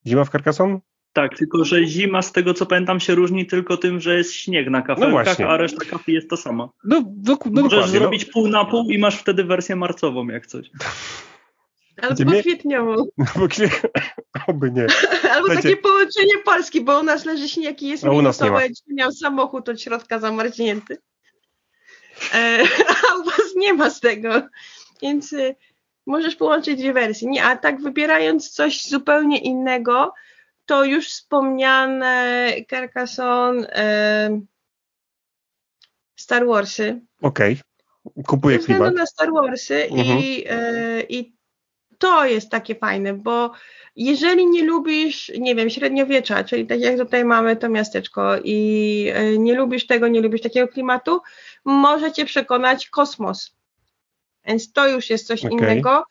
Zima 0.07 0.25
w 0.25 0.29
Carcassonne? 0.29 0.79
Tak, 1.13 1.37
tylko 1.37 1.63
że 1.63 1.85
zima 1.85 2.21
z 2.21 2.31
tego 2.31 2.53
co 2.53 2.65
pamiętam 2.65 2.99
się 2.99 3.15
różni 3.15 3.45
tylko 3.45 3.77
tym, 3.77 3.99
że 3.99 4.17
jest 4.17 4.33
śnieg 4.33 4.69
na 4.69 4.81
kafelkach, 4.81 5.39
no 5.39 5.47
a 5.47 5.57
reszta 5.57 5.85
kafli 5.85 6.13
jest 6.13 6.29
to 6.29 6.37
samo. 6.37 6.73
No, 6.83 7.03
no, 7.25 7.37
no 7.51 7.61
Możesz 7.61 7.81
no. 7.81 7.87
zrobić 7.87 8.27
no. 8.27 8.33
pół 8.33 8.47
na 8.47 8.65
pół 8.65 8.89
i 8.89 8.97
masz 8.97 9.17
wtedy 9.17 9.43
wersję 9.43 9.75
marcową 9.75 10.27
jak 10.27 10.47
coś. 10.47 10.69
Albo 12.01 12.31
mnie... 12.31 12.41
kwietniową. 12.41 12.95
Albo 13.35 13.47
Oby 14.47 14.71
nie. 14.71 14.87
Albo 15.31 15.47
takie 15.47 15.77
połączenie 15.77 16.37
Polski, 16.45 16.81
bo 16.81 16.99
u 16.99 17.03
nas 17.03 17.25
leży 17.25 17.49
śnieg 17.49 17.81
i 17.81 17.87
jest 17.87 18.03
minusowe, 18.03 18.61
jak 18.61 18.71
miał 18.87 19.11
samochód 19.11 19.69
od 19.69 19.81
środka 19.81 20.19
zamarznięty. 20.19 20.97
E, 22.33 22.63
a 23.11 23.15
u 23.15 23.23
was 23.23 23.55
nie 23.55 23.73
ma 23.73 23.89
z 23.89 23.99
tego. 23.99 24.41
Więc 25.01 25.33
y, 25.33 25.55
możesz 26.05 26.35
połączyć 26.35 26.79
dwie 26.79 26.93
wersje. 26.93 27.29
Nie, 27.29 27.43
a 27.43 27.57
tak 27.57 27.81
wybierając 27.81 28.49
coś 28.49 28.85
zupełnie 28.85 29.39
innego, 29.39 30.13
to 30.65 30.83
już 30.83 31.07
wspomniane 31.07 32.51
Carcassonne, 32.69 33.67
e, 33.69 34.41
Star 36.15 36.47
Warsy. 36.47 37.01
Okej. 37.21 37.53
Okay. 37.53 38.23
Kupuję 38.23 38.59
klimat. 38.59 38.95
na 38.95 39.05
Star 39.05 39.33
Warsy 39.33 39.83
mhm. 39.83 40.19
i, 40.19 40.43
e, 40.49 41.01
i 41.01 41.35
to 41.97 42.25
jest 42.25 42.49
takie 42.49 42.75
fajne, 42.75 43.13
bo 43.13 43.51
jeżeli 43.95 44.47
nie 44.47 44.63
lubisz, 44.63 45.31
nie 45.39 45.55
wiem, 45.55 45.69
średniowiecza, 45.69 46.43
czyli 46.43 46.67
tak 46.67 46.79
jak 46.79 46.97
tutaj 46.97 47.25
mamy 47.25 47.55
to 47.55 47.69
miasteczko 47.69 48.37
i 48.43 49.11
e, 49.13 49.37
nie 49.37 49.55
lubisz 49.55 49.87
tego, 49.87 50.07
nie 50.07 50.21
lubisz 50.21 50.41
takiego 50.41 50.67
klimatu, 50.67 51.21
może 51.65 52.11
cię 52.11 52.25
przekonać 52.25 52.89
kosmos. 52.89 53.55
Więc 54.45 54.71
to 54.71 54.87
już 54.87 55.09
jest 55.09 55.27
coś 55.27 55.45
okay. 55.45 55.57
innego. 55.57 56.03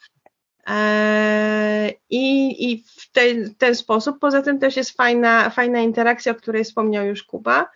Eee, 0.66 1.94
I, 2.10 2.72
i 2.72 2.84
w 2.96 3.12
ten, 3.12 3.54
ten 3.54 3.74
sposób. 3.74 4.18
Poza 4.18 4.42
tym 4.42 4.58
też 4.58 4.76
jest 4.76 4.96
fajna, 4.96 5.50
fajna 5.50 5.80
interakcja, 5.80 6.32
o 6.32 6.34
której 6.34 6.64
wspomniał 6.64 7.06
już 7.06 7.22
Kuba. 7.22 7.70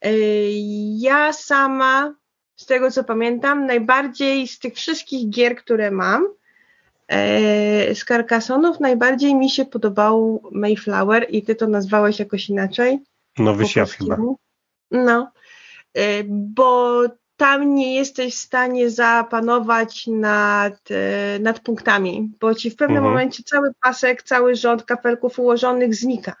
Eee, 0.00 1.00
ja 1.00 1.32
sama, 1.32 2.14
z 2.56 2.66
tego 2.66 2.90
co 2.90 3.04
pamiętam, 3.04 3.66
najbardziej 3.66 4.48
z 4.48 4.58
tych 4.58 4.74
wszystkich 4.74 5.30
gier, 5.30 5.56
które 5.56 5.90
mam, 5.90 6.26
z 7.94 8.04
Carcassonów 8.04 8.80
najbardziej 8.80 9.34
mi 9.34 9.50
się 9.50 9.64
podobał 9.64 10.42
Mayflower 10.52 11.26
i 11.30 11.42
ty 11.42 11.54
to 11.54 11.66
nazwałeś 11.66 12.18
jakoś 12.18 12.48
inaczej. 12.48 12.98
Nowy 13.38 13.66
świat 13.66 13.90
chyba. 13.90 14.16
No, 14.90 15.32
e, 15.94 16.24
bo 16.28 17.02
tam 17.36 17.74
nie 17.74 17.94
jesteś 17.94 18.34
w 18.34 18.38
stanie 18.38 18.90
zapanować 18.90 20.06
nad, 20.06 20.90
e, 20.90 21.38
nad 21.38 21.60
punktami, 21.60 22.32
bo 22.40 22.54
ci 22.54 22.70
w 22.70 22.76
pewnym 22.76 22.96
mhm. 22.96 23.14
momencie 23.14 23.42
cały 23.42 23.72
pasek, 23.82 24.22
cały 24.22 24.56
rząd 24.56 24.84
kafelków 24.84 25.38
ułożonych 25.38 25.94
znika. 25.94 26.36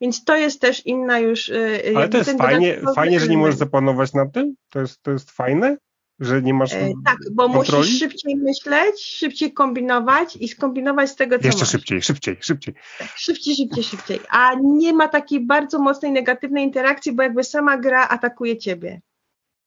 Więc 0.00 0.24
to 0.24 0.36
jest 0.36 0.60
też 0.60 0.86
inna 0.86 1.18
już. 1.18 1.52
Ale 1.96 2.08
to 2.08 2.18
jest 2.18 2.38
fajnie, 2.38 2.80
fajnie, 2.94 3.20
że 3.20 3.28
nie 3.28 3.38
możesz 3.38 3.56
zapanować 3.56 4.12
nad 4.12 4.32
tym? 4.32 4.54
To 4.70 4.80
jest, 4.80 5.02
to 5.02 5.10
jest 5.10 5.30
fajne? 5.30 5.76
Że 6.20 6.42
nie 6.42 6.54
masz. 6.54 6.72
E, 6.72 6.92
tak, 7.04 7.18
bo 7.32 7.50
kontroli? 7.50 7.82
musisz 7.82 7.98
szybciej 7.98 8.36
myśleć, 8.36 9.00
szybciej 9.00 9.52
kombinować 9.52 10.36
i 10.36 10.48
skombinować 10.48 11.10
z 11.10 11.16
tego, 11.16 11.38
co 11.38 11.46
Jeszcze 11.46 11.60
masz. 11.60 11.70
szybciej, 11.70 12.02
szybciej, 12.02 12.36
szybciej. 12.40 12.74
Tak, 12.98 13.08
szybciej, 13.16 13.56
szybciej, 13.56 13.84
szybciej. 13.84 14.20
A 14.30 14.54
nie 14.62 14.92
ma 14.92 15.08
takiej 15.08 15.46
bardzo 15.46 15.78
mocnej 15.78 16.12
negatywnej 16.12 16.64
interakcji, 16.64 17.12
bo 17.12 17.22
jakby 17.22 17.44
sama 17.44 17.78
gra 17.78 18.08
atakuje 18.08 18.58
ciebie. 18.58 19.00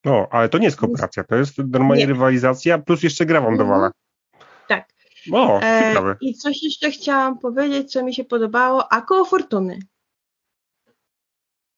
No, 0.06 0.28
ale 0.32 0.50
to 0.50 0.58
nie 0.58 0.66
jest 0.66 0.78
kooperacja, 0.78 1.24
to 1.24 1.36
jest 1.36 1.58
normalnie 1.58 2.04
nie. 2.04 2.14
rywalizacja, 2.14 2.78
plus 2.78 3.04
jeszcze 3.04 3.26
gra 3.26 3.42
wam 3.42 3.54
mhm. 3.54 3.68
dowala. 3.68 3.92
Tak. 4.68 4.90
O, 5.32 5.62
e, 5.62 5.90
ciekawe. 5.90 6.16
I 6.22 6.34
coś 6.34 6.64
jeszcze 6.64 6.92
chciałam 6.92 7.40
powiedzieć, 7.40 7.92
co 7.92 8.04
mi 8.04 8.14
się 8.14 8.24
podobało, 8.24 8.94
a 8.94 9.02
koło 9.02 9.26
fortuny. 9.26 9.80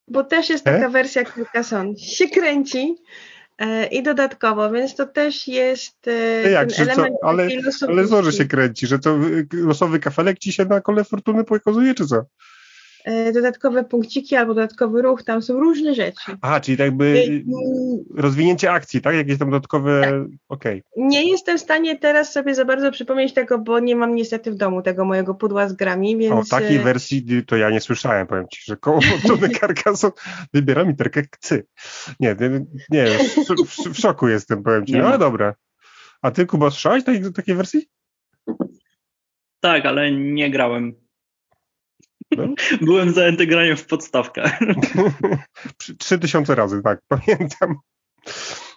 Bo 0.08 0.24
też 0.24 0.50
jest 0.50 0.64
taka 0.64 0.86
e? 0.86 0.90
wersja 0.90 1.24
Carcassonne. 1.26 1.98
Się 1.98 2.28
kręci, 2.28 2.96
E, 3.39 3.39
I 3.91 4.03
dodatkowo, 4.03 4.72
więc 4.72 4.95
to 4.95 5.05
też 5.05 5.47
jest 5.47 6.07
e, 6.07 6.51
Jak, 6.51 6.74
ten 6.74 6.89
element 6.89 7.16
co? 7.22 7.28
Ale, 7.28 7.47
ale 7.88 8.07
co, 8.07 8.24
że 8.24 8.32
się 8.32 8.45
kręci, 8.45 8.88
że 8.88 8.99
to 8.99 9.18
losowy 9.53 9.99
kafelek 9.99 10.39
ci 10.39 10.53
się 10.53 10.66
na 10.66 10.82
kole 10.82 11.03
fortuny 11.03 11.43
pokazuje, 11.43 11.95
czy 11.95 12.05
co? 12.05 12.26
E, 13.06 13.32
dodatkowe 13.32 13.84
punkciki 13.84 14.36
albo 14.36 14.54
dodatkowy 14.54 15.02
ruch, 15.02 15.24
tam 15.24 15.41
są 15.41 15.60
różne 15.60 15.95
rzeczy. 15.95 16.38
Aha, 16.41 16.60
czyli 16.60 16.78
tak 16.78 16.86
jakby 16.86 17.26
rozwinięcie 18.16 18.72
akcji, 18.72 19.02
tak? 19.02 19.16
Jakieś 19.16 19.38
tam 19.38 19.50
dodatkowe, 19.50 20.02
tak. 20.02 20.14
okej. 20.50 20.84
Okay. 20.89 21.08
Nie 21.08 21.32
jestem 21.32 21.58
w 21.58 21.62
stanie 21.62 22.00
teraz 22.00 22.32
sobie 22.32 22.56
za 22.56 22.66
bardzo 22.66 22.91
przypomnieć 22.91 23.34
tego, 23.34 23.60
bo 23.60 23.80
nie 23.80 23.95
mam 23.95 24.16
niestety 24.16 24.52
w 24.52 24.56
domu 24.56 24.82
tego 24.82 25.06
mojego 25.06 25.36
pudła 25.36 25.70
z 25.70 25.74
grami, 25.74 26.18
więc... 26.18 26.34
O 26.34 26.58
takiej 26.58 26.78
e, 26.78 26.80
wersji 26.80 27.45
to 27.47 27.58
ja 27.58 27.70
nie 27.70 27.82
słyszałem, 27.82 28.28
powiem 28.28 28.45
Ci, 28.52 28.62
że 28.66 28.78
koło 28.78 29.02
fortuny 29.02 29.50
Carcassonne 29.60 30.14
wybiera 30.54 30.84
mi 30.86 30.95
terkę 30.95 31.22
kcy. 31.22 31.66
Nie, 32.20 32.36
nie, 32.39 32.66
nie 32.89 33.06
w, 33.08 33.93
w, 33.93 33.97
szoku 33.97 34.28
jestem, 34.28 34.64
powiem 34.64 34.86
Ci, 34.86 34.93
no 34.93 35.08
ale 35.08 35.18
dobra. 35.18 35.56
A 36.22 36.32
Ty, 36.32 36.45
Kuba, 36.45 36.70
słyszałeś 36.70 37.04
tej, 37.04 37.34
takiej 37.34 37.56
wersji? 37.56 37.89
Tak, 39.60 39.86
ale 39.86 40.12
nie 40.12 40.52
grałem. 40.52 41.09
No. 42.48 42.78
Byłem 42.82 43.12
zajęty 43.12 43.48
graniem 43.48 43.78
w 43.78 43.86
podstawkę. 43.86 44.52
Trzy 46.00 46.20
tysiące 46.20 46.56
razy, 46.56 46.82
tak, 46.84 47.00
pamiętam. 47.08 47.76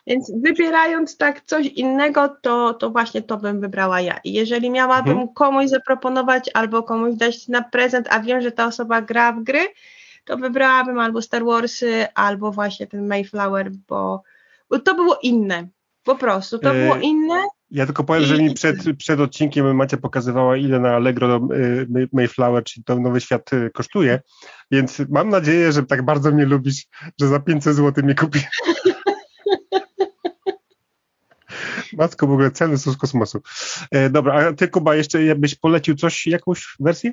Więc 0.07 0.33
wybierając 0.43 1.17
tak 1.17 1.41
coś 1.45 1.67
innego, 1.67 2.37
to, 2.43 2.75
to 2.75 2.91
właśnie 2.91 3.23
to 3.23 3.37
bym 3.37 3.61
wybrała 3.61 4.01
ja. 4.01 4.21
I 4.25 4.33
jeżeli 4.33 4.71
miałabym 4.71 5.13
mhm. 5.13 5.35
komuś 5.35 5.67
zaproponować 5.67 6.51
albo 6.55 6.83
komuś 6.83 7.15
dać 7.15 7.49
na 7.49 7.63
prezent, 7.63 8.07
a 8.11 8.21
wiem, 8.21 8.41
że 8.41 8.53
ta 8.53 8.67
osoba 8.67 9.03
gra 9.03 9.33
w 9.33 9.43
gry, 9.43 9.69
to 10.25 10.37
wybrałabym 10.37 10.99
albo 10.99 11.23
Star 11.23 11.45
Warsy, 11.45 12.07
albo 12.15 12.53
właśnie 12.53 12.87
ten 12.87 13.07
Mayflower, 13.07 13.71
bo, 13.89 14.23
bo 14.71 14.79
to 14.79 14.95
było 14.95 15.19
inne. 15.23 15.69
Po 16.03 16.15
prostu, 16.15 16.59
to 16.59 16.73
było 16.75 16.97
e, 16.97 17.01
inne. 17.01 17.43
Ja 17.73 17.87
tylko 17.87 18.05
powiem, 18.05 18.23
I... 18.23 18.27
że 18.27 18.43
mi 18.43 18.55
przed, 18.55 18.77
przed 18.99 19.21
odcinkiem 19.21 19.77
Macia 19.77 19.97
pokazywała, 19.97 20.57
ile 20.57 20.81
na 20.81 20.95
Allegro 20.95 21.37
e, 21.37 22.07
Mayflower, 22.13 22.65
czyli 22.65 22.85
to 22.85 23.01
Nowy 23.01 23.21
Świat 23.21 23.53
e, 23.53 23.71
kosztuje, 23.71 24.21
więc 24.71 25.03
mam 25.09 25.29
nadzieję, 25.29 25.73
że 25.73 25.83
tak 25.83 26.05
bardzo 26.05 26.31
mnie 26.31 26.45
lubisz, 26.47 26.87
że 27.21 27.29
za 27.29 27.41
500 27.41 27.77
zł 27.77 28.05
mi 28.07 28.15
kupisz. 28.15 28.43
Matko, 31.99 32.27
w 32.27 32.33
ogóle 32.33 32.51
ceny 32.51 32.79
są 32.79 32.93
z 32.93 32.97
kosmosu. 32.97 33.43
E, 33.91 34.11
dobra, 34.11 34.35
a 34.35 34.53
ty 34.53 34.69
Kuba, 34.69 34.95
jeszcze 34.95 35.35
byś 35.37 35.55
polecił 35.55 35.95
coś, 35.95 36.27
jakąś 36.27 36.77
wersję? 36.81 37.13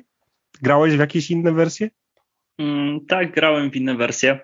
Grałeś 0.62 0.96
w 0.96 0.98
jakieś 0.98 1.30
inne 1.30 1.52
wersje? 1.52 1.90
Mm, 2.58 3.06
tak, 3.06 3.34
grałem 3.34 3.70
w 3.70 3.76
inne 3.76 3.96
wersje. 3.96 4.40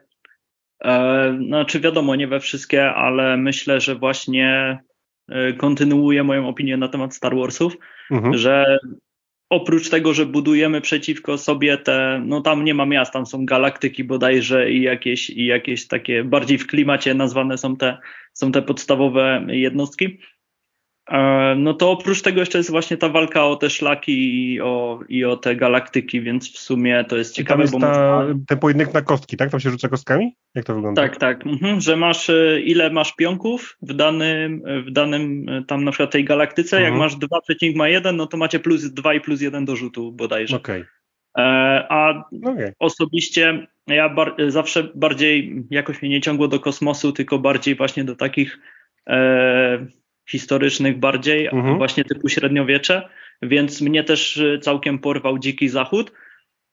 E, 0.84 1.38
znaczy 1.46 1.80
wiadomo, 1.80 2.16
nie 2.16 2.28
we 2.28 2.40
wszystkie, 2.40 2.90
ale 2.90 3.36
myślę, 3.36 3.80
że 3.80 3.94
właśnie 3.94 4.78
e, 5.28 5.52
kontynuuję 5.52 6.24
moją 6.24 6.48
opinię 6.48 6.76
na 6.76 6.88
temat 6.88 7.14
Star 7.14 7.36
Warsów, 7.36 7.76
mhm. 8.10 8.38
że 8.38 8.78
oprócz 9.50 9.90
tego, 9.90 10.14
że 10.14 10.26
budujemy 10.26 10.80
przeciwko 10.80 11.38
sobie 11.38 11.78
te, 11.78 12.22
no 12.26 12.40
tam 12.40 12.64
nie 12.64 12.74
ma 12.74 12.86
miast, 12.86 13.12
tam 13.12 13.26
są 13.26 13.46
galaktyki 13.46 14.04
bodajże 14.04 14.70
i 14.70 14.82
jakieś, 14.82 15.30
i 15.30 15.46
jakieś 15.46 15.86
takie 15.86 16.24
bardziej 16.24 16.58
w 16.58 16.66
klimacie 16.66 17.14
nazwane 17.14 17.58
są 17.58 17.76
te, 17.76 17.98
są 18.32 18.52
te 18.52 18.62
podstawowe 18.62 19.46
jednostki. 19.48 20.18
E, 21.10 21.54
no 21.58 21.74
to 21.74 21.90
oprócz 21.90 22.22
tego 22.22 22.40
jeszcze 22.40 22.58
jest 22.58 22.70
właśnie 22.70 22.96
ta 22.96 23.08
walka 23.08 23.44
o 23.44 23.56
te 23.56 23.70
szlaki 23.70 24.52
i 24.52 24.60
o, 24.60 25.00
i 25.08 25.24
o 25.24 25.36
te 25.36 25.56
galaktyki, 25.56 26.20
więc 26.20 26.52
w 26.52 26.58
sumie 26.58 27.04
to 27.08 27.16
jest 27.16 27.34
ciekawe. 27.34 27.62
Jest 27.62 27.72
ta, 27.72 27.78
można... 27.78 28.24
ten 28.48 28.58
pojedynek 28.58 28.94
na 28.94 29.02
kostki, 29.02 29.36
tak? 29.36 29.50
Tam 29.50 29.60
się 29.60 29.70
rzuca 29.70 29.88
kostkami? 29.88 30.36
Jak 30.54 30.64
to 30.64 30.74
wygląda? 30.74 31.02
Tak, 31.02 31.16
tak. 31.16 31.46
Mhm, 31.46 31.80
że 31.80 31.96
masz 31.96 32.30
e, 32.30 32.60
ile 32.60 32.90
masz 32.90 33.14
pionków 33.14 33.76
w 33.82 33.94
danym, 33.94 34.62
w 34.86 34.90
danym 34.90 35.48
e, 35.48 35.64
tam 35.64 35.84
na 35.84 35.90
przykład 35.90 36.10
tej 36.10 36.24
galaktyce. 36.24 36.76
Mhm. 36.76 36.92
Jak 36.92 37.02
masz 37.02 37.16
2 37.16 37.40
przecinek 37.40 37.76
ma 37.76 37.88
1, 37.88 38.16
no 38.16 38.26
to 38.26 38.36
macie 38.36 38.58
plus 38.58 38.84
2 38.84 39.14
i 39.14 39.20
plus 39.20 39.40
1 39.40 39.64
do 39.64 39.76
rzutu 39.76 40.12
bodajże. 40.12 40.56
Okej. 40.56 40.80
Okay. 40.80 40.96
A 41.88 42.24
okay. 42.42 42.74
osobiście 42.78 43.66
ja 43.86 44.08
bar 44.08 44.34
zawsze 44.48 44.88
bardziej 44.94 45.64
jakoś 45.70 46.02
mnie 46.02 46.10
nie 46.10 46.20
ciągło 46.20 46.48
do 46.48 46.60
kosmosu, 46.60 47.12
tylko 47.12 47.38
bardziej 47.38 47.74
właśnie 47.74 48.04
do 48.04 48.16
takich 48.16 48.58
e, 49.06 49.86
historycznych 50.28 50.98
bardziej, 50.98 51.46
mhm. 51.46 51.76
właśnie 51.76 52.04
typu 52.04 52.28
średniowiecze, 52.28 53.08
więc 53.42 53.80
mnie 53.80 54.04
też 54.04 54.36
y, 54.36 54.58
całkiem 54.62 54.98
porwał 54.98 55.38
Dziki 55.38 55.68
Zachód, 55.68 56.12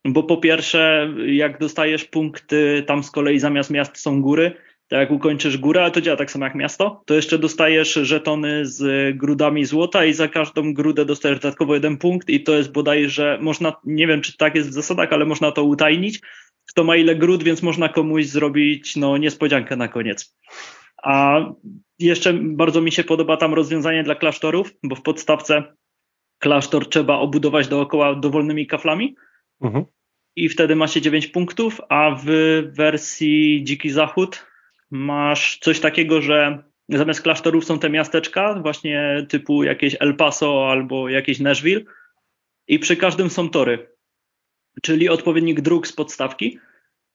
bo 0.06 0.24
po 0.24 0.38
pierwsze, 0.38 1.14
jak 1.26 1.60
dostajesz 1.60 2.06
punkty, 2.06 2.84
tam 2.88 3.04
z 3.04 3.12
kolei 3.12 3.40
zamiast 3.40 3.70
miast 3.70 3.98
są 3.98 4.22
góry, 4.22 4.52
to 4.88 4.96
jak 4.96 5.12
ukończysz 5.12 5.58
górę, 5.58 5.82
ale 5.82 5.92
to 5.92 6.02
działa 6.02 6.18
tak 6.18 6.32
samo 6.32 6.46
jak 6.46 6.56
miasto, 6.56 7.04
to 7.06 7.14
jeszcze 7.14 7.40
dostajesz 7.40 7.94
żetony 7.94 8.66
z 8.66 9.18
grudami 9.18 9.66
złota 9.66 10.06
i 10.06 10.14
za 10.14 10.28
każdą 10.28 10.74
grudę 10.74 11.06
dostajesz 11.06 11.40
dodatkowo 11.40 11.74
jeden 11.74 11.98
punkt 11.98 12.30
i 12.30 12.44
to 12.44 12.56
jest 12.56 12.72
bodajże, 12.72 13.38
można, 13.42 13.74
nie 13.86 14.08
wiem 14.08 14.22
czy 14.22 14.38
tak 14.38 14.56
jest 14.56 14.70
w 14.70 14.74
zasadach, 14.74 15.14
ale 15.14 15.26
można 15.26 15.52
to 15.52 15.64
utajnić, 15.64 16.20
kto 16.70 16.84
ma 16.84 16.96
ile 16.96 17.16
grud, 17.16 17.44
więc 17.44 17.64
można 17.64 17.90
komuś 17.90 18.26
zrobić 18.26 18.96
no, 18.96 19.18
niespodziankę 19.18 19.76
na 19.76 19.88
koniec. 19.88 20.38
A 21.04 21.40
jeszcze 22.00 22.34
bardzo 22.34 22.82
mi 22.82 22.92
się 22.92 23.04
podoba 23.04 23.38
tam 23.38 23.54
rozwiązanie 23.54 24.04
dla 24.04 24.16
klasztorów, 24.16 24.74
bo 24.84 24.96
w 24.96 25.02
podstawce 25.02 25.64
klasztor 26.40 26.90
trzeba 26.90 27.18
obudować 27.18 27.68
dookoła 27.68 28.16
dowolnymi 28.16 28.68
kaflami. 28.68 29.16
Mhm. 29.62 29.86
i 30.36 30.50
wtedy 30.50 30.76
ma 30.76 30.88
się 30.88 31.02
9 31.02 31.28
punktów, 31.28 31.82
a 31.90 32.16
w 32.26 32.26
wersji 32.76 33.64
Dziki 33.64 33.90
Zachód 33.90 34.46
masz 34.92 35.60
coś 35.60 35.80
takiego, 35.80 36.22
że 36.22 36.64
zamiast 36.90 37.22
klasztorów 37.22 37.66
są 37.66 37.80
te 37.80 37.90
miasteczka, 37.90 38.60
właśnie 38.62 39.26
typu 39.30 39.64
jakieś 39.64 39.96
El 40.00 40.16
Paso 40.16 40.72
albo 40.72 41.10
jakieś 41.10 41.40
Nashville. 41.40 41.82
I 42.68 42.80
przy 42.80 42.98
każdym 42.98 43.30
są 43.30 43.50
tory, 43.50 43.88
czyli 44.82 45.10
odpowiednik 45.10 45.62
dróg 45.62 45.88
z 45.88 45.94
podstawki 45.94 46.60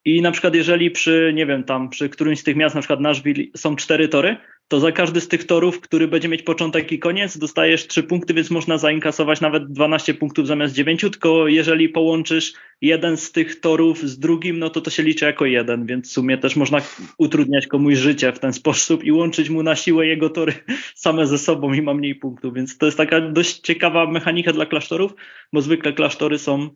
i 0.09 0.23
na 0.23 0.31
przykład 0.31 0.55
jeżeli 0.55 0.91
przy, 0.91 1.33
nie 1.35 1.47
wiem, 1.47 1.65
tam 1.65 1.89
przy 1.89 2.09
którymś 2.09 2.41
z 2.41 2.45
tych 2.45 2.57
miast, 2.57 2.75
na 2.75 2.81
przykład 2.81 3.01
Nashville 3.01 3.45
są 3.57 3.77
cztery 3.77 4.09
tory, 4.09 4.37
to 4.69 4.81
za 4.81 4.93
każdy 4.93 5.21
z 5.21 5.29
tych 5.29 5.45
torów, 5.45 5.81
który 5.81 6.09
będzie 6.09 6.29
mieć 6.29 6.43
początek 6.43 6.93
i 6.93 6.99
koniec, 6.99 7.39
dostajesz 7.39 7.87
trzy 7.87 8.03
punkty, 8.03 8.35
więc 8.35 8.51
można 8.51 8.79
zainkasować 8.79 9.41
nawet 9.41 9.73
12 9.73 10.15
punktów 10.15 10.47
zamiast 10.47 10.75
9, 10.75 11.01
tylko 11.01 11.49
jeżeli 11.49 11.89
połączysz 11.89 12.53
jeden 12.81 13.17
z 13.17 13.33
tych 13.33 13.61
torów 13.61 14.03
z 14.03 14.19
drugim, 14.19 14.59
no 14.59 14.71
to 14.71 14.81
to 14.81 14.91
się 14.91 15.03
liczy 15.03 15.25
jako 15.25 15.47
jeden, 15.47 15.87
więc 15.87 16.09
w 16.09 16.13
sumie 16.13 16.39
też 16.39 16.57
można 16.57 16.79
utrudniać 17.19 17.67
komuś 17.67 17.97
życie 17.97 18.33
w 18.33 18.39
ten 18.39 18.53
sposób 18.53 19.05
i 19.05 19.13
łączyć 19.13 19.51
mu 19.51 19.63
na 19.63 19.77
siłę 19.77 20.07
jego 20.07 20.31
tory 20.31 20.53
same 20.95 21.27
ze 21.27 21.39
sobą 21.39 21.73
i 21.73 21.83
ma 21.83 21.95
mniej 21.95 22.15
punktów, 22.15 22.55
więc 22.55 22.79
to 22.79 22.87
jest 22.87 22.99
taka 22.99 23.21
dość 23.21 23.61
ciekawa 23.61 24.07
mechanika 24.07 24.53
dla 24.53 24.67
klasztorów, 24.67 25.15
bo 25.53 25.61
zwykle 25.61 25.93
klasztory 25.93 26.39
są 26.39 26.69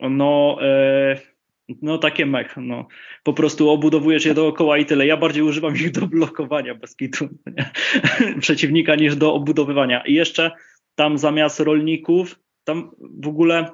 no... 0.00 0.58
E, 0.62 1.37
no 1.82 1.98
takie 1.98 2.26
mech, 2.26 2.56
no. 2.56 2.88
Po 3.22 3.32
prostu 3.32 3.70
obudowujesz 3.70 4.24
je 4.24 4.34
dookoła 4.34 4.78
i 4.78 4.86
tyle. 4.86 5.06
Ja 5.06 5.16
bardziej 5.16 5.42
używam 5.42 5.74
ich 5.74 5.90
do 5.90 6.06
blokowania 6.06 6.74
bez 6.74 6.96
kitu, 6.96 7.28
nie? 7.46 7.70
przeciwnika 8.40 8.94
niż 8.94 9.16
do 9.16 9.34
obudowywania. 9.34 10.02
I 10.06 10.14
jeszcze 10.14 10.50
tam 10.94 11.18
zamiast 11.18 11.60
rolników, 11.60 12.38
tam 12.64 12.90
w 13.22 13.28
ogóle 13.28 13.70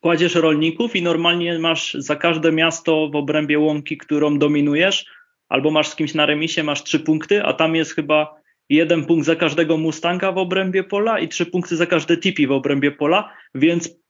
kładziesz 0.00 0.34
rolników 0.34 0.96
i 0.96 1.02
normalnie 1.02 1.58
masz 1.58 1.94
za 1.94 2.16
każde 2.16 2.52
miasto 2.52 3.08
w 3.08 3.16
obrębie 3.16 3.58
łąki, 3.58 3.96
którą 3.96 4.38
dominujesz, 4.38 5.06
albo 5.48 5.70
masz 5.70 5.88
z 5.88 5.96
kimś 5.96 6.14
na 6.14 6.26
remisie, 6.26 6.62
masz 6.62 6.82
trzy 6.82 7.00
punkty, 7.00 7.44
a 7.44 7.52
tam 7.52 7.76
jest 7.76 7.94
chyba 7.94 8.34
jeden 8.68 9.04
punkt 9.04 9.26
za 9.26 9.36
każdego 9.36 9.76
Mustanga 9.76 10.32
w 10.32 10.38
obrębie 10.38 10.84
pola 10.84 11.18
i 11.18 11.28
trzy 11.28 11.46
punkty 11.46 11.76
za 11.76 11.86
każde 11.86 12.16
tipi 12.16 12.46
w 12.46 12.52
obrębie 12.52 12.90
pola, 12.90 13.32
więc 13.54 14.01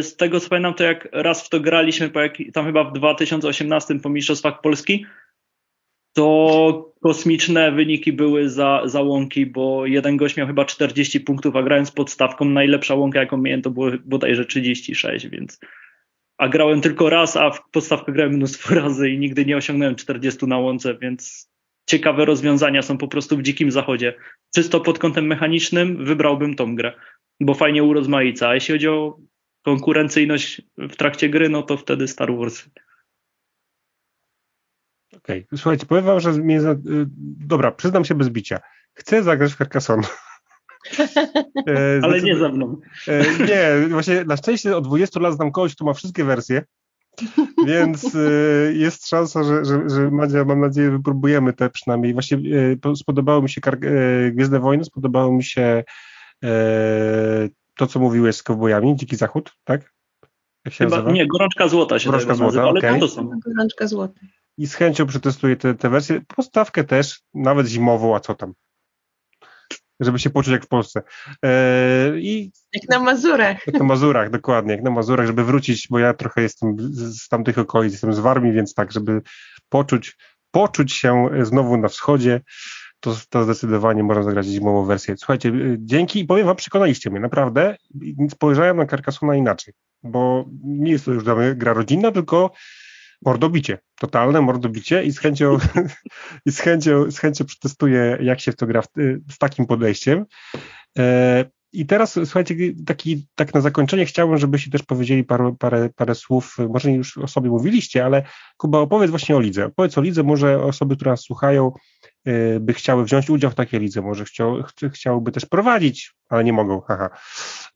z 0.00 0.16
tego 0.16 0.40
co 0.40 0.48
pamiętam, 0.48 0.74
to 0.74 0.84
jak 0.84 1.08
raz 1.12 1.46
w 1.46 1.48
to 1.48 1.60
graliśmy, 1.60 2.10
po 2.10 2.20
jak, 2.20 2.34
tam 2.52 2.66
chyba 2.66 2.84
w 2.84 2.92
2018 2.92 4.00
po 4.00 4.08
Mistrzostwach 4.08 4.60
Polski, 4.60 5.06
to 6.12 6.92
kosmiczne 7.02 7.72
wyniki 7.72 8.12
były 8.12 8.48
za, 8.48 8.82
za 8.84 9.02
łąki, 9.02 9.46
bo 9.46 9.86
jeden 9.86 10.16
gość 10.16 10.36
miał 10.36 10.46
chyba 10.46 10.64
40 10.64 11.20
punktów, 11.20 11.56
a 11.56 11.62
grając 11.62 11.90
podstawką, 11.90 12.44
najlepsza 12.44 12.94
łąka 12.94 13.20
jaką 13.20 13.36
miałem 13.36 13.62
to 13.62 13.70
było 13.70 13.90
bodajże 14.04 14.44
36, 14.44 15.28
więc 15.28 15.60
a 16.38 16.48
grałem 16.48 16.80
tylko 16.80 17.10
raz, 17.10 17.36
a 17.36 17.50
w 17.50 17.70
podstawkę 17.70 18.12
grałem 18.12 18.32
mnóstwo 18.32 18.74
razy 18.80 19.10
i 19.10 19.18
nigdy 19.18 19.44
nie 19.44 19.56
osiągnąłem 19.56 19.96
40 19.96 20.46
na 20.46 20.58
łące, 20.58 20.94
więc 20.94 21.50
ciekawe 21.86 22.24
rozwiązania 22.24 22.82
są 22.82 22.98
po 22.98 23.08
prostu 23.08 23.36
w 23.36 23.42
dzikim 23.42 23.70
zachodzie. 23.70 24.14
Czysto 24.54 24.80
pod 24.80 24.98
kątem 24.98 25.26
mechanicznym 25.26 26.04
wybrałbym 26.04 26.54
tą 26.54 26.76
grę, 26.76 26.92
bo 27.40 27.54
fajnie 27.54 27.84
urozmaica. 27.84 28.48
A 28.48 28.54
jeśli 28.54 28.72
chodzi 28.72 28.88
o 28.88 29.18
konkurencyjność 29.64 30.62
w 30.78 30.96
trakcie 30.96 31.28
gry, 31.28 31.48
no 31.48 31.62
to 31.62 31.76
wtedy 31.76 32.08
Star 32.08 32.36
Wars. 32.36 32.64
Okej, 35.16 35.44
okay. 35.46 35.58
słuchajcie, 35.58 35.86
powiem 35.86 36.04
wam, 36.04 36.20
że 36.20 36.32
mnie, 36.32 36.60
y, 36.60 36.76
dobra, 37.46 37.72
przyznam 37.72 38.04
się 38.04 38.14
bez 38.14 38.28
bicia. 38.28 38.60
Chcę 38.94 39.22
zagrać 39.22 39.52
w 39.52 39.56
Carcassonne. 39.56 40.06
E, 41.68 42.00
Ale 42.02 42.20
nie 42.20 42.36
ze 42.36 42.48
mną. 42.48 42.80
E, 43.08 43.24
nie, 43.46 43.88
właśnie 43.88 44.24
na 44.24 44.36
szczęście 44.36 44.76
od 44.76 44.84
20 44.84 45.20
lat 45.20 45.34
znam 45.34 45.52
kogoś, 45.52 45.74
kto 45.74 45.84
ma 45.84 45.92
wszystkie 45.92 46.24
wersje, 46.24 46.62
więc 47.66 48.14
e, 48.14 48.18
jest 48.72 49.08
szansa, 49.08 49.44
że, 49.44 49.64
że, 49.64 49.90
że 49.90 50.10
Madzia, 50.10 50.44
mam 50.44 50.60
nadzieję, 50.60 50.90
wypróbujemy 50.90 51.52
te 51.52 51.70
przynajmniej. 51.70 52.12
Właśnie 52.12 52.38
spodobało 52.96 53.42
mi 53.42 53.48
się 53.50 53.60
Gwiezdne 54.32 54.60
Wojny, 54.60 54.84
spodobało 54.84 55.32
mi 55.32 55.44
się 55.44 55.84
to, 57.76 57.86
co 57.86 58.00
mówiłeś 58.00 58.36
z 58.36 58.42
kowbojami, 58.42 58.96
Dziki 58.96 59.16
Zachód, 59.16 59.52
tak? 59.64 59.94
Jak 60.64 60.74
się 60.74 60.84
Chyba, 60.84 60.96
nazywa? 60.96 61.12
Nie, 61.12 61.26
Gorączka 61.26 61.68
Złota 61.68 61.98
się 61.98 62.06
Gorączka 62.10 62.34
Złota, 62.34 62.44
nazywa, 62.46 62.68
ale 62.68 62.78
okay. 62.78 63.00
to 63.00 63.08
są. 63.08 63.30
Gorączka 63.46 63.86
Złota. 63.86 64.20
I 64.58 64.66
z 64.66 64.74
chęcią 64.74 65.06
przetestuję 65.06 65.56
te, 65.56 65.74
te 65.74 65.90
wersje. 65.90 66.20
Postawkę 66.36 66.84
też, 66.84 67.20
nawet 67.34 67.66
zimową, 67.66 68.16
a 68.16 68.20
co 68.20 68.34
tam? 68.34 68.52
Żeby 70.00 70.18
się 70.18 70.30
poczuć 70.30 70.52
jak 70.52 70.64
w 70.64 70.68
Polsce. 70.68 71.02
Eee, 71.42 72.28
i 72.28 72.52
jak 72.72 72.88
na 72.88 72.98
Mazurach. 72.98 73.66
Jak 73.66 73.76
na 73.76 73.84
Mazurach, 73.84 74.30
dokładnie, 74.30 74.72
jak 74.72 74.82
na 74.82 74.90
Mazurach, 74.90 75.26
żeby 75.26 75.44
wrócić, 75.44 75.88
bo 75.90 75.98
ja 75.98 76.14
trochę 76.14 76.42
jestem 76.42 76.76
z, 76.78 77.22
z 77.22 77.28
tamtych 77.28 77.58
okolic, 77.58 77.92
jestem 77.92 78.14
z 78.14 78.18
Warmii, 78.18 78.52
więc 78.52 78.74
tak, 78.74 78.92
żeby 78.92 79.22
poczuć, 79.68 80.16
poczuć 80.50 80.92
się 80.92 81.28
znowu 81.42 81.76
na 81.76 81.88
wschodzie, 81.88 82.40
to, 83.04 83.16
to 83.30 83.44
zdecydowanie 83.44 84.02
można 84.02 84.22
zagrać 84.22 84.46
zimową 84.46 84.84
wersję. 84.84 85.14
Słuchajcie, 85.16 85.48
y, 85.48 85.76
dzięki 85.80 86.20
i 86.20 86.24
powiem 86.24 86.46
wam, 86.46 86.56
przekonaliście 86.56 87.10
mnie, 87.10 87.20
naprawdę. 87.20 87.76
Spojrzałem 88.30 88.76
na 88.76 88.86
Carcassona 88.86 89.36
inaczej, 89.36 89.74
bo 90.02 90.44
nie 90.64 90.92
jest 90.92 91.04
to 91.04 91.12
już 91.12 91.24
gra 91.54 91.72
rodzinna, 91.72 92.12
tylko 92.12 92.50
mordobicie, 93.24 93.78
totalne 94.00 94.40
mordobicie 94.40 95.04
i 95.04 95.12
z 95.12 95.18
chęcią, 95.18 95.58
i 96.46 96.52
z 96.52 96.60
chęcią, 96.60 97.10
z 97.10 97.18
chęcią 97.18 97.44
przetestuję, 97.44 98.18
jak 98.20 98.40
się 98.40 98.52
w 98.52 98.56
to 98.56 98.66
gra 98.66 98.82
z 99.30 99.38
takim 99.38 99.66
podejściem. 99.66 100.24
E, 100.98 101.44
I 101.72 101.86
teraz 101.86 102.12
słuchajcie, 102.12 102.54
taki, 102.86 103.26
tak 103.34 103.54
na 103.54 103.60
zakończenie 103.60 104.06
chciałbym, 104.06 104.38
żebyście 104.38 104.70
też 104.70 104.82
powiedzieli 104.82 105.24
parę, 105.24 105.54
parę, 105.96 106.14
słów, 106.14 106.56
może 106.68 106.92
już 106.92 107.18
o 107.18 107.28
sobie 107.28 107.50
mówiliście, 107.50 108.04
ale 108.04 108.22
Kuba 108.56 108.78
opowiedz 108.78 109.10
właśnie 109.10 109.36
o 109.36 109.40
lidze. 109.40 109.66
Opowiedz 109.66 109.98
o 109.98 110.00
lidze, 110.00 110.22
może 110.22 110.62
osoby, 110.62 110.96
które 110.96 111.10
nas 111.10 111.20
słuchają, 111.20 111.72
Y, 112.04 112.13
by 112.60 112.72
chciały 112.72 113.04
wziąć 113.04 113.30
udział 113.30 113.50
w 113.50 113.54
takiej 113.54 113.80
lidze, 113.80 114.02
może 114.02 114.24
chciał, 114.24 114.62
chciałyby 114.92 115.32
też 115.32 115.46
prowadzić, 115.46 116.14
ale 116.28 116.44
nie 116.44 116.52
mogą, 116.52 116.80
haha. 116.88 117.10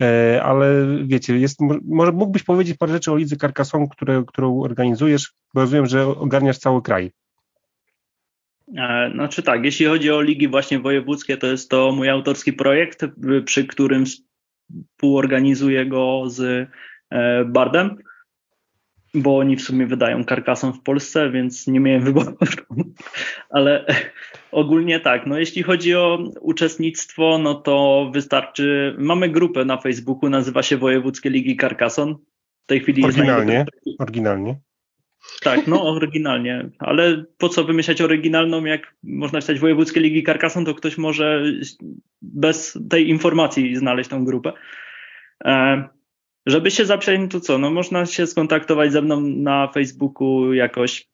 Y, 0.03 0.43
ale 0.43 0.87
wiecie, 1.05 1.39
jest, 1.39 1.61
może 1.85 2.13
mógłbyś 2.13 2.43
powiedzieć 2.43 2.79
parę 2.79 2.93
rzeczy 2.93 3.13
o 3.13 3.17
lidze 3.17 3.37
Carcassonne, 3.37 3.89
które, 3.91 4.25
którą 4.27 4.61
organizujesz, 4.61 5.33
bo 5.55 5.61
rozumiem, 5.61 5.87
że 5.87 6.07
ogarniasz 6.07 6.59
cały 6.59 6.83
kraj. 6.83 7.13
E, 8.77 9.11
znaczy 9.15 9.43
tak, 9.43 9.65
jeśli 9.65 9.87
chodzi 9.87 10.11
o 10.11 10.21
ligi 10.21 10.49
właśnie 10.49 10.79
wojewódzkie, 10.79 11.37
to 11.37 11.47
jest 11.47 11.71
to 11.71 11.93
mój 11.93 12.09
autorski 12.09 12.53
projekt, 12.53 13.05
przy 13.45 13.67
którym 13.67 14.05
współorganizuję 14.97 15.87
go 15.87 16.23
z 16.27 16.69
e, 17.11 17.45
Bardem 17.45 17.97
bo 19.15 19.39
oni 19.39 19.57
w 19.57 19.63
sumie 19.63 19.87
wydają 19.87 20.25
karkasą 20.25 20.73
w 20.73 20.83
Polsce, 20.83 21.31
więc 21.31 21.67
nie 21.67 21.81
miałem 21.81 22.03
wyboru. 22.03 22.37
Ale 23.51 23.85
ogólnie 24.53 25.01
tak, 25.01 25.27
no 25.27 25.39
jeśli 25.39 25.63
chodzi 25.63 25.95
o 25.95 26.19
uczestnictwo, 26.41 27.39
no 27.39 27.55
to 27.55 28.11
wystarczy, 28.15 28.95
mamy 28.99 29.29
grupę 29.29 29.65
na 29.65 29.77
Facebooku, 29.77 30.31
nazywa 30.31 30.63
się 30.63 30.77
Wojewódzkie 30.77 31.31
Ligi 31.31 31.57
Karkason. 31.57 32.17
W 32.65 32.67
tej 32.67 32.81
chwili 32.81 33.05
oryginalnie, 33.05 33.65
jest 33.87 34.01
oryginalnie. 34.01 34.57
Tak, 35.43 35.67
no 35.67 35.83
oryginalnie, 35.83 36.71
ale 36.79 37.25
po 37.39 37.49
co 37.49 37.65
wymyślać 37.65 38.01
oryginalną, 38.01 38.65
jak 38.65 38.95
można 39.03 39.41
wstać 39.41 39.59
Wojewódzkie 39.59 40.01
Ligi 40.01 40.23
Karkason, 40.23 40.65
to 40.65 40.75
ktoś 40.75 40.99
może 40.99 41.43
bez 42.23 42.79
tej 42.91 43.09
informacji 43.09 43.77
znaleźć 43.77 44.11
tą 44.11 44.25
grupę. 44.25 44.53
E, 45.45 45.89
żeby 46.49 46.71
się 46.71 46.85
no 47.19 47.29
to 47.29 47.41
co? 47.41 47.59
No 47.59 47.71
można 47.71 48.07
się 48.07 48.27
skontaktować 48.27 48.93
ze 48.93 49.03
mną 49.03 49.21
na 49.21 49.69
Facebooku 49.69 50.53
jakoś 50.53 51.09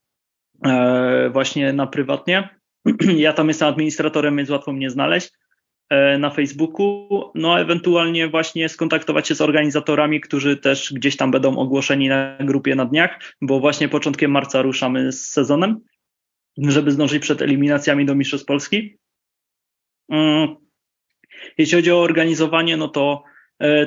e, 0.64 1.30
właśnie 1.32 1.72
na 1.72 1.86
prywatnie. 1.86 2.48
ja 3.16 3.32
tam 3.32 3.48
jestem 3.48 3.68
administratorem, 3.68 4.36
więc 4.36 4.50
łatwo 4.50 4.72
mnie 4.72 4.90
znaleźć 4.90 5.32
e, 5.90 6.18
na 6.18 6.30
Facebooku, 6.30 7.08
no 7.34 7.60
ewentualnie 7.60 8.28
właśnie 8.28 8.68
skontaktować 8.68 9.28
się 9.28 9.34
z 9.34 9.40
organizatorami, 9.40 10.20
którzy 10.20 10.56
też 10.56 10.92
gdzieś 10.92 11.16
tam 11.16 11.30
będą 11.30 11.58
ogłoszeni 11.58 12.08
na 12.08 12.36
grupie 12.40 12.74
na 12.74 12.84
dniach, 12.84 13.18
bo 13.40 13.60
właśnie 13.60 13.88
początkiem 13.88 14.30
marca 14.30 14.62
ruszamy 14.62 15.12
z 15.12 15.30
sezonem, 15.30 15.80
żeby 16.58 16.90
zdążyć 16.90 17.22
przed 17.22 17.42
eliminacjami 17.42 18.06
do 18.06 18.14
Mistrzostw 18.14 18.46
Polski. 18.46 18.98
Mm. 20.08 20.56
Jeśli 21.58 21.76
chodzi 21.76 21.92
o 21.92 22.00
organizowanie, 22.00 22.76
no 22.76 22.88
to 22.88 23.24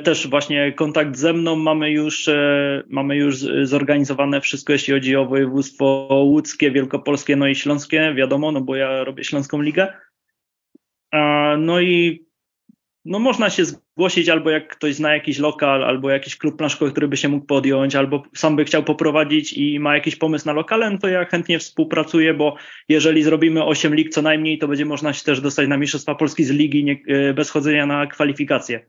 też 0.04 0.28
właśnie 0.28 0.72
kontakt 0.72 1.16
ze 1.16 1.32
mną 1.32 1.56
mamy 1.56 1.90
już, 1.90 2.28
e, 2.28 2.82
mamy 2.88 3.16
już 3.16 3.36
zorganizowane 3.62 4.40
wszystko, 4.40 4.72
jeśli 4.72 4.94
chodzi 4.94 5.16
o 5.16 5.26
województwo 5.26 6.08
łódzkie, 6.10 6.70
wielkopolskie, 6.70 7.36
no 7.36 7.46
i 7.46 7.54
śląskie, 7.54 8.14
wiadomo, 8.14 8.52
no 8.52 8.60
bo 8.60 8.76
ja 8.76 9.04
robię 9.04 9.24
Śląską 9.24 9.62
Ligę. 9.62 9.92
No 11.58 11.80
i 11.80 12.28
no 13.04 13.18
można 13.18 13.50
się 13.50 13.64
zgłosić 13.64 14.28
albo 14.28 14.50
jak 14.50 14.68
ktoś 14.68 14.94
zna 14.94 15.14
jakiś 15.14 15.38
lokal, 15.38 15.84
albo 15.84 16.10
jakiś 16.10 16.36
klub 16.36 16.56
planszkowy, 16.56 16.90
który 16.90 17.08
by 17.08 17.16
się 17.16 17.28
mógł 17.28 17.46
podjąć, 17.46 17.96
albo 17.96 18.22
sam 18.34 18.56
by 18.56 18.64
chciał 18.64 18.84
poprowadzić 18.84 19.52
i 19.52 19.80
ma 19.80 19.94
jakiś 19.94 20.16
pomysł 20.16 20.46
na 20.46 20.52
lokalem, 20.52 20.92
no 20.92 20.98
to 20.98 21.08
ja 21.08 21.24
chętnie 21.24 21.58
współpracuję, 21.58 22.34
bo 22.34 22.56
jeżeli 22.88 23.22
zrobimy 23.22 23.64
8 23.64 23.94
lig 23.94 24.10
co 24.10 24.22
najmniej, 24.22 24.58
to 24.58 24.68
będzie 24.68 24.84
można 24.84 25.12
się 25.12 25.24
też 25.24 25.40
dostać 25.40 25.68
na 25.68 25.76
Mistrzostwa 25.76 26.14
Polski 26.14 26.44
z 26.44 26.50
ligi 26.50 26.84
nie, 26.84 26.96
e, 27.08 27.34
bez 27.34 27.50
chodzenia 27.50 27.86
na 27.86 28.06
kwalifikacje. 28.06 28.86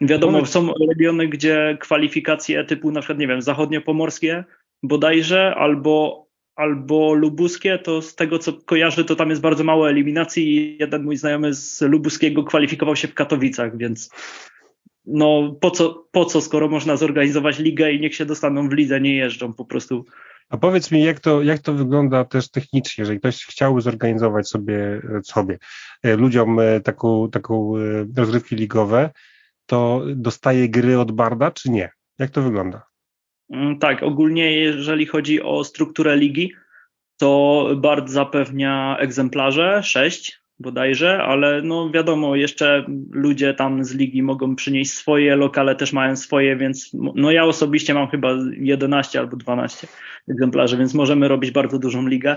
Wiadomo, 0.00 0.46
są 0.46 0.72
regiony, 0.88 1.28
gdzie 1.28 1.78
kwalifikacje 1.80 2.64
typu 2.64 2.90
na 2.90 3.00
przykład, 3.00 3.18
nie 3.18 3.26
wiem, 3.26 3.42
zachodniopomorskie 3.42 4.44
bodajże, 4.82 5.54
albo, 5.54 6.26
albo 6.56 7.14
lubuskie, 7.14 7.78
to 7.78 8.02
z 8.02 8.14
tego 8.14 8.38
co 8.38 8.52
kojarzę, 8.52 9.04
to 9.04 9.16
tam 9.16 9.30
jest 9.30 9.42
bardzo 9.42 9.64
mało 9.64 9.90
eliminacji 9.90 10.56
i 10.56 10.78
jeden 10.80 11.02
mój 11.02 11.16
znajomy 11.16 11.54
z 11.54 11.80
lubuskiego 11.80 12.44
kwalifikował 12.44 12.96
się 12.96 13.08
w 13.08 13.14
Katowicach, 13.14 13.76
więc 13.76 14.10
no 15.06 15.56
po 15.60 15.70
co, 15.70 16.06
po 16.12 16.24
co 16.24 16.40
skoro 16.40 16.68
można 16.68 16.96
zorganizować 16.96 17.58
ligę 17.58 17.92
i 17.92 18.00
niech 18.00 18.14
się 18.14 18.24
dostaną 18.24 18.68
w 18.68 18.72
lidze, 18.72 19.00
nie 19.00 19.16
jeżdżą 19.16 19.52
po 19.52 19.64
prostu. 19.64 20.04
A 20.48 20.56
powiedz 20.56 20.90
mi, 20.90 21.02
jak 21.02 21.20
to, 21.20 21.42
jak 21.42 21.58
to 21.58 21.74
wygląda 21.74 22.24
też 22.24 22.50
technicznie, 22.50 23.02
jeżeli 23.02 23.18
ktoś 23.18 23.44
chciałby 23.44 23.80
zorganizować 23.80 24.48
sobie, 24.48 25.02
sobie 25.24 25.58
e, 26.02 26.16
ludziom 26.16 26.60
e, 26.60 26.80
taką, 26.80 27.30
taką 27.30 27.76
e, 27.76 27.80
rozrywki 28.16 28.56
ligowe, 28.56 29.10
to 29.66 30.02
dostaje 30.16 30.68
gry 30.68 30.98
od 30.98 31.12
Barda, 31.12 31.50
czy 31.50 31.70
nie? 31.70 31.90
Jak 32.18 32.30
to 32.30 32.42
wygląda? 32.42 32.82
Mm, 33.50 33.78
tak, 33.78 34.02
ogólnie 34.02 34.52
jeżeli 34.52 35.06
chodzi 35.06 35.42
o 35.42 35.64
strukturę 35.64 36.16
ligi, 36.16 36.52
to 37.16 37.68
Bard 37.76 38.10
zapewnia 38.10 38.96
egzemplarze, 38.98 39.82
sześć 39.82 40.44
bodajże, 40.58 41.22
ale 41.22 41.62
no 41.62 41.90
wiadomo, 41.90 42.36
jeszcze 42.36 42.86
ludzie 43.10 43.54
tam 43.54 43.84
z 43.84 43.94
ligi 43.94 44.22
mogą 44.22 44.56
przynieść 44.56 44.92
swoje, 44.92 45.36
lokale 45.36 45.76
też 45.76 45.92
mają 45.92 46.16
swoje, 46.16 46.56
więc 46.56 46.90
no 47.14 47.30
ja 47.30 47.44
osobiście 47.44 47.94
mam 47.94 48.08
chyba 48.08 48.28
11 48.52 49.18
albo 49.18 49.36
12 49.36 49.86
egzemplarzy, 50.28 50.76
więc 50.76 50.94
możemy 50.94 51.28
robić 51.28 51.50
bardzo 51.50 51.78
dużą 51.78 52.06
ligę. 52.06 52.36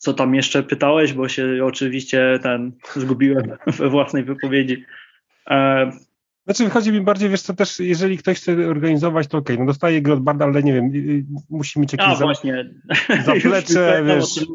Co 0.00 0.14
tam 0.14 0.34
jeszcze 0.34 0.62
pytałeś, 0.62 1.12
bo 1.12 1.28
się 1.28 1.58
oczywiście 1.64 2.38
ten 2.42 2.72
zgubiłem 2.96 3.52
we 3.78 3.88
własnej 3.88 4.24
wypowiedzi. 4.24 4.84
E... 5.50 5.90
Znaczy 6.44 6.70
chodzi 6.70 6.92
mi 6.92 7.00
bardziej, 7.00 7.28
wiesz 7.28 7.42
co, 7.42 7.54
też 7.54 7.80
jeżeli 7.80 8.18
ktoś 8.18 8.36
chce 8.36 8.68
organizować, 8.68 9.26
to 9.26 9.38
okej, 9.38 9.56
okay, 9.56 9.66
no 9.66 9.72
dostaje 9.72 10.02
gry 10.02 10.12
od 10.12 10.20
Barda, 10.20 10.44
ale 10.44 10.62
nie 10.62 10.72
wiem, 10.72 10.90
musi 11.50 11.80
mieć 11.80 11.92
jakieś 11.92 12.08
A, 12.08 12.14
za... 12.14 12.24
właśnie. 12.24 12.70
zaplecze, 13.26 14.02
wiesz... 14.06 14.46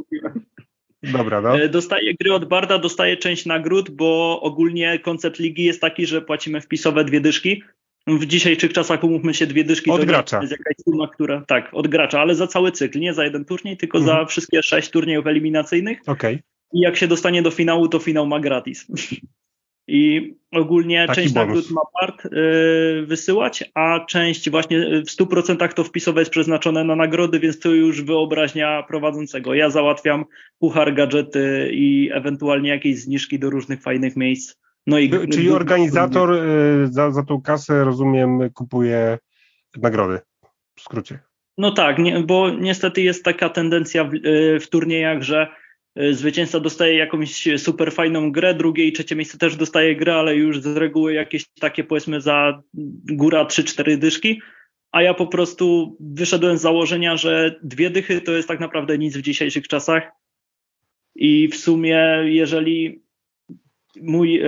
Dobra, 1.04 1.42
no. 1.42 1.60
E, 1.60 1.70
dostaje 1.70 2.14
gry 2.16 2.34
od 2.34 2.46
Barda, 2.46 2.80
dostaje 2.80 3.18
część 3.18 3.46
nagród, 3.46 3.90
bo 3.90 4.42
ogólnie 4.42 5.00
koncept 5.00 5.40
ligi 5.40 5.64
jest 5.64 5.82
taki, 5.82 6.06
że 6.06 6.22
płacimy 6.22 6.62
wpisowe 6.62 7.06
dwie 7.06 7.22
dyszki 7.22 7.64
w 8.08 8.26
dzisiejszych 8.26 8.74
czasach 8.74 9.04
umówmy 9.04 9.34
się 9.34 9.48
dwie 9.48 9.64
dyszki. 9.64 9.92
Od 9.92 10.06
gracza. 10.06 10.40
jest 10.40 10.52
jakaś 10.52 10.76
suma, 10.84 11.08
która, 11.08 11.44
tak, 11.48 11.70
od 11.74 11.88
gracza, 11.88 12.22
ale 12.22 12.36
za 12.36 12.48
cały 12.48 12.72
cykl, 12.72 13.00
nie 13.00 13.14
za 13.14 13.24
jeden 13.24 13.46
turniej, 13.46 13.78
tylko 13.78 13.98
mhm. 13.98 14.18
za 14.18 14.26
wszystkie 14.26 14.64
sześć 14.64 14.90
turniejów 14.90 15.28
eliminacyjnych. 15.28 16.00
Okej. 16.08 16.36
Okay. 16.36 16.44
I 16.74 16.80
jak 16.80 16.98
się 16.98 17.08
dostanie 17.08 17.42
do 17.42 17.52
finału, 17.52 17.88
to 17.88 18.00
finał 18.00 18.28
ma 18.28 18.40
gratis. 18.40 18.88
I 19.88 20.34
ogólnie 20.52 21.08
Taki 21.08 21.22
część 21.22 21.34
bonus. 21.34 21.48
nagród 21.48 21.72
ma 21.72 21.82
part 22.00 22.26
yy, 22.26 23.06
wysyłać, 23.06 23.64
a 23.74 24.06
część 24.06 24.50
właśnie 24.50 25.02
w 25.02 25.10
100% 25.10 25.74
to 25.74 25.84
wpisowe 25.84 26.22
jest 26.22 26.32
przeznaczone 26.32 26.84
na 26.84 26.96
nagrody, 26.96 27.40
więc 27.40 27.60
to 27.60 27.70
już 27.70 28.02
wyobraźnia 28.02 28.84
prowadzącego. 28.84 29.54
Ja 29.54 29.70
załatwiam 29.70 30.26
puchar, 30.60 30.94
gadżety 30.94 31.70
i 31.74 32.10
ewentualnie 32.14 32.70
jakieś 32.70 33.00
zniżki 33.00 33.40
do 33.40 33.50
różnych 33.50 33.82
fajnych 33.82 34.16
miejsc 34.16 34.56
no 34.88 35.00
i, 35.00 35.30
Czyli 35.30 35.52
organizator 35.52 36.34
y, 36.34 36.88
za, 36.92 37.12
za 37.12 37.24
tą 37.24 37.42
kasę, 37.42 37.84
rozumiem, 37.84 38.50
kupuje 38.54 39.18
nagrody, 39.78 40.20
w 40.76 40.82
skrócie. 40.82 41.20
No 41.58 41.72
tak, 41.72 42.00
nie, 42.00 42.20
bo 42.20 42.50
niestety 42.50 43.02
jest 43.02 43.24
taka 43.24 43.50
tendencja 43.50 44.04
w, 44.04 44.14
y, 44.14 44.60
w 44.60 44.70
turniejach, 44.70 45.22
że 45.22 45.48
y, 46.00 46.14
zwycięzca 46.14 46.60
dostaje 46.60 46.98
jakąś 46.98 47.48
super 47.58 47.92
fajną 47.92 48.32
grę, 48.32 48.54
drugie 48.54 48.86
i 48.86 48.92
trzecie 48.92 49.16
miejsce 49.16 49.38
też 49.38 49.56
dostaje 49.56 49.96
grę, 49.96 50.16
ale 50.16 50.36
już 50.36 50.62
z 50.62 50.78
reguły 50.78 51.14
jakieś 51.14 51.46
takie 51.60 51.84
powiedzmy 51.84 52.22
za 52.22 52.62
góra 53.12 53.46
3-4 53.46 53.98
dyszki, 53.98 54.42
a 54.92 55.02
ja 55.02 55.14
po 55.14 55.28
prostu 55.28 55.98
wyszedłem 56.00 56.58
z 56.58 56.62
założenia, 56.62 57.18
że 57.18 57.60
dwie 57.64 57.90
dychy 57.90 58.22
to 58.22 58.32
jest 58.32 58.48
tak 58.48 58.60
naprawdę 58.60 58.98
nic 58.98 59.18
w 59.18 59.22
dzisiejszych 59.22 59.68
czasach 59.68 60.04
i 61.16 61.48
w 61.48 61.56
sumie 61.56 62.22
jeżeli 62.24 63.05
mój 64.04 64.42
e, 64.42 64.48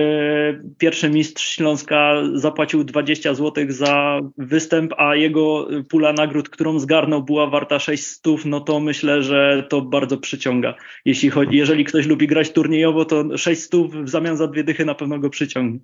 pierwszy 0.78 1.10
mistrz 1.10 1.54
Śląska 1.54 2.12
zapłacił 2.34 2.84
20 2.84 3.34
zł 3.34 3.64
za 3.68 4.20
występ, 4.38 4.92
a 4.96 5.14
jego 5.14 5.68
pula 5.88 6.12
nagród, 6.12 6.48
którą 6.48 6.78
zgarnął, 6.78 7.22
była 7.22 7.46
warta 7.46 7.78
600, 7.78 8.44
no 8.44 8.60
to 8.60 8.80
myślę, 8.80 9.22
że 9.22 9.66
to 9.68 9.80
bardzo 9.80 10.18
przyciąga. 10.18 10.74
Jeśli 11.04 11.30
chodzi, 11.30 11.56
jeżeli 11.56 11.84
ktoś 11.84 12.06
lubi 12.06 12.26
grać 12.26 12.50
turniejowo, 12.52 13.04
to 13.04 13.38
600 13.38 13.74
w 13.74 14.08
zamian 14.08 14.36
za 14.36 14.46
dwie 14.46 14.64
dychy 14.64 14.84
na 14.84 14.94
pewno 14.94 15.18
go 15.18 15.30
przyciągnie. 15.30 15.80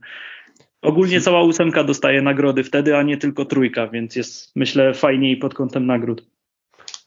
Ogólnie 0.82 1.20
cała 1.20 1.42
ósemka 1.42 1.84
dostaje 1.84 2.22
nagrody 2.22 2.64
wtedy, 2.64 2.96
a 2.96 3.02
nie 3.02 3.16
tylko 3.16 3.44
trójka, 3.44 3.88
więc 3.88 4.16
jest 4.16 4.56
myślę 4.56 4.94
fajniej 4.94 5.36
pod 5.36 5.54
kątem 5.54 5.86
nagród. 5.86 6.26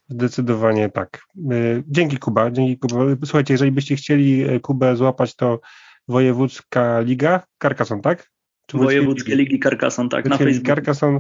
Zdecydowanie 0.10 0.90
tak. 0.90 1.24
E, 1.52 1.84
dzięki 1.88 2.18
Kuba. 2.18 2.52
Dzięki 2.52 2.78
Kuba. 2.78 3.06
Słuchajcie, 3.26 3.54
jeżeli 3.54 3.72
byście 3.72 3.96
chcieli 3.96 4.44
e, 4.44 4.60
Kubę 4.60 4.96
złapać, 4.96 5.36
to 5.36 5.60
Wojewódzka 6.08 7.00
Liga 7.02 7.44
Carcassonne, 7.62 8.02
tak? 8.02 8.32
Czy 8.66 8.78
Wojewódzkie 8.78 9.36
Ligi, 9.36 9.44
Ligi 9.44 9.64
Carcassonne, 9.64 10.10
tak, 10.10 10.26
na 10.26 10.38
Facebooku. 10.38 10.68
Carcassonne 10.68 11.20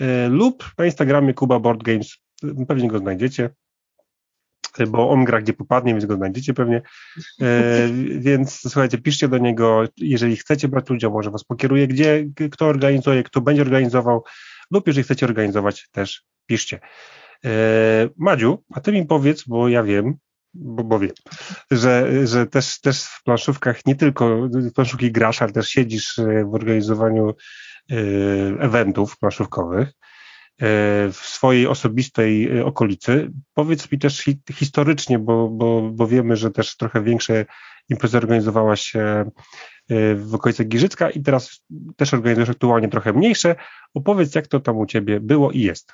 e, 0.00 0.28
lub 0.28 0.70
na 0.78 0.84
Instagramie 0.84 1.34
Kuba 1.34 1.58
Board 1.58 1.82
Games 1.82 2.16
pewnie 2.68 2.88
go 2.88 2.98
znajdziecie 2.98 3.50
bo 4.88 5.10
on 5.10 5.24
gra 5.24 5.40
gdzie 5.40 5.52
popadnie, 5.52 5.92
więc 5.92 6.04
go 6.04 6.16
znajdziecie 6.16 6.54
pewnie. 6.54 6.82
E, 7.40 7.88
więc 8.26 8.60
słuchajcie, 8.60 8.98
piszcie 8.98 9.28
do 9.28 9.38
niego, 9.38 9.84
jeżeli 9.96 10.36
chcecie 10.36 10.68
brać 10.68 10.90
udział, 10.90 11.12
może 11.12 11.30
was 11.30 11.44
pokieruje, 11.44 11.86
gdzie, 11.88 12.26
kto 12.50 12.66
organizuje, 12.66 13.22
kto 13.22 13.40
będzie 13.40 13.62
organizował, 13.62 14.24
lub 14.70 14.86
jeżeli 14.86 15.04
chcecie 15.04 15.26
organizować, 15.26 15.88
też 15.92 16.24
piszcie. 16.46 16.80
E, 17.44 17.50
Madziu, 18.16 18.64
a 18.74 18.80
ty 18.80 18.92
mi 18.92 19.06
powiedz, 19.06 19.44
bo 19.44 19.68
ja 19.68 19.82
wiem, 19.82 20.14
bo, 20.54 20.84
bo 20.84 20.98
wiem, 20.98 21.12
że, 21.70 22.26
że 22.26 22.46
też, 22.46 22.80
też 22.80 23.02
w 23.02 23.22
planszówkach 23.22 23.86
nie 23.86 23.96
tylko 23.96 24.48
planszówki 24.74 25.12
grasz, 25.12 25.42
ale 25.42 25.52
też 25.52 25.68
siedzisz 25.68 26.20
w 26.50 26.54
organizowaniu 26.54 27.34
e, 27.90 27.94
eventów 28.60 29.18
planszówkowych. 29.18 29.92
E, 30.62 31.08
w 31.12 31.16
swojej 31.16 31.66
osobistej 31.66 32.58
e, 32.58 32.64
okolicy. 32.64 33.30
Powiedz 33.54 33.92
mi 33.92 33.98
też 33.98 34.24
historycznie, 34.52 35.18
bo, 35.18 35.48
bo, 35.48 35.90
bo 35.92 36.06
wiemy, 36.06 36.36
że 36.36 36.50
też 36.50 36.76
trochę 36.76 37.02
większe 37.02 37.46
imprezy 37.88 38.16
organizowałaś 38.16 38.96
e, 38.96 39.24
w 40.14 40.34
okolicach 40.34 40.68
Giżycka 40.68 41.10
i 41.10 41.22
teraz 41.22 41.64
też 41.96 42.14
organizujesz 42.14 42.50
aktualnie 42.50 42.88
trochę 42.88 43.12
mniejsze. 43.12 43.56
Opowiedz, 43.94 44.34
jak 44.34 44.46
to 44.46 44.60
tam 44.60 44.76
u 44.76 44.86
Ciebie 44.86 45.20
było 45.20 45.52
i 45.52 45.60
jest. 45.60 45.92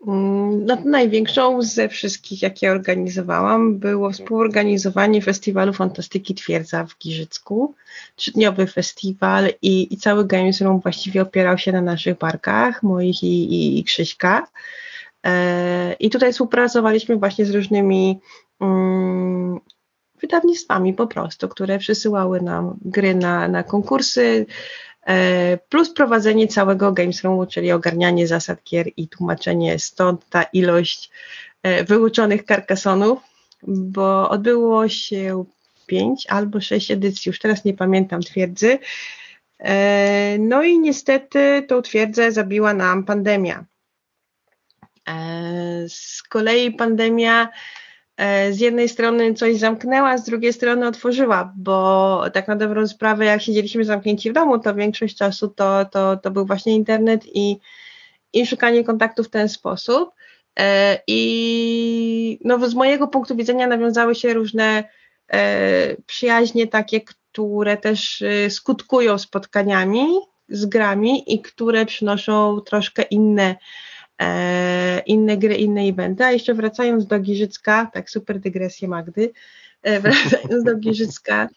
No, 0.00 0.76
największą 0.84 1.62
ze 1.62 1.88
wszystkich, 1.88 2.42
jakie 2.42 2.70
organizowałam, 2.70 3.78
było 3.78 4.10
współorganizowanie 4.10 5.22
festiwalu 5.22 5.72
Fantastyki 5.72 6.34
Twierdza 6.34 6.86
w 6.86 6.98
Giżycku. 6.98 7.74
Trzydniowy 8.16 8.66
festiwal 8.66 9.48
i, 9.62 9.94
i 9.94 9.96
cały 9.96 10.26
Games 10.26 10.60
Room 10.60 10.80
właściwie 10.80 11.22
opierał 11.22 11.58
się 11.58 11.72
na 11.72 11.80
naszych 11.80 12.18
barkach, 12.18 12.82
moich 12.82 13.22
i, 13.22 13.54
i, 13.54 13.78
i 13.78 13.84
Krzyśka. 13.84 14.46
E, 15.26 15.92
I 15.92 16.10
tutaj 16.10 16.32
współpracowaliśmy 16.32 17.16
właśnie 17.16 17.46
z 17.46 17.50
różnymi 17.50 18.20
um, 18.60 19.60
wydawnictwami 20.20 20.94
po 20.94 21.06
prostu, 21.06 21.48
które 21.48 21.78
przysyłały 21.78 22.40
nam 22.40 22.76
gry 22.84 23.14
na, 23.14 23.48
na 23.48 23.62
konkursy. 23.62 24.46
E, 25.06 25.58
plus 25.68 25.90
prowadzenie 25.90 26.48
całego 26.48 26.92
Games 26.92 27.22
Roomu, 27.22 27.46
czyli 27.46 27.72
ogarnianie 27.72 28.26
zasad 28.26 28.62
gier 28.64 28.86
i 28.96 29.08
tłumaczenie 29.08 29.78
stąd 29.78 30.28
ta 30.28 30.42
ilość 30.42 31.10
e, 31.62 31.84
wyuczonych 31.84 32.44
karkasonów, 32.44 33.18
bo 33.62 34.30
odbyło 34.30 34.88
się 34.88 35.44
pięć 35.86 36.26
albo 36.28 36.60
sześć 36.60 36.90
edycji, 36.90 37.28
już 37.28 37.38
teraz 37.38 37.64
nie 37.64 37.74
pamiętam 37.74 38.20
twierdzy. 38.20 38.78
E, 39.58 40.36
no 40.38 40.62
i 40.62 40.78
niestety 40.78 41.64
tą 41.68 41.82
twierdzę 41.82 42.32
zabiła 42.32 42.74
nam 42.74 43.04
pandemia. 43.04 43.64
Z 45.88 46.22
kolei 46.22 46.72
pandemia 46.72 47.48
z 48.50 48.60
jednej 48.60 48.88
strony 48.88 49.34
coś 49.34 49.56
zamknęła, 49.56 50.18
z 50.18 50.24
drugiej 50.24 50.52
strony 50.52 50.86
otworzyła, 50.86 51.52
bo 51.56 52.24
tak 52.32 52.48
na 52.48 52.56
dobrą 52.56 52.88
sprawę, 52.88 53.24
jak 53.24 53.42
siedzieliśmy 53.42 53.84
zamknięci 53.84 54.30
w 54.30 54.34
domu, 54.34 54.58
to 54.58 54.74
większość 54.74 55.16
czasu 55.16 55.48
to, 55.48 55.84
to, 55.84 56.16
to 56.16 56.30
był 56.30 56.46
właśnie 56.46 56.74
internet 56.74 57.24
i, 57.34 57.58
i 58.32 58.46
szukanie 58.46 58.84
kontaktu 58.84 59.24
w 59.24 59.30
ten 59.30 59.48
sposób. 59.48 60.10
E, 60.58 60.98
I 61.06 62.38
no, 62.44 62.68
z 62.68 62.74
mojego 62.74 63.08
punktu 63.08 63.36
widzenia 63.36 63.66
nawiązały 63.66 64.14
się 64.14 64.34
różne 64.34 64.84
e, 65.32 65.96
przyjaźnie 66.06 66.66
takie, 66.66 67.00
które 67.00 67.76
też 67.76 68.24
skutkują 68.48 69.18
spotkaniami 69.18 70.06
z 70.48 70.66
grami 70.66 71.34
i 71.34 71.42
które 71.42 71.86
przynoszą 71.86 72.60
troszkę 72.60 73.02
inne 73.02 73.44
e, 73.44 73.56
inne 75.06 75.36
gry, 75.36 75.54
inne 75.54 75.80
eventy. 75.80 76.24
A 76.24 76.32
jeszcze 76.32 76.54
wracając 76.54 77.06
do 77.06 77.20
Giżycka, 77.20 77.90
tak 77.94 78.10
super 78.10 78.40
dygresję 78.40 78.88
Magdy, 78.88 79.32
e, 79.82 80.00
wracając 80.00 80.64
do 80.64 80.76
Giżycka, 80.76 81.48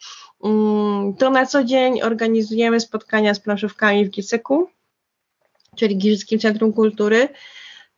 mm, 0.44 1.14
to 1.14 1.30
na 1.30 1.46
co 1.46 1.64
dzień 1.64 2.02
organizujemy 2.02 2.80
spotkania 2.80 3.34
z 3.34 3.40
planszówkami 3.40 4.06
w 4.06 4.10
Giseku, 4.10 4.70
czyli 5.76 5.96
Giżyckim 5.96 6.38
Centrum 6.38 6.72
Kultury. 6.72 7.28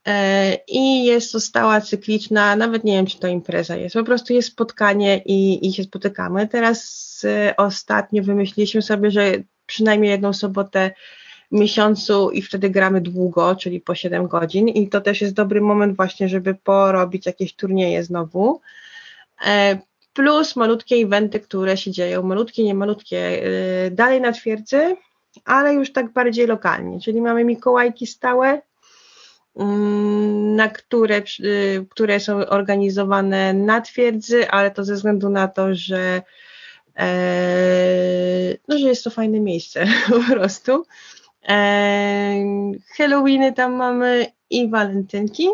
E, 0.06 0.54
I 0.68 1.04
jest 1.04 1.32
to 1.32 1.40
stała 1.40 1.80
cykliczna, 1.80 2.56
nawet 2.56 2.84
nie 2.84 2.92
wiem, 2.92 3.06
czy 3.06 3.18
to 3.18 3.28
impreza 3.28 3.76
jest, 3.76 3.94
po 3.94 4.04
prostu 4.04 4.32
jest 4.32 4.48
spotkanie 4.48 5.22
i, 5.26 5.68
i 5.68 5.72
się 5.72 5.82
spotykamy. 5.82 6.48
Teraz 6.48 7.20
e, 7.24 7.56
ostatnio 7.56 8.22
wymyśliliśmy 8.22 8.82
sobie, 8.82 9.10
że 9.10 9.32
przynajmniej 9.66 10.10
jedną 10.10 10.32
sobotę 10.32 10.90
miesiącu 11.52 12.30
i 12.30 12.42
wtedy 12.42 12.70
gramy 12.70 13.00
długo, 13.00 13.56
czyli 13.56 13.80
po 13.80 13.94
7 13.94 14.28
godzin 14.28 14.68
i 14.68 14.88
to 14.88 15.00
też 15.00 15.20
jest 15.20 15.34
dobry 15.34 15.60
moment 15.60 15.96
właśnie, 15.96 16.28
żeby 16.28 16.54
porobić 16.54 17.26
jakieś 17.26 17.54
turnieje 17.54 18.04
znowu. 18.04 18.60
E, 19.46 19.78
plus 20.12 20.56
malutkie 20.56 20.96
eventy, 20.96 21.40
które 21.40 21.76
się 21.76 21.90
dzieją, 21.90 22.22
malutkie, 22.22 22.64
nie 22.64 22.74
malutkie, 22.74 23.42
e, 23.86 23.90
dalej 23.90 24.20
na 24.20 24.32
twierdzy, 24.32 24.96
ale 25.44 25.74
już 25.74 25.92
tak 25.92 26.12
bardziej 26.12 26.46
lokalnie, 26.46 27.00
czyli 27.00 27.20
mamy 27.20 27.44
Mikołajki 27.44 28.06
stałe, 28.06 28.62
mm, 29.56 30.56
na 30.56 30.68
które, 30.68 31.16
e, 31.16 31.22
które 31.90 32.20
są 32.20 32.46
organizowane 32.46 33.54
na 33.54 33.80
twierdzy, 33.80 34.50
ale 34.50 34.70
to 34.70 34.84
ze 34.84 34.94
względu 34.94 35.28
na 35.28 35.48
to, 35.48 35.74
że 35.74 36.22
no, 38.68 38.78
że 38.78 38.88
jest 38.88 39.04
to 39.04 39.10
fajne 39.10 39.40
miejsce 39.40 39.86
po 40.10 40.34
prostu. 40.34 40.86
Halloweeny 42.96 43.52
tam 43.52 43.72
mamy 43.74 44.26
i 44.50 44.68
walentynki. 44.68 45.48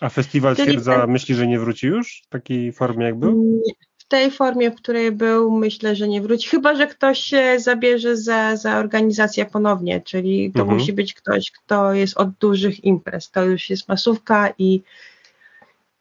A 0.00 0.08
festiwal 0.08 0.56
Czyli 0.56 0.68
Twierdza 0.68 1.00
ten... 1.00 1.10
myśli, 1.10 1.34
że 1.34 1.46
nie 1.46 1.58
wróci 1.58 1.86
już 1.86 2.22
w 2.26 2.28
takiej 2.28 2.72
formie 2.72 3.06
jak 3.06 3.18
był? 3.18 3.62
W 3.98 4.04
tej 4.08 4.30
formie, 4.30 4.70
w 4.70 4.74
której 4.74 5.12
był, 5.12 5.50
myślę, 5.50 5.96
że 5.96 6.08
nie 6.08 6.20
wróci. 6.20 6.48
Chyba, 6.48 6.74
że 6.74 6.86
ktoś 6.86 7.18
się 7.18 7.60
zabierze 7.60 8.16
za, 8.16 8.56
za 8.56 8.78
organizację 8.78 9.46
ponownie, 9.46 10.00
czyli 10.00 10.52
to 10.52 10.60
mhm. 10.60 10.78
musi 10.78 10.92
być 10.92 11.14
ktoś, 11.14 11.50
kto 11.50 11.92
jest 11.92 12.16
od 12.16 12.30
dużych 12.30 12.84
imprez. 12.84 13.30
To 13.30 13.44
już 13.44 13.70
jest 13.70 13.88
masówka 13.88 14.52
i 14.58 14.82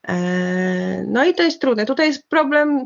e, 0.07 1.05
no 1.07 1.25
i 1.25 1.33
to 1.33 1.43
jest 1.43 1.61
trudne. 1.61 1.85
Tutaj 1.85 2.07
jest 2.07 2.27
problem 2.29 2.85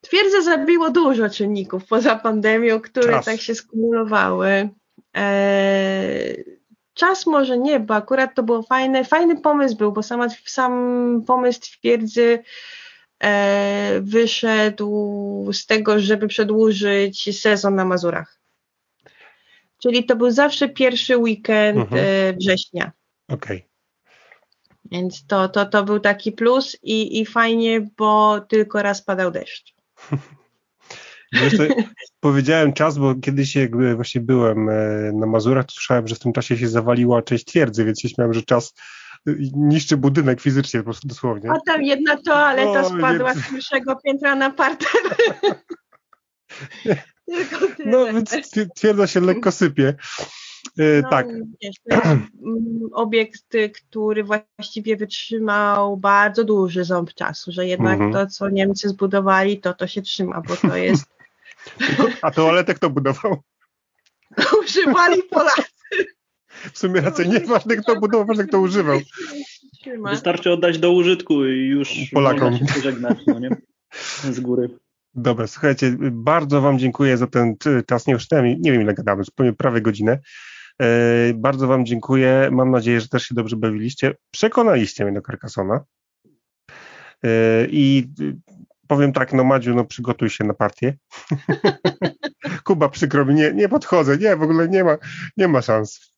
Twierdza 0.00 0.42
zabiło 0.42 0.90
dużo 0.90 1.30
czynników 1.30 1.86
poza 1.86 2.16
pandemią, 2.16 2.80
które 2.80 3.12
Czas. 3.12 3.24
tak 3.24 3.40
się 3.40 3.54
skumulowały. 3.54 4.68
Eee, 5.14 6.44
czas 6.94 7.26
może 7.26 7.58
nie, 7.58 7.80
bo 7.80 7.94
akurat 7.94 8.34
to 8.34 8.42
było 8.42 8.62
fajne, 8.62 9.04
fajny 9.04 9.40
pomysł 9.40 9.76
był, 9.76 9.92
bo 9.92 10.02
sama, 10.02 10.26
sam 10.46 11.24
pomysł 11.26 11.60
twierdzy 11.60 12.42
e, 13.22 14.00
wyszedł 14.00 15.50
z 15.52 15.66
tego, 15.66 16.00
żeby 16.00 16.28
przedłużyć 16.28 17.40
sezon 17.40 17.74
na 17.74 17.84
Mazurach. 17.84 18.40
Czyli 19.82 20.04
to 20.04 20.16
był 20.16 20.30
zawsze 20.30 20.68
pierwszy 20.68 21.16
weekend 21.16 21.78
mhm. 21.78 22.04
e, 22.04 22.32
września. 22.32 22.92
Okej. 23.28 23.56
Okay. 23.56 23.70
Więc 24.90 25.26
to, 25.26 25.48
to, 25.48 25.66
to 25.66 25.84
był 25.84 26.00
taki 26.00 26.32
plus 26.32 26.76
i, 26.82 27.20
i 27.20 27.26
fajnie, 27.26 27.80
bo 27.96 28.40
tylko 28.40 28.82
raz 28.82 29.02
padał 29.02 29.30
deszcz. 29.30 29.74
Jeszcze 31.32 31.68
powiedziałem 32.20 32.72
czas, 32.72 32.98
bo 32.98 33.14
kiedyś 33.14 33.56
jak 33.56 33.96
właśnie 33.96 34.20
byłem 34.20 34.68
e, 34.68 35.12
na 35.14 35.26
Mazurach, 35.26 35.66
to 35.66 35.72
słyszałem, 35.72 36.08
że 36.08 36.14
w 36.14 36.18
tym 36.18 36.32
czasie 36.32 36.58
się 36.58 36.68
zawaliła 36.68 37.22
część 37.22 37.44
twierdzy, 37.44 37.84
więc 37.84 38.00
się 38.00 38.08
śmiałem, 38.08 38.34
że 38.34 38.42
czas 38.42 38.74
e, 39.28 39.32
niszczy 39.54 39.96
budynek 39.96 40.40
fizycznie 40.40 40.80
po 40.80 40.84
prostu 40.84 41.08
dosłownie. 41.08 41.50
A 41.50 41.54
tam 41.66 41.82
jedna 41.82 42.16
toaleta 42.16 42.80
o, 42.80 42.88
spadła 42.88 43.34
więc... 43.34 43.46
z 43.46 43.50
pierwszego 43.50 43.96
piętra 44.04 44.34
na 44.34 44.50
parter. 44.50 45.00
no 47.86 48.06
więc 48.06 48.50
twierdza 48.76 49.06
się 49.06 49.20
lekko 49.20 49.52
sypie. 49.52 49.94
E, 50.78 51.02
no, 51.02 51.10
tak. 51.10 51.26
Wiesz, 51.62 51.76
mm, 51.90 52.28
obiekt, 52.92 53.56
który 53.74 54.24
właściwie 54.24 54.96
wytrzymał 54.96 55.96
bardzo 55.96 56.44
duży 56.44 56.84
ząb 56.84 57.14
czasu, 57.14 57.52
że 57.52 57.66
jednak 57.66 58.00
mhm. 58.00 58.12
to, 58.12 58.26
co 58.26 58.48
Niemcy 58.48 58.88
zbudowali, 58.88 59.58
to 59.58 59.74
to 59.74 59.86
się 59.86 60.02
trzyma, 60.02 60.42
bo 60.48 60.56
to 60.56 60.76
jest... 60.76 61.04
A 62.22 62.30
toaletę 62.30 62.74
kto 62.74 62.90
budował? 62.90 63.42
Używali 64.62 65.22
Polacy. 65.30 65.62
W 66.72 66.78
sumie 66.78 67.00
raczej 67.00 67.28
nieważne 67.28 67.76
kto 67.76 67.96
budował, 67.96 68.26
ważne 68.26 68.46
kto 68.46 68.60
używał. 68.60 69.00
Wystarczy 70.10 70.52
oddać 70.52 70.78
do 70.78 70.92
użytku 70.92 71.46
i 71.46 71.66
już 71.66 71.94
Polakom. 72.12 72.58
się 72.58 72.64
pożegnać, 72.74 73.18
no 73.26 73.38
nie? 73.38 73.50
Z 74.30 74.40
góry. 74.40 74.78
Dobra, 75.14 75.46
słuchajcie, 75.46 75.96
bardzo 76.00 76.60
Wam 76.60 76.78
dziękuję 76.78 77.16
za 77.16 77.26
ten 77.26 77.56
czas. 77.86 78.06
Nie, 78.06 78.12
już 78.12 78.26
nie 78.58 78.72
wiem 78.72 78.82
ile 78.82 78.94
gadamy, 78.94 79.22
prawie 79.58 79.80
godzinę. 79.80 80.18
E, 80.82 81.34
bardzo 81.34 81.66
Wam 81.66 81.86
dziękuję. 81.86 82.48
Mam 82.52 82.70
nadzieję, 82.70 83.00
że 83.00 83.08
też 83.08 83.22
się 83.22 83.34
dobrze 83.34 83.56
bawiliście. 83.56 84.14
Przekonaliście 84.30 85.04
mnie 85.04 85.14
do 85.14 85.20
Carcassona. 85.20 85.84
E, 87.24 87.66
I 87.70 88.08
powiem 88.86 89.12
tak, 89.12 89.32
no 89.32 89.44
Madziu, 89.44 89.74
no 89.74 89.84
przygotuj 89.84 90.30
się 90.30 90.44
na 90.44 90.54
partię. 90.54 90.96
Kuba, 92.64 92.88
przykro 92.88 93.24
mi, 93.24 93.34
nie, 93.34 93.52
nie 93.52 93.68
podchodzę, 93.68 94.18
nie, 94.18 94.36
w 94.36 94.42
ogóle 94.42 94.68
nie 94.68 94.84
ma, 94.84 94.96
nie 95.36 95.48
ma 95.48 95.62
szans. 95.62 96.14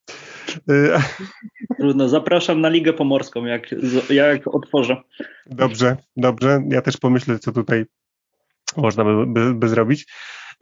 Trudno, 1.79 2.09
zapraszam 2.09 2.61
na 2.61 2.69
Ligę 2.69 2.93
Pomorską, 2.93 3.45
jak, 3.45 3.75
jak 4.11 4.55
otworzę. 4.55 5.03
Dobrze, 5.47 5.97
dobrze. 6.17 6.63
Ja 6.69 6.83
też 6.83 6.97
pomyślę, 6.97 7.39
co 7.39 7.53
tutaj 7.53 7.85
można 8.77 9.05
by, 9.05 9.27
by, 9.27 9.55
by 9.55 9.69
zrobić. 9.69 10.07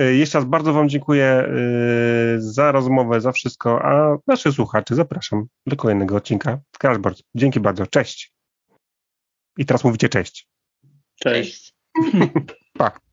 Jeszcze 0.00 0.38
raz 0.38 0.48
bardzo 0.48 0.72
Wam 0.72 0.88
dziękuję 0.88 1.48
za 2.38 2.72
rozmowę, 2.72 3.20
za 3.20 3.32
wszystko, 3.32 3.82
a 3.82 4.16
naszych 4.26 4.52
słuchaczy 4.52 4.94
zapraszam 4.94 5.46
do 5.66 5.76
kolejnego 5.76 6.16
odcinka 6.16 6.58
Crashboard. 6.78 7.22
Dzięki 7.34 7.60
bardzo, 7.60 7.86
cześć. 7.86 8.32
I 9.58 9.66
teraz 9.66 9.84
mówicie 9.84 10.08
cześć. 10.08 10.48
Cześć. 11.20 11.74
pa. 12.78 13.09